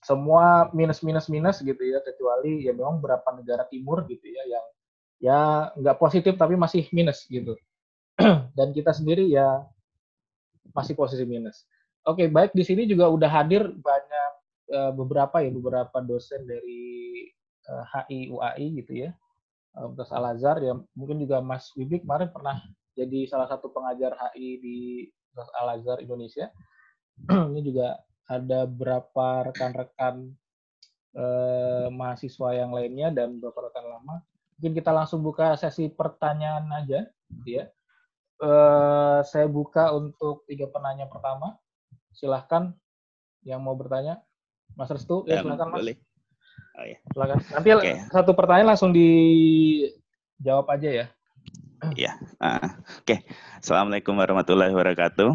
[0.01, 4.67] semua minus minus minus gitu ya kecuali ya memang beberapa negara timur gitu ya yang
[5.21, 5.41] ya
[5.77, 7.57] nggak positif tapi masih minus gitu.
[8.57, 9.65] Dan kita sendiri ya
[10.73, 11.69] masih posisi minus.
[12.09, 14.33] Oke baik di sini juga udah hadir banyak
[14.73, 17.29] uh, beberapa ya beberapa dosen dari
[17.69, 19.11] uh, HI UAI gitu ya.
[19.71, 22.59] Universitas Al Azhar ya mungkin juga Mas Wibi kemarin pernah
[22.95, 24.79] jadi salah satu pengajar HI di
[25.35, 26.51] Al Azhar Indonesia
[27.51, 28.01] ini juga
[28.31, 30.31] ada beberapa rekan-rekan
[31.19, 34.23] eh, mahasiswa yang lainnya dan beberapa rekan lama
[34.59, 37.07] mungkin kita langsung buka sesi pertanyaan aja
[37.43, 37.65] gitu ya
[38.43, 41.59] eh, saya buka untuk tiga penanya pertama
[42.15, 42.75] silahkan
[43.47, 44.21] yang mau bertanya
[44.79, 45.79] Mas Restu, ya silakan Mas.
[45.83, 45.97] Boleh.
[46.79, 46.99] Oh, ya.
[47.11, 47.37] Silakan.
[47.51, 47.95] Nanti okay.
[48.11, 51.07] satu pertanyaan langsung dijawab aja ya.
[51.97, 52.13] Iya.
[52.37, 53.05] Uh, Oke.
[53.09, 53.21] Okay.
[53.61, 55.31] Assalamualaikum warahmatullahi wabarakatuh.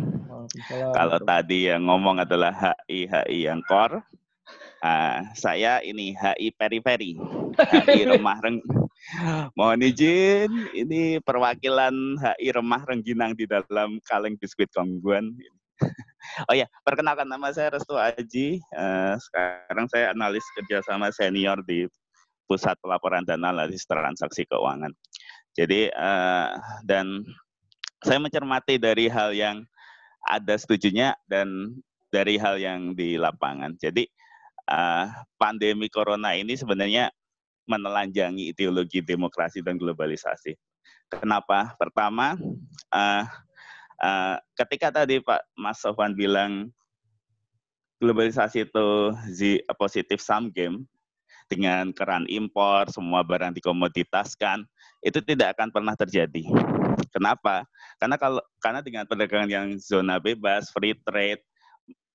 [0.94, 4.06] Kalau tadi yang ngomong adalah HI HI yang core,
[4.86, 7.18] uh, saya ini HI periferi,
[7.58, 8.62] HI remah reng.
[9.58, 15.34] Mohon izin, ini perwakilan HI remah rengginang di dalam kaleng biskuit kongguan.
[16.50, 18.58] Oh ya, perkenalkan nama saya Restu Aji.
[18.74, 21.86] Uh, sekarang saya analis kerjasama senior di
[22.50, 24.90] Pusat Pelaporan dan Analisis Transaksi Keuangan.
[25.56, 26.52] Jadi uh,
[26.84, 27.24] dan
[28.04, 29.64] saya mencermati dari hal yang
[30.28, 31.80] ada setujunya dan
[32.12, 33.74] dari hal yang di lapangan.
[33.80, 34.06] Jadi
[34.70, 35.10] uh,
[35.40, 37.10] pandemi corona ini sebenarnya
[37.66, 40.54] menelanjangi ideologi demokrasi dan globalisasi.
[41.10, 41.74] Kenapa?
[41.80, 42.36] Pertama,
[42.94, 43.26] uh,
[43.96, 46.68] Uh, ketika tadi Pak Mas Sofwan bilang
[48.04, 50.84] globalisasi itu the positive sum game
[51.48, 54.68] dengan keran impor, semua barang dikomoditaskan,
[55.06, 56.42] itu tidak akan pernah terjadi.
[57.14, 57.64] Kenapa?
[58.02, 61.40] Karena kalau karena dengan perdagangan yang zona bebas, free trade,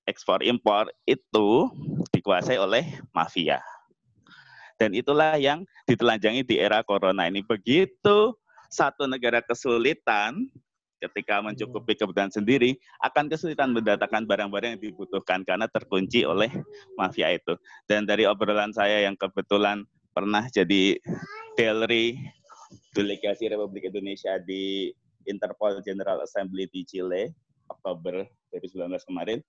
[0.03, 1.71] ekspor impor itu
[2.11, 3.63] dikuasai oleh mafia.
[4.75, 7.39] Dan itulah yang ditelanjangi di era corona ini.
[7.45, 8.35] Begitu
[8.67, 10.49] satu negara kesulitan,
[11.01, 16.49] ketika mencukupi kebutuhan sendiri akan kesulitan mendatangkan barang-barang yang dibutuhkan karena terkunci oleh
[16.97, 17.57] mafia itu.
[17.89, 20.99] Dan dari obrolan saya yang kebetulan pernah jadi
[21.55, 22.40] delegasi
[22.95, 24.91] delegasi Republik Indonesia di
[25.29, 27.35] Interpol General Assembly di Chile
[27.69, 29.39] Oktober 2019 kemarin,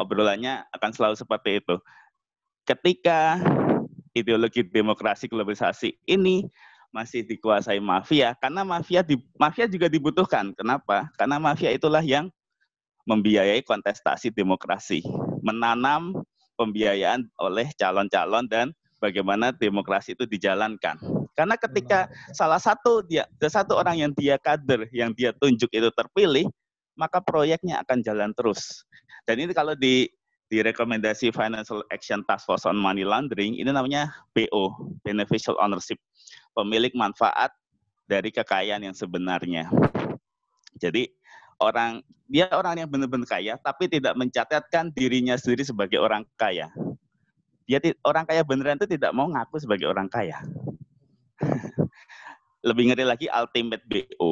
[0.00, 1.76] obrolannya akan selalu seperti itu.
[2.66, 3.38] Ketika
[4.14, 6.46] ideologi demokrasi globalisasi ini
[6.90, 10.50] masih dikuasai mafia karena mafia di, mafia juga dibutuhkan.
[10.58, 11.06] Kenapa?
[11.14, 12.26] Karena mafia itulah yang
[13.06, 15.02] membiayai kontestasi demokrasi,
[15.40, 16.18] menanam
[16.58, 21.00] pembiayaan oleh calon-calon dan bagaimana demokrasi itu dijalankan.
[21.40, 26.44] Karena ketika salah satu dia satu orang yang dia kader, yang dia tunjuk itu terpilih,
[27.00, 28.84] maka proyeknya akan jalan terus.
[29.24, 30.04] Dan ini kalau di
[30.52, 35.96] di rekomendasi Financial Action Task Force on Money Laundering ini namanya BO, Beneficial Ownership,
[36.52, 37.56] pemilik manfaat
[38.04, 39.72] dari kekayaan yang sebenarnya.
[40.76, 41.08] Jadi
[41.56, 46.68] orang dia orang yang benar-benar kaya tapi tidak mencatatkan dirinya sendiri sebagai orang kaya.
[47.64, 50.36] Dia orang kaya beneran itu tidak mau ngaku sebagai orang kaya.
[52.68, 54.30] Lebih ngeri lagi ultimate BO,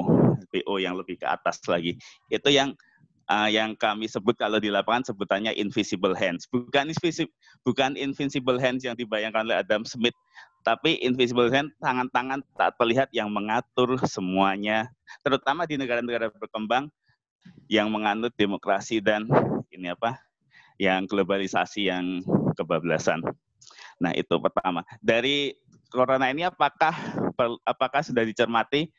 [0.53, 1.97] BO yang lebih ke atas lagi.
[2.29, 2.77] Itu yang
[3.29, 6.45] uh, yang kami sebut kalau di lapangan sebutannya invisible hands.
[6.49, 7.33] Bukan invisible,
[7.65, 10.17] bukan invisible hands yang dibayangkan oleh Adam Smith,
[10.67, 14.89] tapi invisible hand tangan-tangan tak terlihat yang mengatur semuanya,
[15.25, 16.93] terutama di negara-negara berkembang
[17.73, 19.25] yang menganut demokrasi dan
[19.73, 20.21] ini apa?
[20.79, 22.23] yang globalisasi yang
[22.55, 23.19] kebablasan.
[23.99, 24.87] Nah, itu pertama.
[25.03, 25.59] Dari
[25.89, 26.93] corona ini apakah
[27.65, 28.93] apakah sudah dicermati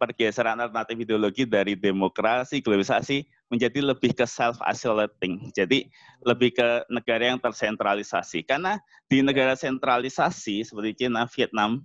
[0.00, 3.20] pergeseran alternatif ideologi dari demokrasi, globalisasi
[3.52, 5.52] menjadi lebih ke self-isolating.
[5.52, 5.92] Jadi
[6.24, 8.48] lebih ke negara yang tersentralisasi.
[8.48, 8.80] Karena
[9.12, 11.84] di negara sentralisasi seperti China, Vietnam,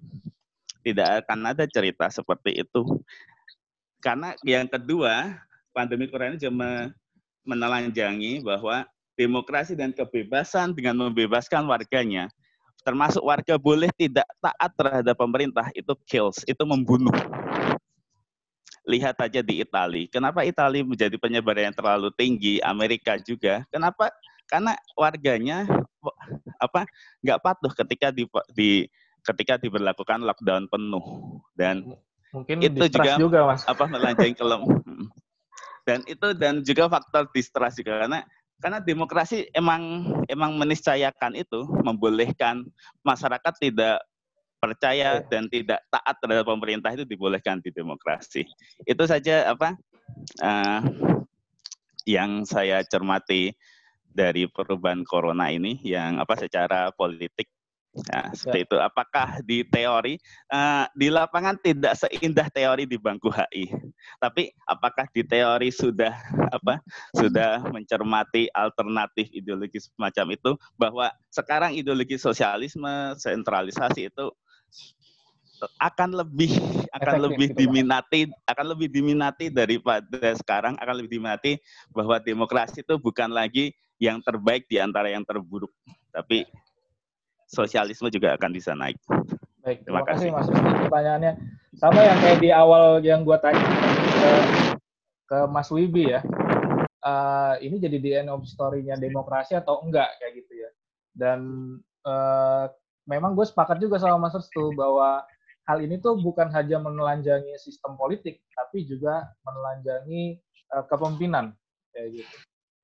[0.80, 3.04] tidak akan ada cerita seperti itu.
[4.00, 5.36] Karena yang kedua,
[5.76, 6.94] pandemi corona juga
[7.44, 8.88] menelanjangi bahwa
[9.20, 12.32] demokrasi dan kebebasan dengan membebaskan warganya,
[12.86, 17.14] termasuk warga boleh tidak taat terhadap pemerintah, itu kills, itu membunuh
[18.86, 20.06] lihat aja di Italia.
[20.14, 22.62] Kenapa Italia menjadi penyebaran yang terlalu tinggi?
[22.62, 23.66] Amerika juga.
[23.74, 24.14] Kenapa?
[24.46, 25.66] Karena warganya
[26.62, 26.86] apa
[27.26, 28.86] nggak patuh ketika di, di
[29.26, 31.98] ketika diberlakukan lockdown penuh dan
[32.30, 33.66] mungkin itu juga, juga mas.
[33.66, 34.62] apa melanjang kelem
[35.82, 38.22] dan itu dan juga faktor distrust juga karena
[38.60, 42.64] karena demokrasi emang emang meniscayakan itu membolehkan
[43.04, 44.00] masyarakat tidak
[44.60, 48.48] percaya dan tidak taat terhadap pemerintah itu dibolehkan di demokrasi.
[48.88, 49.78] Itu saja apa
[50.42, 50.82] uh,
[52.08, 53.54] yang saya cermati
[54.16, 57.52] dari perubahan corona ini yang apa secara politik
[57.96, 58.66] Nah, seperti ya.
[58.68, 58.78] itu.
[58.84, 60.20] Apakah di teori
[60.52, 63.72] uh, di lapangan tidak seindah teori di bangku HI,
[64.20, 66.12] tapi apakah di teori sudah
[66.52, 66.84] apa
[67.16, 74.28] sudah mencermati alternatif ideologi semacam itu bahwa sekarang ideologi sosialisme sentralisasi itu
[75.80, 76.52] akan lebih
[76.92, 81.52] akan Efektif, lebih gitu, diminati akan lebih diminati daripada sekarang akan lebih diminati
[81.96, 85.72] bahwa demokrasi itu bukan lagi yang terbaik di antara yang terburuk
[86.12, 86.44] tapi
[87.50, 88.98] sosialisme juga akan bisa naik.
[89.66, 90.48] Baik, terima, terima kasih Mas
[90.86, 91.34] pertanyaannya
[91.76, 93.66] sama yang kayak di awal yang gua tanya
[94.14, 94.32] ke,
[95.26, 96.22] ke Mas Wibi ya.
[97.06, 100.70] Uh, ini jadi di end of story-nya demokrasi atau enggak kayak gitu ya.
[101.14, 101.40] Dan
[102.02, 102.66] uh,
[103.06, 105.22] memang gue sepakat juga sama Mas Restu bahwa
[105.70, 110.42] hal ini tuh bukan hanya menelanjangi sistem politik, tapi juga menelanjangi
[110.74, 111.54] uh, kepemimpinan
[111.94, 112.36] kayak gitu.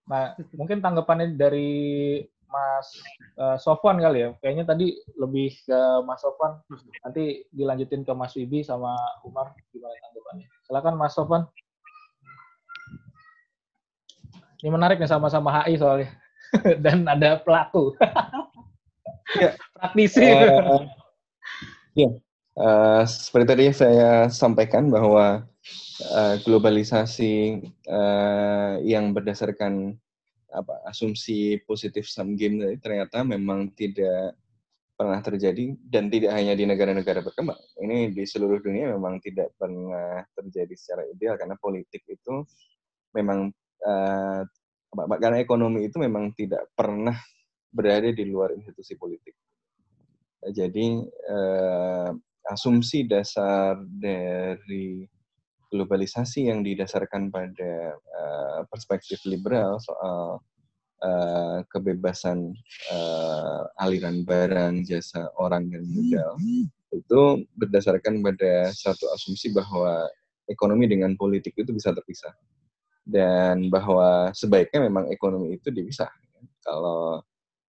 [0.10, 2.22] Nah, mungkin tanggapannya dari
[2.52, 2.88] Mas
[3.40, 4.30] uh, Sofwan kali ya.
[4.44, 6.60] Kayaknya tadi lebih ke Mas Sofwan.
[7.02, 10.48] Nanti dilanjutin ke Mas Wibi sama Umar gimana tanggapannya.
[10.68, 11.44] Silakan Mas Sofwan.
[14.62, 16.12] Ini menarik nih sama-sama HI soalnya.
[16.84, 17.96] Dan ada pelaku.
[19.42, 19.58] ya.
[19.74, 20.22] Praktisi.
[20.22, 20.86] Uh,
[21.98, 22.12] ya,
[22.52, 25.48] Uh, seperti tadi saya sampaikan bahwa
[26.12, 29.96] uh, globalisasi uh, yang berdasarkan
[30.52, 34.36] apa asumsi positif sum game ternyata memang tidak
[35.02, 37.58] pernah terjadi dan tidak hanya di negara-negara berkembang.
[37.82, 42.46] Ini di seluruh dunia memang tidak pernah terjadi secara ideal karena politik itu
[43.18, 43.50] memang
[43.82, 44.42] uh,
[45.18, 47.18] karena ekonomi itu memang tidak pernah
[47.74, 49.34] berada di luar institusi politik.
[50.54, 51.02] Jadi
[51.34, 52.14] uh,
[52.54, 55.06] asumsi dasar dari
[55.72, 60.44] globalisasi yang didasarkan pada uh, perspektif liberal soal
[61.02, 62.52] uh, kebebasan
[62.92, 66.36] uh, aliran barang, jasa orang dan modal
[66.92, 70.12] itu berdasarkan pada satu asumsi bahwa
[70.52, 72.36] ekonomi dengan politik itu bisa terpisah
[73.08, 76.12] dan bahwa sebaiknya memang ekonomi itu dipisah.
[76.62, 77.24] Kalau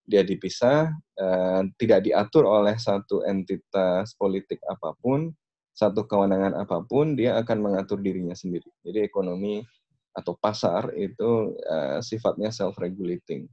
[0.04, 5.32] dia dipisah, uh, tidak diatur oleh satu entitas politik apa pun,
[5.72, 8.68] satu kewenangan apa pun, dia akan mengatur dirinya sendiri.
[8.84, 9.64] Jadi ekonomi
[10.12, 13.48] atau pasar itu uh, sifatnya self-regulating.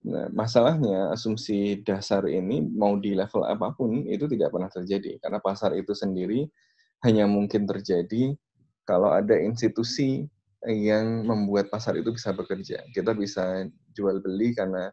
[0.00, 5.44] Nah, masalahnya asumsi dasar ini mau di level apa pun itu tidak pernah terjadi karena
[5.44, 6.48] pasar itu sendiri
[7.04, 8.32] hanya mungkin terjadi
[8.88, 10.24] kalau ada institusi
[10.64, 12.80] yang membuat pasar itu bisa bekerja.
[12.96, 14.88] Kita bisa jual beli karena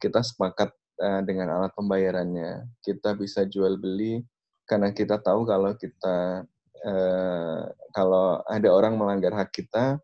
[0.00, 0.68] kita sepakat
[1.00, 2.68] uh, dengan alat pembayarannya.
[2.84, 4.20] Kita bisa jual beli
[4.66, 6.46] karena kita tahu kalau kita
[6.86, 7.62] uh,
[7.92, 9.98] kalau ada orang melanggar hak kita,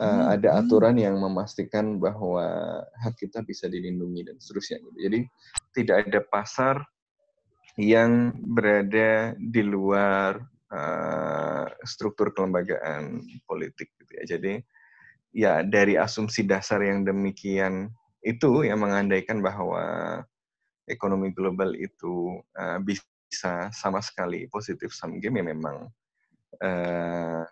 [0.00, 4.80] uh, ada aturan yang memastikan bahwa hak kita bisa dilindungi dan seterusnya.
[4.80, 4.98] Gitu.
[5.08, 5.20] Jadi
[5.76, 6.76] tidak ada pasar
[7.76, 10.40] yang berada di luar
[10.72, 13.92] uh, struktur kelembagaan politik.
[14.00, 14.24] Gitu ya.
[14.36, 14.52] Jadi
[15.36, 17.92] ya dari asumsi dasar yang demikian
[18.24, 20.24] itu yang mengandaikan bahwa
[20.88, 23.04] ekonomi global itu uh, bisa
[23.72, 25.76] sama sekali positif sum game ya memang
[26.62, 27.44] uh,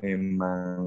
[0.00, 0.80] memang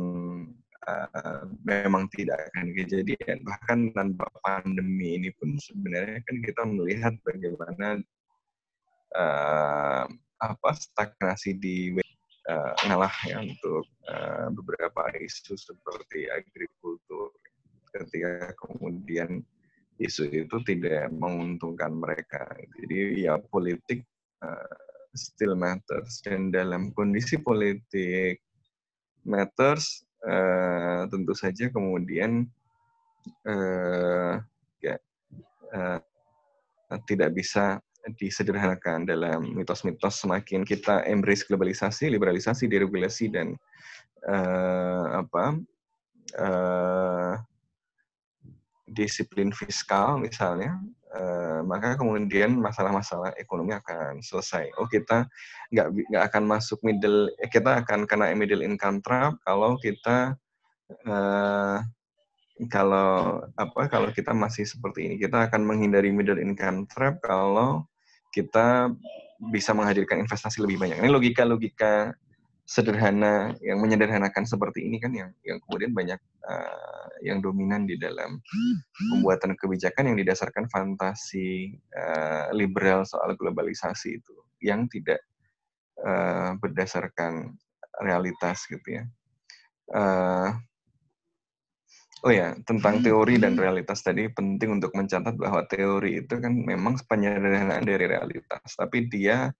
[0.87, 3.43] uh, memang tidak akan kejadian.
[3.43, 8.01] Bahkan tanpa pandemi ini pun sebenarnya kan kita melihat bagaimana
[9.15, 10.05] uh,
[10.43, 11.95] apa stagnasi di
[12.49, 17.31] uh, ngalah ya untuk uh, beberapa isu seperti agrikultur
[17.93, 19.45] ketika kemudian
[20.03, 22.43] isu itu tidak menguntungkan mereka.
[22.77, 24.03] Jadi ya politik
[24.43, 24.75] uh,
[25.15, 28.41] still matters dan dalam kondisi politik
[29.23, 32.45] matters uh, tentu saja kemudian
[33.47, 34.41] uh,
[34.83, 34.95] ya,
[35.71, 35.99] uh,
[37.07, 37.79] tidak bisa
[38.19, 43.55] disederhanakan dalam mitos-mitos semakin kita embrace globalisasi, liberalisasi, deregulasi dan
[44.27, 45.55] uh, apa
[48.93, 50.77] disiplin fiskal misalnya
[51.13, 54.73] Uh, maka kemudian masalah-masalah ekonomi akan selesai.
[54.81, 55.29] Oh kita
[55.69, 60.33] nggak nggak akan masuk middle, eh, kita akan kena middle income trap kalau kita
[61.05, 61.77] uh,
[62.65, 65.15] kalau apa kalau kita masih seperti ini.
[65.21, 67.85] Kita akan menghindari middle income trap kalau
[68.33, 68.89] kita
[69.53, 70.97] bisa menghadirkan investasi lebih banyak.
[70.97, 72.09] Ini logika-logika
[72.73, 78.41] sederhana yang menyederhanakan seperti ini kan yang yang kemudian banyak uh, yang dominan di dalam
[79.13, 84.33] pembuatan kebijakan yang didasarkan fantasi uh, liberal soal globalisasi itu
[84.65, 85.21] yang tidak
[86.01, 87.53] uh, berdasarkan
[88.01, 89.05] realitas gitu ya.
[89.93, 90.49] Uh,
[92.25, 96.97] oh ya tentang teori dan realitas tadi penting untuk mencatat bahwa teori itu kan memang
[97.05, 99.53] penyederhanaan dari realitas, tapi dia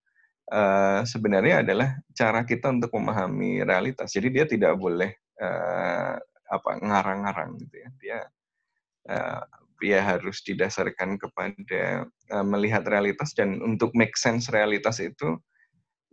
[0.52, 4.12] uh, sebenarnya adalah cara kita untuk memahami realitas.
[4.12, 6.18] Jadi dia tidak boleh uh,
[6.50, 7.90] apa ngarang-ngarang gitu ya.
[8.02, 8.20] Dia
[9.14, 9.42] uh,
[9.84, 15.40] dia harus didasarkan kepada uh, melihat realitas dan untuk make sense realitas itu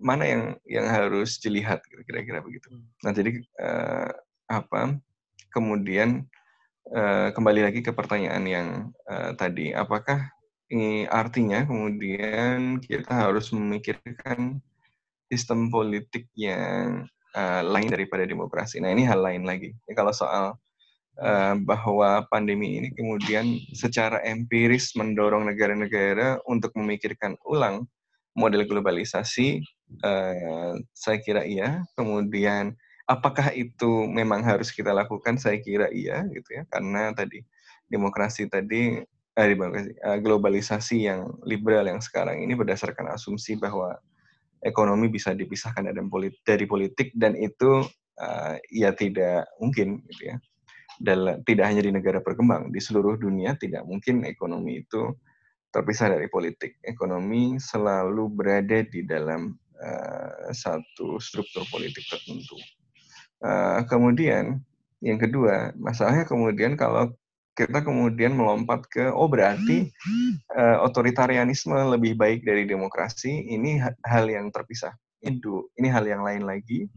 [0.00, 2.72] mana yang yang harus dilihat kira-kira begitu.
[2.72, 2.86] Hmm.
[3.04, 3.30] Nah jadi
[3.60, 4.10] uh,
[4.50, 4.98] apa
[5.54, 6.26] kemudian
[6.90, 8.68] uh, kembali lagi ke pertanyaan yang
[9.06, 10.32] uh, tadi apakah
[10.70, 14.62] ini artinya kemudian kita harus memikirkan
[15.26, 18.78] sistem politik yang uh, lain daripada demokrasi.
[18.78, 19.74] Nah ini hal lain lagi.
[19.74, 20.54] Ini kalau soal
[21.18, 27.86] uh, bahwa pandemi ini kemudian secara empiris mendorong negara-negara untuk memikirkan ulang
[28.38, 29.62] model globalisasi,
[30.06, 31.82] uh, saya kira iya.
[31.98, 32.78] Kemudian
[33.10, 35.34] apakah itu memang harus kita lakukan?
[35.34, 36.62] Saya kira iya, gitu ya.
[36.70, 37.42] Karena tadi
[37.90, 39.02] demokrasi tadi
[39.46, 43.96] eh, eh, globalisasi yang liberal yang sekarang ini berdasarkan asumsi bahwa
[44.60, 45.88] ekonomi bisa dipisahkan
[46.44, 47.80] dari politik dan itu
[48.20, 50.36] uh, ya tidak mungkin gitu ya.
[51.00, 55.16] Dalam, tidak hanya di negara berkembang, di seluruh dunia tidak mungkin ekonomi itu
[55.72, 56.76] terpisah dari politik.
[56.84, 62.60] Ekonomi selalu berada di dalam uh, satu struktur politik tertentu.
[63.40, 64.60] Uh, kemudian
[65.00, 67.16] yang kedua, masalahnya kemudian kalau
[67.54, 69.90] kita kemudian melompat ke oh berarti
[70.54, 74.94] uh, otoritarianisme lebih baik dari demokrasi ini hal yang terpisah.
[75.20, 76.88] Itu ini hal yang lain lagi.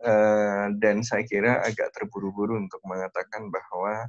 [0.00, 4.08] Uh, dan saya kira agak terburu-buru untuk mengatakan bahwa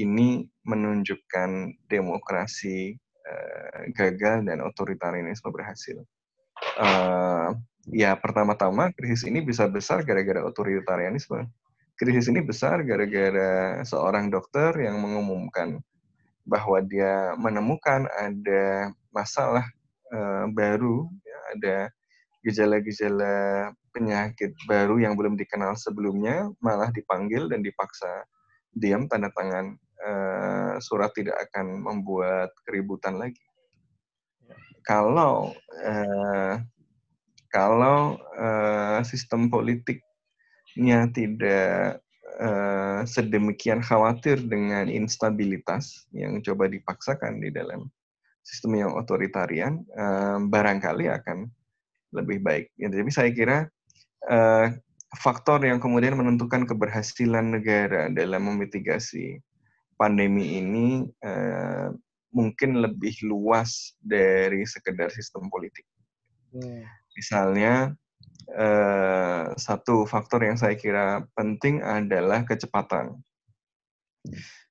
[0.00, 2.96] ini menunjukkan demokrasi
[3.28, 6.00] uh, gagal dan otoritarianisme berhasil.
[6.80, 7.52] Uh,
[7.92, 11.48] ya pertama-tama krisis ini bisa besar gara-gara otoritarianisme
[12.00, 15.84] krisis ini besar gara-gara seorang dokter yang mengumumkan
[16.48, 19.68] bahwa dia menemukan ada masalah
[20.08, 21.76] uh, baru, ya, ada
[22.40, 23.36] gejala-gejala
[23.92, 28.24] penyakit baru yang belum dikenal sebelumnya, malah dipanggil dan dipaksa
[28.72, 33.44] diam tanda tangan uh, surat tidak akan membuat keributan lagi.
[34.88, 35.52] Kalau
[35.84, 36.54] uh,
[37.52, 40.00] kalau uh, sistem politik
[40.78, 42.02] nya tidak
[42.38, 47.90] uh, sedemikian khawatir dengan instabilitas yang coba dipaksakan di dalam
[48.46, 51.50] sistem yang otoritarian, uh, barangkali akan
[52.14, 52.66] lebih baik.
[52.78, 53.58] Ya, jadi saya kira
[54.26, 54.66] uh,
[55.18, 59.42] faktor yang kemudian menentukan keberhasilan negara dalam memitigasi
[59.98, 61.90] pandemi ini uh,
[62.30, 65.84] mungkin lebih luas dari sekedar sistem politik.
[66.54, 66.86] Hmm.
[67.14, 67.94] Misalnya
[68.48, 73.18] eh, satu faktor yang saya kira penting adalah kecepatan.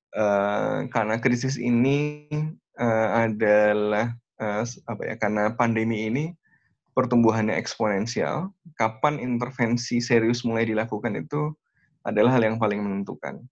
[0.10, 2.30] Eh, karena krisis ini
[2.78, 4.16] eh, adalah
[4.88, 5.16] apa ya?
[5.20, 6.32] Karena pandemi ini
[6.96, 8.56] pertumbuhannya eksponensial.
[8.80, 11.52] Kapan intervensi serius mulai dilakukan itu
[12.08, 13.44] adalah hal yang paling menentukan.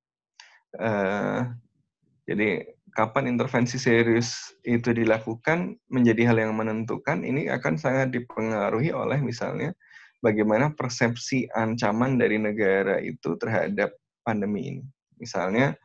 [2.27, 2.63] Jadi
[2.95, 7.23] kapan intervensi serius itu dilakukan menjadi hal yang menentukan.
[7.23, 9.75] Ini akan sangat dipengaruhi oleh misalnya
[10.21, 13.93] bagaimana persepsi ancaman dari negara itu terhadap
[14.25, 14.83] pandemi ini.
[15.17, 15.77] Misalnya,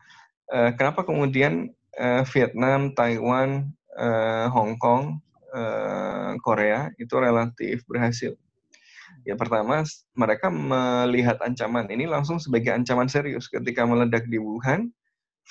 [0.51, 3.69] eh, kenapa kemudian eh, Vietnam, Taiwan,
[4.01, 5.21] eh, Hong Kong,
[6.41, 8.33] Korea itu relatif berhasil?
[9.29, 9.85] Ya pertama,
[10.17, 13.53] mereka melihat ancaman ini langsung sebagai ancaman serius.
[13.53, 14.89] Ketika meledak di Wuhan,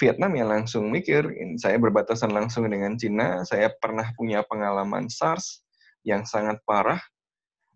[0.02, 1.30] Vietnam yang langsung mikir,
[1.62, 5.62] saya berbatasan langsung dengan Cina, saya pernah punya pengalaman SARS
[6.02, 6.98] yang sangat parah,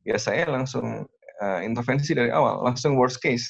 [0.06, 1.10] ya saya langsung
[1.42, 3.50] uh, intervensi dari awal, langsung worst case.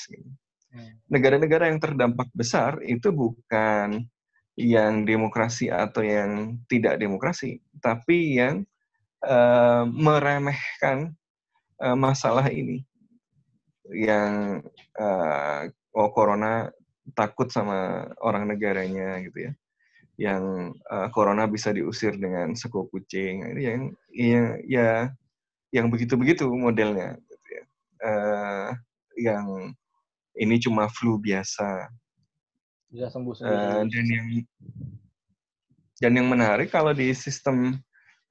[0.71, 0.95] Hmm.
[1.11, 4.07] Negara-negara yang terdampak besar itu bukan
[4.55, 8.63] yang demokrasi atau yang tidak demokrasi, tapi yang
[9.27, 11.11] uh, meremehkan
[11.83, 12.87] uh, masalah ini,
[13.91, 14.63] yang
[14.95, 16.71] uh, oh corona
[17.13, 19.53] takut sama orang negaranya gitu ya
[20.15, 23.81] yang uh, corona bisa diusir dengan sekup kucing ini yang
[24.15, 24.91] yang ya
[25.75, 27.63] yang begitu-begitu modelnya gitu ya.
[27.99, 28.69] Uh,
[29.19, 29.75] yang
[30.39, 31.91] ini cuma flu biasa
[32.95, 34.27] bisa sembuh sendiri uh, dan yang
[35.99, 37.75] dan yang menarik kalau di sistem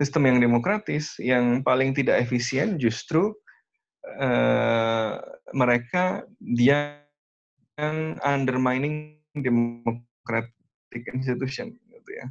[0.00, 3.36] sistem yang demokratis yang paling tidak efisien justru
[4.20, 5.20] uh,
[5.52, 7.04] mereka dia
[7.76, 12.26] yang undermining democratic institution gitu ya.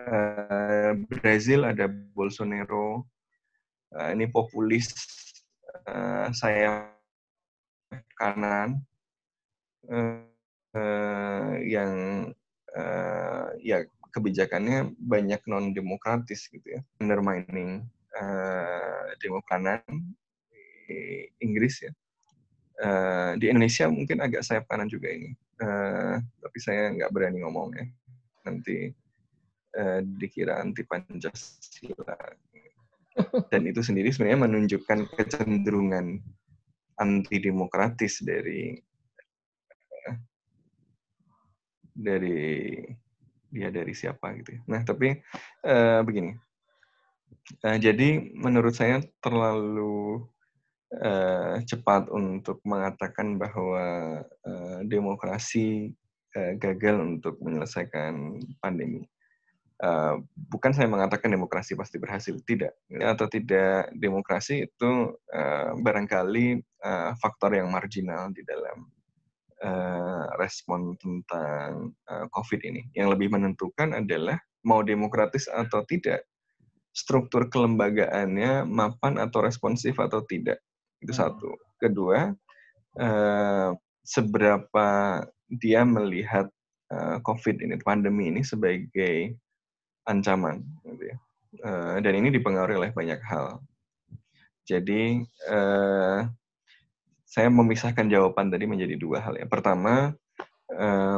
[0.00, 3.04] Uh, Brazil ada Bolsonaro,
[3.94, 4.90] uh, ini populis
[5.86, 6.90] uh, saya
[8.18, 8.82] kanan
[9.88, 10.22] uh,
[10.76, 11.92] uh, yang
[12.76, 17.86] uh, ya kebijakannya banyak non demokratis gitu ya, undermining
[18.18, 19.82] uh, demokranan
[21.38, 21.94] Inggris ya
[22.80, 27.70] uh, di Indonesia mungkin agak sayap kanan juga ini, uh, tapi saya nggak berani ngomong
[27.76, 27.86] ya.
[28.48, 28.90] Nanti
[29.76, 32.16] uh, dikira anti Pancasila.
[33.50, 36.22] Dan itu sendiri sebenarnya menunjukkan kecenderungan
[37.00, 38.76] anti demokratis dari
[40.06, 40.16] uh,
[41.96, 42.76] dari
[43.50, 44.54] dia dari siapa gitu.
[44.56, 44.60] Ya.
[44.70, 45.18] Nah tapi
[45.66, 46.38] uh, begini,
[47.66, 50.22] uh, jadi menurut saya terlalu
[51.02, 55.90] uh, cepat untuk mengatakan bahwa uh, demokrasi
[56.38, 59.02] uh, gagal untuk menyelesaikan pandemi.
[59.80, 60.20] Uh,
[60.52, 62.76] bukan saya mengatakan demokrasi pasti berhasil, tidak.
[63.00, 68.92] Atau tidak demokrasi itu uh, barangkali uh, faktor yang marginal di dalam
[69.64, 72.92] uh, respon tentang uh, COVID ini.
[72.92, 74.36] Yang lebih menentukan adalah
[74.68, 76.28] mau demokratis atau tidak,
[76.92, 80.60] struktur kelembagaannya mapan atau responsif atau tidak.
[81.00, 81.20] Itu hmm.
[81.20, 81.50] satu.
[81.80, 82.36] Kedua,
[83.00, 83.70] uh,
[84.04, 84.88] seberapa
[85.48, 86.52] dia melihat
[86.92, 89.40] uh, COVID ini, pandemi ini sebagai
[90.10, 90.66] ancaman.
[90.82, 91.16] Gitu ya.
[91.62, 93.62] uh, dan ini dipengaruhi oleh banyak hal.
[94.66, 96.26] Jadi, uh,
[97.26, 99.38] saya memisahkan jawaban tadi menjadi dua hal.
[99.38, 99.46] Ya.
[99.46, 100.14] Pertama,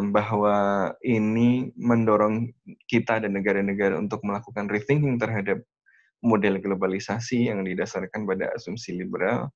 [0.08, 0.56] bahwa
[1.04, 2.48] ini mendorong
[2.88, 5.60] kita dan negara-negara untuk melakukan rethinking terhadap
[6.24, 9.52] model globalisasi yang didasarkan pada asumsi liberal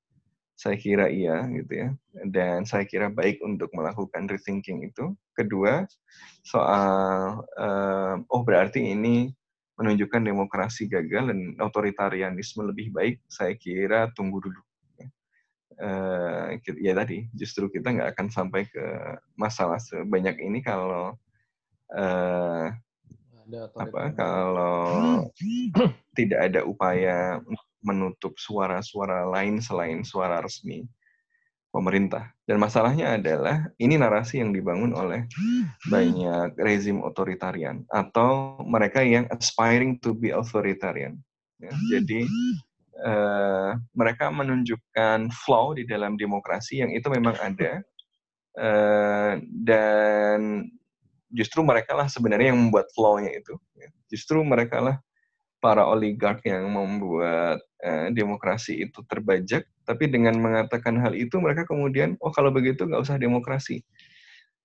[0.57, 1.89] saya kira iya gitu ya.
[2.25, 5.13] Dan saya kira baik untuk melakukan rethinking itu.
[5.37, 5.85] Kedua
[6.41, 9.29] soal uh, oh berarti ini
[9.77, 14.61] menunjukkan demokrasi gagal dan otoritarianisme lebih baik saya kira tunggu dulu
[15.81, 18.85] uh, ya tadi justru kita nggak akan sampai ke
[19.37, 21.13] masalah sebanyak ini kalau
[21.93, 22.67] uh,
[23.77, 25.23] apa kalau
[26.17, 27.39] tidak ada upaya
[27.85, 30.85] menutup suara-suara lain selain suara resmi
[31.71, 32.31] pemerintah.
[32.47, 35.27] Dan masalahnya adalah ini narasi yang dibangun oleh
[35.91, 41.19] banyak rezim otoritarian atau mereka yang aspiring to be authoritarian.
[41.57, 42.21] Ya, jadi
[43.01, 47.81] uh, mereka menunjukkan flow di dalam demokrasi yang itu memang ada,
[48.61, 50.69] uh, dan
[51.33, 53.57] justru mereka lah sebenarnya yang membuat flow-nya itu.
[54.07, 54.95] Justru mereka lah
[55.57, 62.13] para oligark yang membuat uh, demokrasi itu terbajak, tapi dengan mengatakan hal itu mereka kemudian,
[62.21, 63.81] oh kalau begitu nggak usah demokrasi.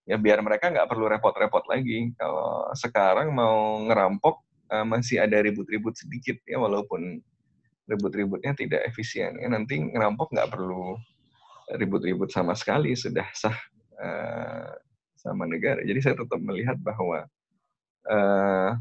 [0.03, 2.11] Ya biar mereka nggak perlu repot-repot lagi.
[2.19, 4.43] Kalau sekarang mau ngerampok
[4.75, 7.23] uh, masih ada ribut-ribut sedikit ya walaupun
[7.87, 9.39] ribut-ributnya tidak efisien.
[9.39, 10.99] Ya nanti ngerampok nggak perlu
[11.79, 13.55] ribut-ribut sama sekali sudah sah
[14.03, 14.75] uh,
[15.15, 15.81] sama negara.
[15.87, 17.23] Jadi saya tetap melihat bahwa
[18.11, 18.75] uh,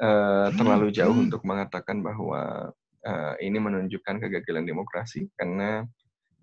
[0.00, 2.72] uh, terlalu jauh untuk mengatakan bahwa
[3.06, 5.84] uh, ini menunjukkan kegagalan demokrasi karena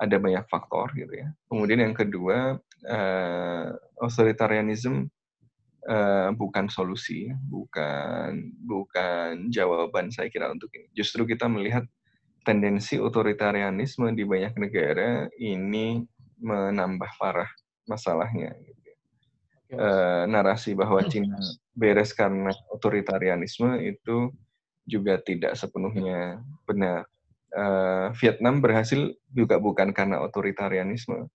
[0.02, 1.30] ada banyak faktor gitu ya.
[1.48, 2.58] Kemudian yang kedua,
[2.90, 3.66] uh,
[4.02, 5.08] authoritarianism
[5.88, 10.90] uh, bukan solusi, bukan bukan jawaban saya kira untuk ini.
[10.98, 11.86] Justru kita melihat
[12.44, 16.04] tendensi otoritarianisme di banyak negara ini
[16.44, 17.48] menambah parah
[17.88, 18.52] masalahnya.
[18.60, 18.83] Gitu.
[19.74, 21.38] Uh, narasi bahwa Cina
[21.74, 24.30] beres karena otoritarianisme itu
[24.86, 27.08] juga tidak sepenuhnya benar.
[27.54, 31.30] Uh, Vietnam berhasil juga bukan karena otoritarianisme.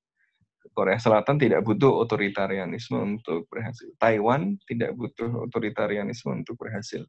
[0.74, 3.90] Korea Selatan tidak butuh otoritarianisme untuk berhasil.
[3.98, 7.02] Taiwan tidak butuh otoritarianisme untuk berhasil.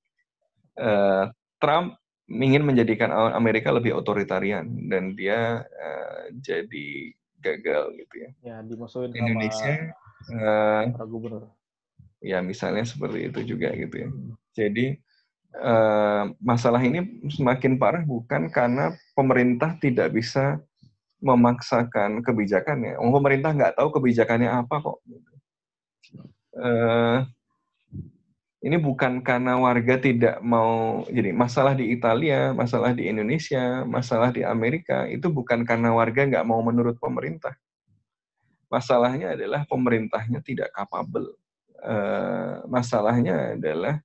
[0.80, 1.30] Uh,
[1.60, 1.98] Trump
[2.30, 8.30] ingin menjadikan Amerika lebih otoritarian dan dia uh, jadi gagal gitu ya.
[8.46, 9.90] Ya dimusuhin Indonesia
[10.28, 11.48] uh, para gubernur.
[12.20, 14.10] Ya misalnya seperti itu juga gitu ya.
[14.52, 15.00] Jadi
[15.56, 20.60] uh, masalah ini semakin parah bukan karena pemerintah tidak bisa
[21.20, 22.96] memaksakan kebijakannya.
[23.00, 24.98] Oh, pemerintah nggak tahu kebijakannya apa kok.
[26.60, 27.24] Uh,
[28.60, 34.44] ini bukan karena warga tidak mau jadi masalah di Italia, masalah di Indonesia, masalah di
[34.44, 37.56] Amerika itu bukan karena warga nggak mau menurut pemerintah.
[38.70, 41.34] Masalahnya adalah pemerintahnya tidak kapabel.
[41.80, 43.98] Uh, masalahnya adalah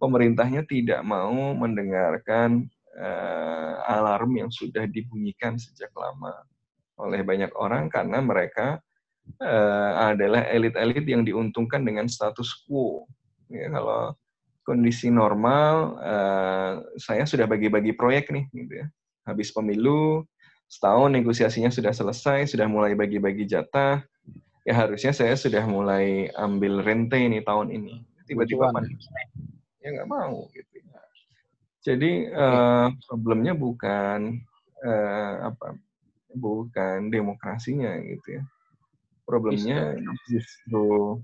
[0.00, 2.64] pemerintahnya tidak mau mendengarkan
[2.96, 6.32] uh, alarm yang sudah dibunyikan sejak lama
[6.96, 8.80] oleh banyak orang karena mereka
[9.40, 13.04] uh, adalah elit-elit yang diuntungkan dengan status quo
[13.50, 14.14] Ya, kalau
[14.62, 15.98] kondisi normal,
[17.02, 18.86] saya sudah bagi-bagi proyek nih, gitu ya.
[19.26, 20.22] Habis pemilu,
[20.70, 24.06] setahun negosiasinya sudah selesai, sudah mulai bagi-bagi jatah.
[24.62, 28.06] Ya harusnya saya sudah mulai ambil rente ini tahun ini.
[28.30, 28.70] Tiba-tiba
[29.82, 30.70] ya nggak mau gitu.
[31.80, 34.36] Jadi uh, problemnya bukan
[34.84, 35.80] uh, apa,
[36.36, 38.42] bukan demokrasinya gitu ya.
[39.24, 39.96] Problemnya
[40.28, 41.18] justru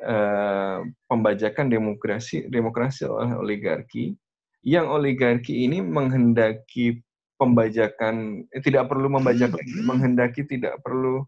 [0.00, 0.78] uh,
[1.12, 4.16] pembajakan demokrasi demokrasi oleh oligarki
[4.64, 7.04] yang oligarki ini menghendaki
[7.42, 11.26] pembajakan eh, tidak perlu membajak lagi menghendaki tidak perlu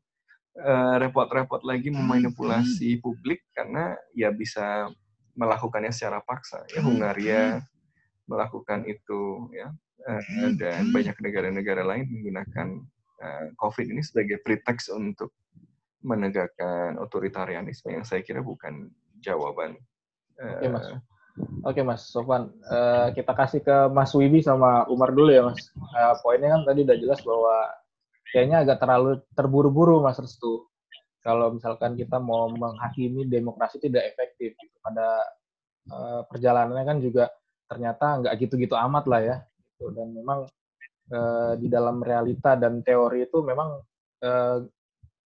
[0.55, 4.87] eh, repot-repot uh, lagi memanipulasi publik karena ya bisa
[5.35, 6.63] melakukannya secara paksa.
[6.71, 7.43] Ya Hungaria
[8.31, 9.75] melakukan itu ya.
[10.05, 12.69] Uh, dan banyak negara-negara lain menggunakan
[13.25, 15.33] uh, COVID ini sebagai pretext untuk
[16.05, 18.93] menegakkan otoritarianisme yang saya kira bukan
[19.25, 19.81] jawaban.
[20.69, 20.93] Mas.
[21.67, 25.67] Oke mas Sofan, uh, kita kasih ke Mas Wibi sama Umar dulu ya mas.
[25.75, 27.57] Uh, poinnya kan tadi udah jelas bahwa
[28.31, 30.71] kayaknya agak terlalu terburu-buru mas Restu.
[31.27, 34.77] Kalau misalkan kita mau menghakimi demokrasi tidak efektif, gitu.
[34.79, 35.09] pada
[35.91, 37.25] uh, perjalanannya kan juga
[37.67, 39.37] ternyata nggak gitu-gitu amat lah ya.
[39.75, 39.91] Gitu.
[39.91, 40.47] Dan memang
[41.11, 43.83] uh, di dalam realita dan teori itu memang
[44.23, 44.57] uh,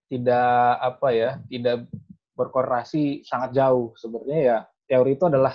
[0.08, 1.84] tidak apa ya tidak
[2.32, 4.58] berkorelasi sangat jauh sebenarnya ya
[4.88, 5.52] teori itu adalah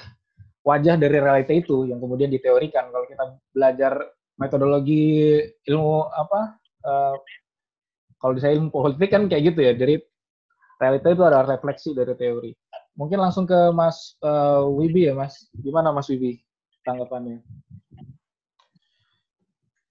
[0.64, 3.94] wajah dari realita itu yang kemudian diteorikan kalau kita belajar
[4.40, 6.58] metodologi ilmu apa
[6.88, 7.16] uh,
[8.18, 10.00] kalau di saya ilmu politik kan kayak gitu ya jadi
[10.80, 12.52] realita itu adalah refleksi dari teori
[12.96, 16.40] mungkin langsung ke Mas uh, Wibi ya Mas gimana Mas Wibi
[16.88, 17.44] tanggapannya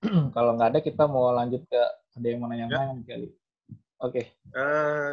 [0.35, 1.83] kalau nggak ada kita mau lanjut ke
[2.13, 3.17] ada yang mau nanya-nanya ya.
[3.17, 3.29] kali
[4.03, 4.19] Oke.
[4.19, 4.25] Okay.
[4.51, 5.11] Uh, eh,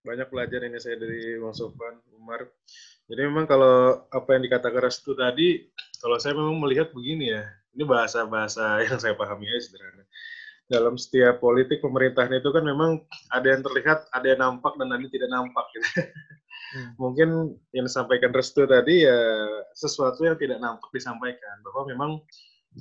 [0.00, 2.48] banyak belajar ini saya dari Bang Sofan, Umar.
[3.10, 5.66] Jadi memang kalau apa yang dikatakan Restu tadi,
[6.00, 7.42] kalau saya memang melihat begini ya,
[7.74, 10.04] ini bahasa-bahasa yang saya pahami ya sederhana.
[10.70, 13.02] Dalam setiap politik pemerintahan itu kan memang
[13.34, 15.66] ada yang terlihat, ada yang nampak, dan ada yang tidak nampak.
[15.74, 15.88] Gitu.
[16.70, 16.90] Hmm.
[17.02, 17.28] Mungkin
[17.74, 19.18] yang disampaikan Restu tadi ya
[19.74, 22.10] sesuatu yang tidak nampak disampaikan, bahwa memang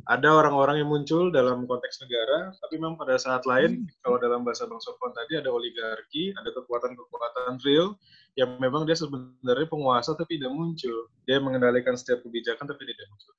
[0.05, 4.05] ada orang-orang yang muncul dalam konteks negara, tapi memang pada saat lain, hmm.
[4.05, 7.97] kalau dalam bahasa Bang Sofwan tadi ada oligarki, ada kekuatan-kekuatan real
[8.37, 11.09] yang memang dia sebenarnya penguasa tapi tidak muncul.
[11.25, 13.33] Dia mengendalikan setiap kebijakan tapi tidak muncul.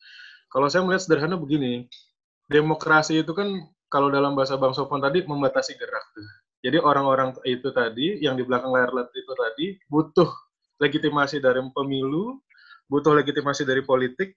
[0.50, 1.86] Kalau saya melihat sederhana begini,
[2.50, 6.02] demokrasi itu kan kalau dalam bahasa Bang Sofwan tadi membatasi gerak.
[6.60, 10.28] Jadi orang-orang itu tadi yang di belakang layar LED itu tadi butuh
[10.82, 12.42] legitimasi dari pemilu,
[12.90, 14.34] butuh legitimasi dari politik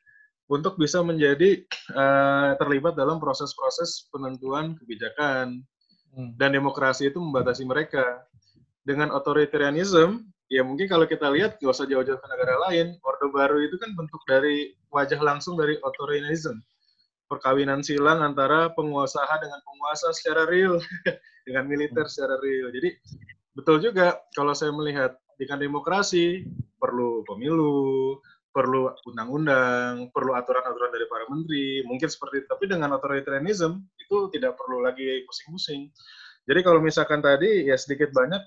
[0.52, 1.64] untuk bisa menjadi
[1.96, 5.64] uh, terlibat dalam proses-proses penentuan kebijakan.
[6.14, 6.30] Hmm.
[6.38, 8.28] Dan demokrasi itu membatasi mereka.
[8.84, 13.64] Dengan otoritarianism, ya mungkin kalau kita lihat gak usah jauh-jauh ke negara lain, Orde Baru
[13.64, 16.60] itu kan bentuk dari wajah langsung dari otoritarianism.
[17.32, 20.78] Perkawinan silang antara penguasa dengan penguasa secara real,
[21.48, 22.70] dengan militer secara real.
[22.76, 22.92] Jadi
[23.56, 26.44] betul juga kalau saya melihat dengan demokrasi
[26.78, 28.20] perlu pemilu,
[28.54, 32.48] perlu undang-undang, perlu aturan-aturan dari para menteri, mungkin seperti itu.
[32.48, 35.90] Tapi dengan authoritarianism itu tidak perlu lagi pusing-pusing.
[36.46, 38.40] Jadi kalau misalkan tadi ya sedikit banyak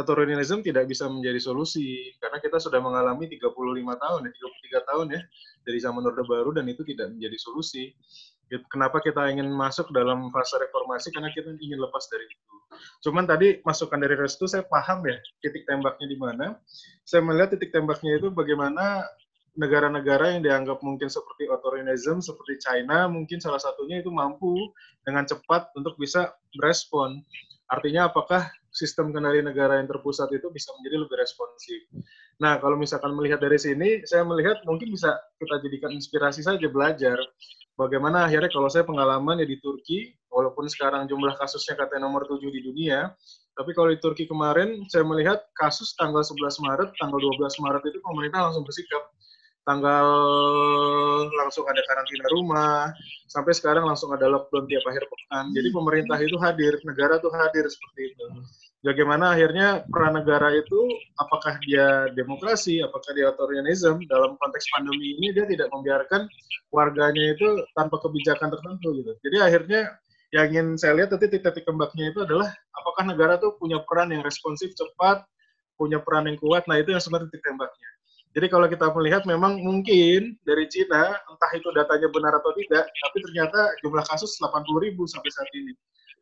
[0.00, 4.30] authoritarianism tidak bisa menjadi solusi karena kita sudah mengalami 35 tahun ya,
[4.82, 5.20] 33 tahun ya
[5.62, 7.94] dari zaman Orde Baru dan itu tidak menjadi solusi.
[8.70, 11.10] Kenapa kita ingin masuk dalam fase reformasi?
[11.10, 12.54] Karena kita ingin lepas dari itu.
[13.06, 16.46] Cuman tadi masukan dari Restu saya paham ya titik tembaknya di mana.
[17.06, 19.06] Saya melihat titik tembaknya itu bagaimana
[19.54, 24.70] negara-negara yang dianggap mungkin seperti otoritarianism, seperti China, mungkin salah satunya itu mampu
[25.06, 27.22] dengan cepat untuk bisa merespon.
[27.70, 31.80] Artinya apakah sistem kendali negara yang terpusat itu bisa menjadi lebih responsif.
[32.42, 37.14] Nah, kalau misalkan melihat dari sini, saya melihat mungkin bisa kita jadikan inspirasi saja belajar
[37.78, 42.42] bagaimana akhirnya kalau saya pengalaman ya di Turki, walaupun sekarang jumlah kasusnya katanya nomor 7
[42.50, 43.14] di dunia,
[43.54, 47.98] tapi kalau di Turki kemarin saya melihat kasus tanggal 11 Maret, tanggal 12 Maret itu
[48.02, 49.14] pemerintah langsung bersikap
[49.64, 50.06] tanggal
[51.40, 52.92] langsung ada karantina rumah,
[53.28, 55.50] sampai sekarang langsung ada lockdown tiap akhir pekan.
[55.56, 58.24] Jadi pemerintah itu hadir, negara itu hadir seperti itu.
[58.84, 60.76] Bagaimana akhirnya peran negara itu,
[61.16, 66.28] apakah dia demokrasi, apakah dia otoritarianism, dalam konteks pandemi ini dia tidak membiarkan
[66.68, 69.12] warganya itu tanpa kebijakan tertentu gitu.
[69.24, 69.80] Jadi akhirnya
[70.36, 74.20] yang ingin saya lihat nanti titik-titik kembangnya itu adalah apakah negara tuh punya peran yang
[74.20, 75.24] responsif cepat,
[75.80, 77.88] punya peran yang kuat, nah itu yang sebenarnya titik tembaknya.
[78.34, 83.18] Jadi kalau kita melihat memang mungkin dari Cina, entah itu datanya benar atau tidak, tapi
[83.22, 85.70] ternyata jumlah kasus 80 ribu sampai saat ini.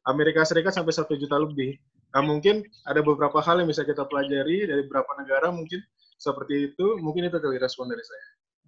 [0.04, 1.80] Amerika Serikat sampai satu juta lebih.
[2.12, 5.80] Nah mungkin ada beberapa hal yang bisa kita pelajari dari beberapa negara mungkin
[6.20, 7.00] seperti itu.
[7.00, 8.26] Mungkin itu kali respon dari saya.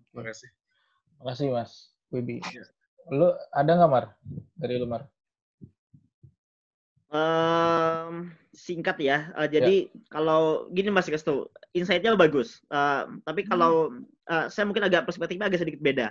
[0.09, 0.49] Terima kasih.
[1.21, 1.73] Terima kasih Mas
[2.09, 2.41] Wibi.
[2.49, 2.65] Ya.
[3.13, 4.05] Lu ada nggak Mar?
[4.57, 5.05] Dari lu Mar?
[7.15, 9.31] Um, singkat ya.
[9.39, 9.95] Uh, jadi ya.
[10.11, 12.59] kalau gini Mas Restu, insight-nya bagus.
[12.75, 13.51] Uh, tapi hmm.
[13.55, 13.95] kalau
[14.27, 16.11] uh, saya mungkin agak perspektifnya agak sedikit beda.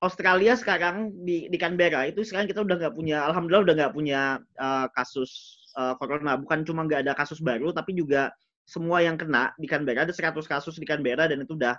[0.00, 4.40] Australia sekarang di, di Canberra itu sekarang kita udah nggak punya, alhamdulillah udah nggak punya
[4.56, 6.40] uh, kasus uh, corona.
[6.40, 8.32] Bukan cuma nggak ada kasus baru, tapi juga
[8.64, 11.76] semua yang kena di Canberra ada 100 kasus di Canberra dan itu udah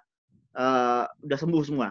[0.53, 1.89] uh, udah sembuh semua.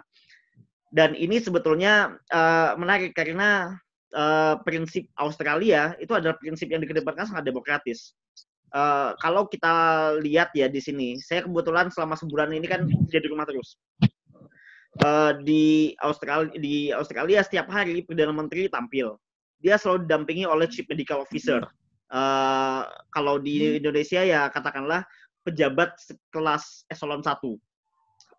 [0.86, 3.74] Dan ini sebetulnya uh, menarik karena
[4.14, 8.14] uh, prinsip Australia itu adalah prinsip yang dikedepankan sangat demokratis.
[8.70, 13.46] Uh, kalau kita lihat ya di sini, saya kebetulan selama sebulan ini kan jadi rumah
[13.46, 13.78] terus.
[15.00, 19.18] Uh, di Australia di Australia setiap hari perdana menteri tampil.
[19.60, 21.62] Dia selalu didampingi oleh chief medical officer.
[22.10, 22.82] Uh,
[23.14, 25.06] kalau di Indonesia ya katakanlah
[25.46, 25.94] pejabat
[26.34, 27.38] kelas eselon 1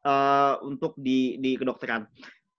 [0.05, 2.07] uh, untuk di di kedokteran.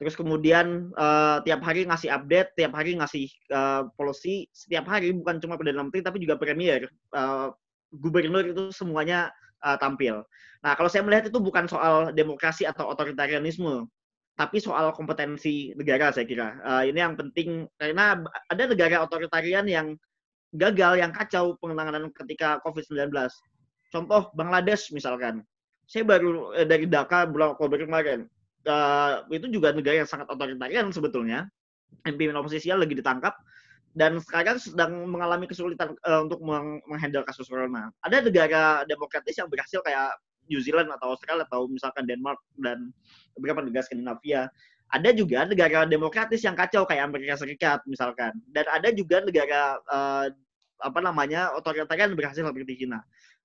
[0.03, 5.39] Terus kemudian uh, tiap hari ngasih update, tiap hari ngasih uh, policy, setiap hari bukan
[5.39, 7.55] cuma perdana menteri tapi juga premier, uh,
[7.95, 9.31] gubernur itu semuanya
[9.62, 10.27] uh, tampil.
[10.66, 13.87] Nah kalau saya melihat itu bukan soal demokrasi atau otoritarianisme,
[14.35, 16.59] tapi soal kompetensi negara saya kira.
[16.66, 18.19] Uh, ini yang penting karena
[18.51, 19.95] ada negara otoritarian yang
[20.51, 23.15] gagal, yang kacau penanganan ketika COVID-19.
[23.95, 25.47] Contoh Bangladesh misalkan.
[25.87, 28.24] Saya baru eh, dari Dhaka bulan Oktober kemarin
[28.66, 31.48] uh, itu juga negara yang sangat otoritarian sebetulnya.
[32.02, 33.36] Pimpinan oposisi lagi ditangkap
[33.93, 37.93] dan sekarang sedang mengalami kesulitan uh, untuk meng menghandle kasus corona.
[38.01, 40.16] Ada negara demokratis yang berhasil kayak
[40.48, 42.90] New Zealand atau Australia atau misalkan Denmark dan
[43.36, 44.48] beberapa negara Skandinavia.
[44.93, 48.32] Ada juga negara demokratis yang kacau kayak Amerika Serikat misalkan.
[48.52, 50.28] Dan ada juga negara uh,
[50.82, 53.01] apa namanya otoritarian berhasil seperti China.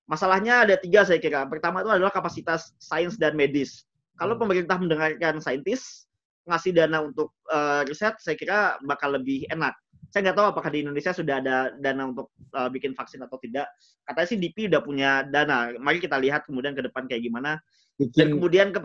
[0.08, 1.44] Masalahnya ada tiga saya kira.
[1.48, 3.87] Pertama itu adalah kapasitas sains dan medis.
[4.18, 4.42] Kalau hmm.
[4.42, 6.10] pemerintah mendengarkan saintis,
[6.50, 9.76] ngasih dana untuk uh, riset, saya kira bakal lebih enak.
[10.10, 13.68] Saya nggak tahu apakah di Indonesia sudah ada dana untuk uh, bikin vaksin atau tidak.
[14.08, 15.76] Katanya sih DP udah punya dana.
[15.76, 17.60] Mari kita lihat kemudian ke depan kayak gimana.
[18.00, 18.80] Bikin Dan kemudian ke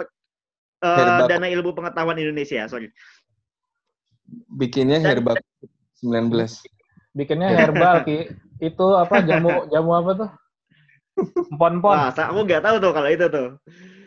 [0.82, 2.90] uh, dana ilmu pengetahuan Indonesia, sorry.
[4.58, 5.38] Bikinnya herbal
[6.02, 6.34] 19.
[7.14, 8.18] Bikinnya herbal, Ki.
[8.58, 10.30] Itu apa jamu jamu apa tuh?
[11.60, 11.92] Pon-pon.
[11.92, 13.48] Wah, aku nggak tahu tuh kalau itu tuh.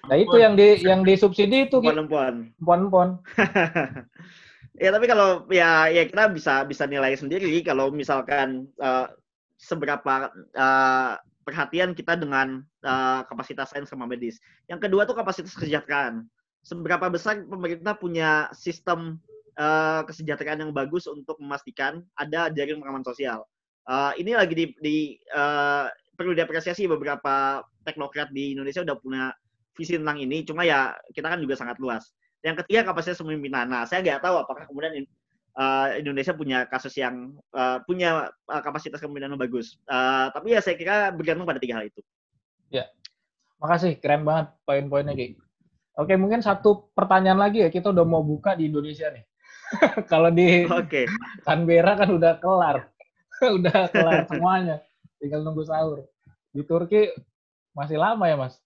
[0.06, 3.10] Nah itu yang di yang disubsidi itu pon pon
[4.84, 9.08] ya tapi kalau ya ya kita bisa bisa nilai sendiri kalau misalkan uh,
[9.56, 11.16] seberapa uh,
[11.46, 14.42] perhatian kita dengan uh, kapasitas sains sama medis.
[14.66, 16.26] Yang kedua tuh kapasitas kesejahteraan.
[16.66, 19.22] Seberapa besar pemerintah punya sistem
[19.62, 23.46] uh, kesejahteraan yang bagus untuk memastikan ada jaring pengaman sosial.
[23.86, 24.98] Uh, ini lagi di, di
[25.38, 25.86] uh,
[26.18, 29.30] perlu diapresiasi beberapa teknokrat di Indonesia udah punya
[29.76, 30.42] visi tentang ini.
[30.48, 32.10] Cuma ya kita kan juga sangat luas.
[32.42, 33.68] Yang ketiga kapasitas pemimpinan.
[33.70, 35.06] Nah, saya nggak tahu apakah kemudian
[35.60, 39.80] uh, Indonesia punya kasus yang uh, punya uh, kapasitas kepemimpinan yang bagus.
[39.88, 42.02] Uh, tapi ya saya kira bergantung pada tiga hal itu.
[42.70, 42.88] Ya,
[43.60, 45.38] makasih keren banget poin-poinnya Ki.
[45.96, 47.70] Oke, mungkin satu pertanyaan lagi ya.
[47.72, 49.24] Kita udah mau buka di Indonesia nih.
[50.12, 51.08] Kalau di okay.
[51.48, 52.92] Canberra kan udah kelar.
[53.58, 54.84] udah kelar semuanya.
[55.24, 56.04] Tinggal nunggu sahur.
[56.52, 57.16] Di Turki
[57.72, 58.60] masih lama ya, Mas?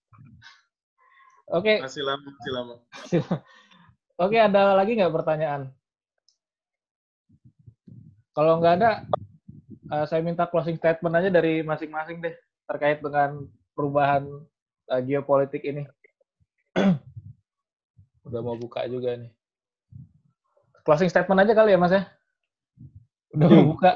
[1.50, 1.82] Oke.
[1.82, 2.76] Masih lama, masih lama.
[4.24, 5.74] Oke, ada lagi nggak pertanyaan?
[8.38, 8.92] Kalau nggak ada,
[9.90, 12.36] uh, saya minta closing statement aja dari masing-masing deh
[12.70, 14.30] terkait dengan perubahan
[14.94, 15.90] uh, geopolitik ini.
[18.30, 19.34] Udah mau buka juga nih.
[20.86, 22.04] Closing statement aja kali ya, Mas ya?
[23.34, 23.92] Udah mau buka.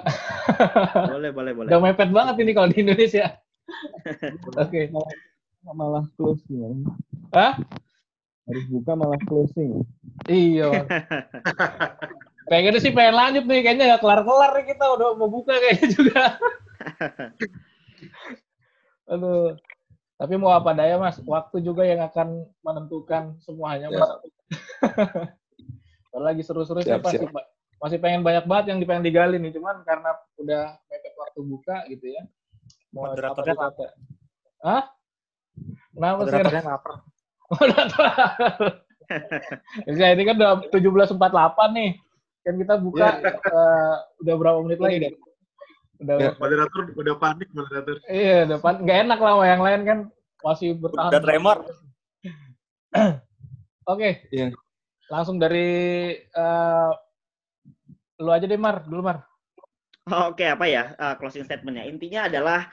[1.13, 1.67] boleh, boleh, boleh.
[1.69, 3.37] Udah mepet banget ini kalau di Indonesia.
[4.57, 4.89] Oke.
[4.89, 5.23] okay.
[5.63, 6.83] Malah closing.
[7.31, 7.55] Hah?
[8.43, 9.87] Harus buka malah closing.
[10.27, 10.83] Iya.
[12.51, 16.23] Pengen sih pengen lanjut nih, kayaknya nggak kelar-kelar nih kita udah mau buka kayaknya juga.
[19.15, 19.55] Aduh.
[20.19, 24.07] Tapi mau apa daya mas, waktu juga yang akan menentukan semuanya mas.
[26.13, 27.33] Kalau lagi seru-seru sih pasti siap.
[27.81, 32.11] masih pengen banyak banget yang pengen digali nih, cuman karena udah mepet waktu buka gitu
[32.11, 32.23] ya.
[32.93, 33.87] Mau Moderatornya apa?
[34.63, 34.83] Hah?
[35.93, 36.31] Kenapa sih?
[36.33, 36.93] Moderatornya lapar.
[37.51, 38.05] Moderator.
[39.99, 41.91] ya, ini kan udah 17.48 nih
[42.43, 43.15] kan kita buka yeah.
[43.23, 43.31] Iya.
[43.55, 45.13] uh, udah berapa menit lagi kan?
[46.03, 46.33] Udah yeah.
[46.35, 47.95] moderator udah panik moderator.
[48.11, 48.79] Iya, udah panik.
[48.83, 49.99] Gak enak lah sama yang lain kan
[50.43, 51.11] masih bertahan.
[51.15, 51.57] Udah tremor.
[51.63, 53.15] Oke.
[53.87, 54.11] okay.
[54.35, 54.51] Iya.
[54.51, 54.51] Yeah.
[55.07, 55.71] Langsung dari
[56.35, 56.91] uh,
[58.19, 59.23] lu aja deh Mar, dulu Mar.
[60.03, 61.87] Oke, okay, apa ya uh, closing statementnya?
[61.87, 62.67] Intinya adalah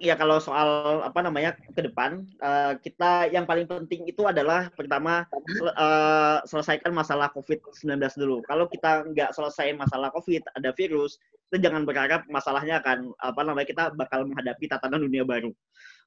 [0.00, 5.28] Ya kalau soal apa namanya ke depan uh, kita yang paling penting itu adalah pertama
[5.76, 8.40] uh, selesaikan masalah COVID-19 dulu.
[8.48, 11.20] Kalau kita nggak selesai masalah COVID, ada virus,
[11.52, 15.52] kita jangan berharap masalahnya akan apa namanya kita bakal menghadapi tatanan dunia baru.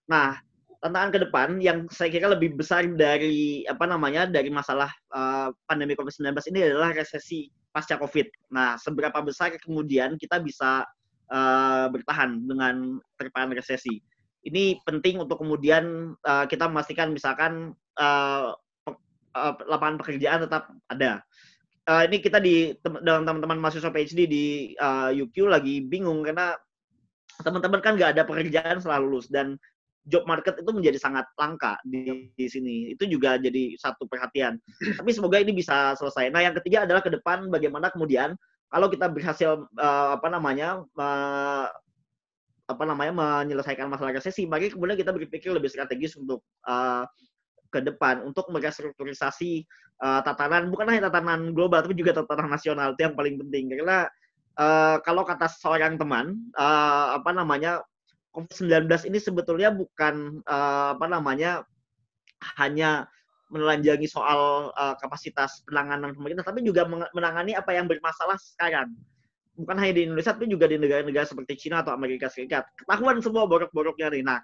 [0.10, 0.34] Nah,
[0.82, 5.94] tantangan ke depan yang saya kira lebih besar dari apa namanya dari masalah uh, pandemi
[5.94, 8.52] COVID-19 ini adalah resesi pasca COVID.
[8.58, 10.82] Nah, seberapa besar kemudian kita bisa
[11.30, 14.02] uh, bertahan dengan terpaan resesi.
[14.46, 18.92] Ini penting untuk kemudian uh, kita memastikan misalkan uh, pe,
[19.36, 21.22] uh, lapangan pekerjaan tetap ada.
[21.90, 24.46] Uh, ini kita di dalam teman-teman mahasiswa PhD di
[24.78, 26.54] uh, UQ lagi bingung karena
[27.42, 29.58] teman-teman kan nggak ada pekerjaan setelah lulus dan
[30.08, 32.96] job market itu menjadi sangat langka di, di sini.
[32.96, 34.58] Itu juga jadi satu perhatian.
[34.98, 36.34] Tapi semoga ini bisa selesai.
[36.34, 38.34] Nah, yang ketiga adalah ke depan bagaimana kemudian
[38.70, 41.68] kalau kita berhasil uh, apa namanya uh,
[42.70, 47.02] apa namanya menyelesaikan masalah resesi, maka kemudian kita berpikir lebih strategis untuk uh,
[47.74, 49.66] ke depan untuk merestrukturisasi
[50.02, 53.74] uh, tatanan bukan hanya tatanan global tapi juga tatanan nasional itu yang paling penting.
[53.74, 54.06] Karena
[54.62, 57.82] uh, kalau kata seorang teman uh, apa namanya
[58.38, 61.66] COVID-19 ini sebetulnya bukan uh, apa namanya
[62.62, 63.10] hanya
[63.50, 68.94] menelanjangi soal uh, kapasitas penanganan pemerintah, tapi juga menangani apa yang bermasalah sekarang.
[69.60, 72.64] Bukan hanya di Indonesia, tapi juga di negara-negara seperti Cina atau Amerika Serikat.
[72.80, 74.24] Ketahuan semua borok-boroknya nih.
[74.24, 74.40] Nah,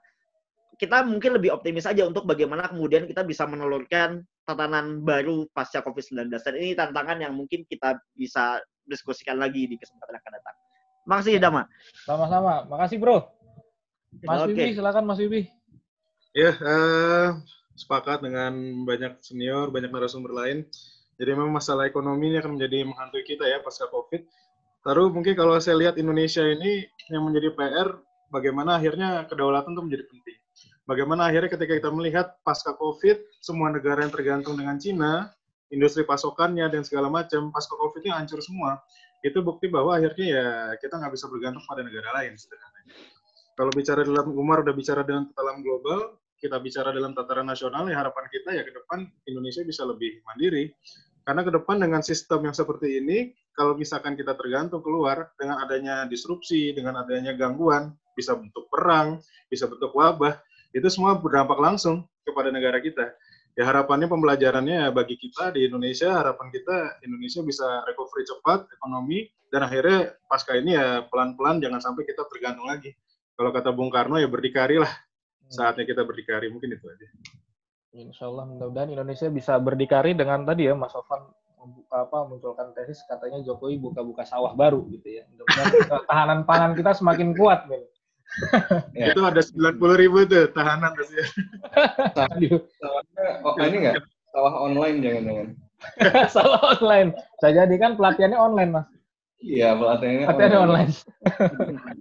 [0.76, 6.27] kita mungkin lebih optimis aja untuk bagaimana kemudian kita bisa menelurkan tatanan baru pasca COVID-19.
[6.36, 10.56] Dan ini tantangan yang mungkin kita bisa diskusikan lagi di kesempatan yang akan datang.
[11.06, 11.61] Makasih, Dama.
[12.03, 12.53] Sama-sama.
[12.68, 13.18] Makasih, Bro.
[14.23, 14.52] Mas okay.
[14.52, 15.41] Wibi, silakan Mas Wibi.
[16.36, 17.40] Ya, uh,
[17.76, 18.56] sepakat dengan
[18.88, 20.64] banyak senior, banyak narasumber lain.
[21.16, 24.24] Jadi memang masalah ekonomi ini akan menjadi menghantui kita ya pasca COVID.
[24.86, 28.00] Lalu mungkin kalau saya lihat Indonesia ini yang menjadi PR,
[28.32, 30.38] bagaimana akhirnya kedaulatan itu menjadi penting.
[30.86, 35.34] Bagaimana akhirnya ketika kita melihat pasca COVID, semua negara yang tergantung dengan Cina,
[35.74, 38.78] industri pasokannya dan segala macam, pasca COVID ini hancur semua.
[39.26, 40.48] Itu bukti bahwa akhirnya ya
[40.78, 42.84] kita nggak bisa bergantung pada negara lain sebenarnya.
[43.58, 47.99] Kalau bicara dalam Umar udah bicara dalam dalam global, kita bicara dalam tataran nasional, ya
[47.99, 50.72] harapan kita ya ke depan Indonesia bisa lebih mandiri.
[51.26, 56.06] Karena ke depan dengan sistem yang seperti ini, kalau misalkan kita tergantung keluar dengan adanya
[56.06, 59.18] disrupsi, dengan adanya gangguan, bisa bentuk perang,
[59.49, 60.38] bisa bentuk wabah,
[60.70, 63.16] itu semua berdampak langsung kepada negara kita.
[63.56, 69.64] ya harapannya pembelajarannya bagi kita di Indonesia harapan kita Indonesia bisa recovery cepat ekonomi dan
[69.64, 72.91] akhirnya pasca ini ya pelan-pelan jangan sampai kita tergantung lagi
[73.36, 74.91] kalau kata Bung Karno ya berdikari lah.
[75.50, 77.08] Saatnya kita berdikari mungkin itu aja
[77.96, 81.32] Insya Allah mudah-mudahan Indonesia bisa berdikari dengan tadi ya Mas Sofan
[81.90, 85.72] apa munculkan tesis katanya Jokowi buka-buka sawah baru gitu ya mudah-mudahan
[86.12, 87.82] tahanan pangan kita semakin kuat nih
[89.00, 89.14] ya.
[89.14, 91.26] Itu ada sembilan puluh ribu tuh tahanan ya.
[92.16, 93.96] Sawahnya, oh ini nggak?
[94.36, 95.48] Sawah online jangan-jangan.
[96.28, 97.10] Sawah online.
[97.40, 98.88] Saya jadi kan pelatihannya online, Mas.
[99.40, 100.92] Iya, pelatihannya pelatihannya online.
[100.92, 101.94] online.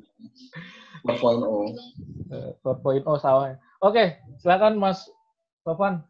[1.04, 2.23] 4.0.
[2.62, 3.54] 4.0 sawah.
[3.84, 5.08] Oke, silakan Mas
[5.64, 6.00] Sofan.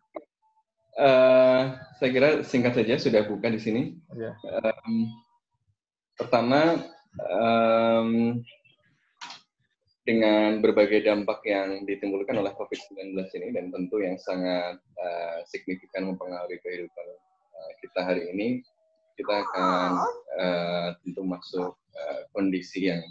[0.95, 3.83] Uh, saya kira singkat saja sudah buka di sini.
[4.15, 4.39] Yeah.
[4.47, 5.11] Um,
[6.15, 6.87] pertama,
[7.19, 8.39] um,
[10.05, 16.61] dengan berbagai dampak yang ditimbulkan oleh COVID-19 ini dan tentu yang sangat uh, signifikan mempengaruhi
[16.61, 17.07] kehidupan
[17.57, 18.61] uh, kita hari ini,
[19.17, 20.05] kita akan
[20.39, 23.03] uh, tentu masuk uh, kondisi yang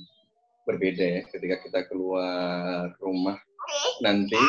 [0.63, 3.37] berbeda ya ketika kita keluar rumah
[3.99, 4.39] nanti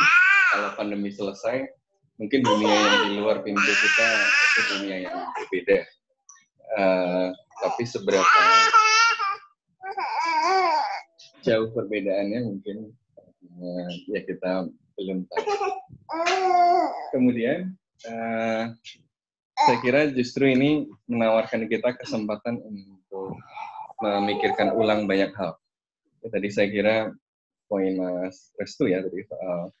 [0.51, 1.67] kalau pandemi selesai
[2.15, 5.77] mungkin dunia yang di luar pintu kita itu dunia yang berbeda
[6.79, 7.27] uh,
[7.59, 8.41] tapi seberapa
[11.45, 12.89] jauh perbedaannya mungkin
[13.61, 14.65] uh, ya kita
[14.97, 15.45] belum tahu.
[17.13, 17.75] Kemudian
[18.09, 18.73] uh,
[19.55, 23.39] saya kira justru ini menawarkan kita kesempatan untuk
[24.01, 25.55] memikirkan ulang banyak hal.
[26.25, 26.95] Tadi saya kira
[27.69, 29.73] poin Mas Restu ya tadi soal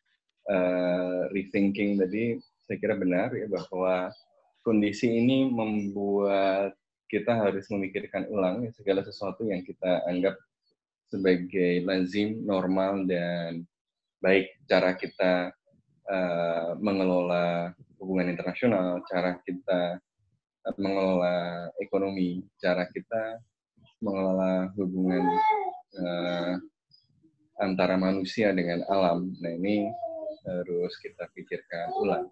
[0.49, 4.09] uh, rethinking tadi saya kira benar ya bahwa
[4.65, 6.73] kondisi ini membuat
[7.05, 10.33] kita harus memikirkan ulang ya, segala sesuatu yang kita anggap
[11.13, 13.61] sebagai lazim, normal, dan
[14.25, 15.53] baik cara kita
[16.09, 20.01] uh, mengelola hubungan internasional, cara kita
[20.65, 23.37] uh, mengelola ekonomi, cara kita
[24.01, 25.23] mengelola hubungan
[25.99, 26.53] uh,
[27.59, 29.31] antara manusia dengan alam.
[29.39, 29.87] Nah ini
[30.45, 32.27] harus kita pikirkan ulang.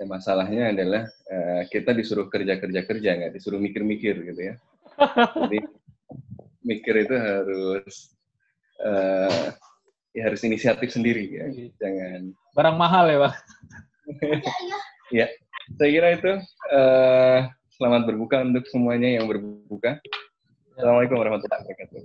[0.00, 4.54] Ya, masalahnya adalah uh, kita disuruh kerja kerja kerja nggak disuruh mikir mikir gitu ya.
[5.48, 5.58] Jadi
[6.64, 8.12] mikir itu harus
[8.84, 9.52] uh,
[10.10, 11.46] ya harus inisiatif sendiri ya
[11.78, 13.34] jangan barang mahal ya pak
[15.22, 15.26] ya
[15.78, 16.32] saya kira itu
[16.74, 17.38] uh,
[17.78, 20.02] selamat berbuka untuk semuanya yang berbuka
[20.80, 22.00] Assalamualaikum warahmatullahi wabarakatuh.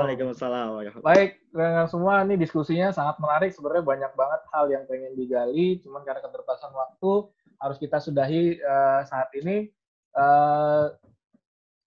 [0.00, 1.04] Waalaikumsalam.
[1.04, 3.52] Baik, dengan semua ini diskusinya sangat menarik.
[3.52, 7.12] Sebenarnya banyak banget hal yang pengen digali, cuman karena keterbatasan waktu
[7.60, 9.68] harus kita sudahi uh, saat ini.
[10.16, 10.96] Uh,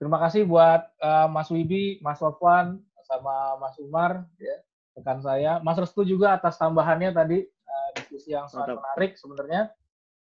[0.01, 4.57] Terima kasih buat uh, Mas Wibi, Mas Sofwan, sama Mas Umar, ya,
[4.97, 5.61] rekan saya.
[5.61, 8.81] Mas Restu juga atas tambahannya tadi, uh, diskusi yang sangat Mantap.
[8.81, 9.61] menarik sebenarnya.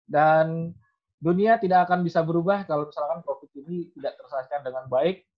[0.08, 0.72] Dan
[1.20, 5.28] dunia tidak akan bisa berubah kalau misalkan COVID ini tidak terselesaikan dengan baik.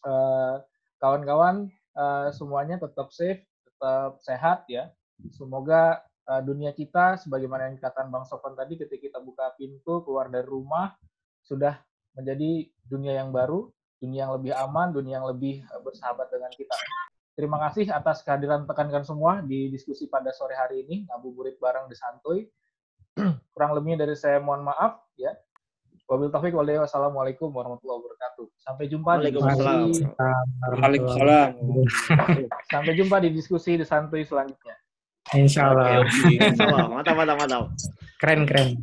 [0.00, 0.60] Uh,
[1.00, 4.92] kawan-kawan, uh, semuanya tetap safe, tetap sehat ya.
[5.32, 10.32] Semoga uh, dunia kita, sebagaimana yang dikatakan Bang Sofwan tadi, ketika kita buka pintu keluar
[10.32, 10.96] dari rumah,
[11.44, 11.80] sudah
[12.14, 13.70] menjadi dunia yang baru,
[14.00, 16.76] dunia yang lebih aman, dunia yang lebih eh, bersahabat dengan kita.
[17.36, 21.96] Terima kasih atas kehadiran tekan-tekan semua di diskusi pada sore hari ini, ngabuburit bareng di
[21.96, 22.44] Santuy.
[23.54, 25.32] Kurang lebihnya dari saya mohon maaf ya.
[26.10, 28.46] Wabil taufik wassalamualaikum warahmatullahi wabarakatuh.
[28.58, 30.02] Sampai jumpa di diskusi.
[30.74, 31.50] Waalaikumsalam.
[32.74, 34.74] Sampai jumpa di diskusi di Santuy selanjutnya.
[35.38, 36.02] Insya Allah.
[36.90, 37.64] Mantap, mantap, mantap.
[38.18, 38.82] Keren, keren.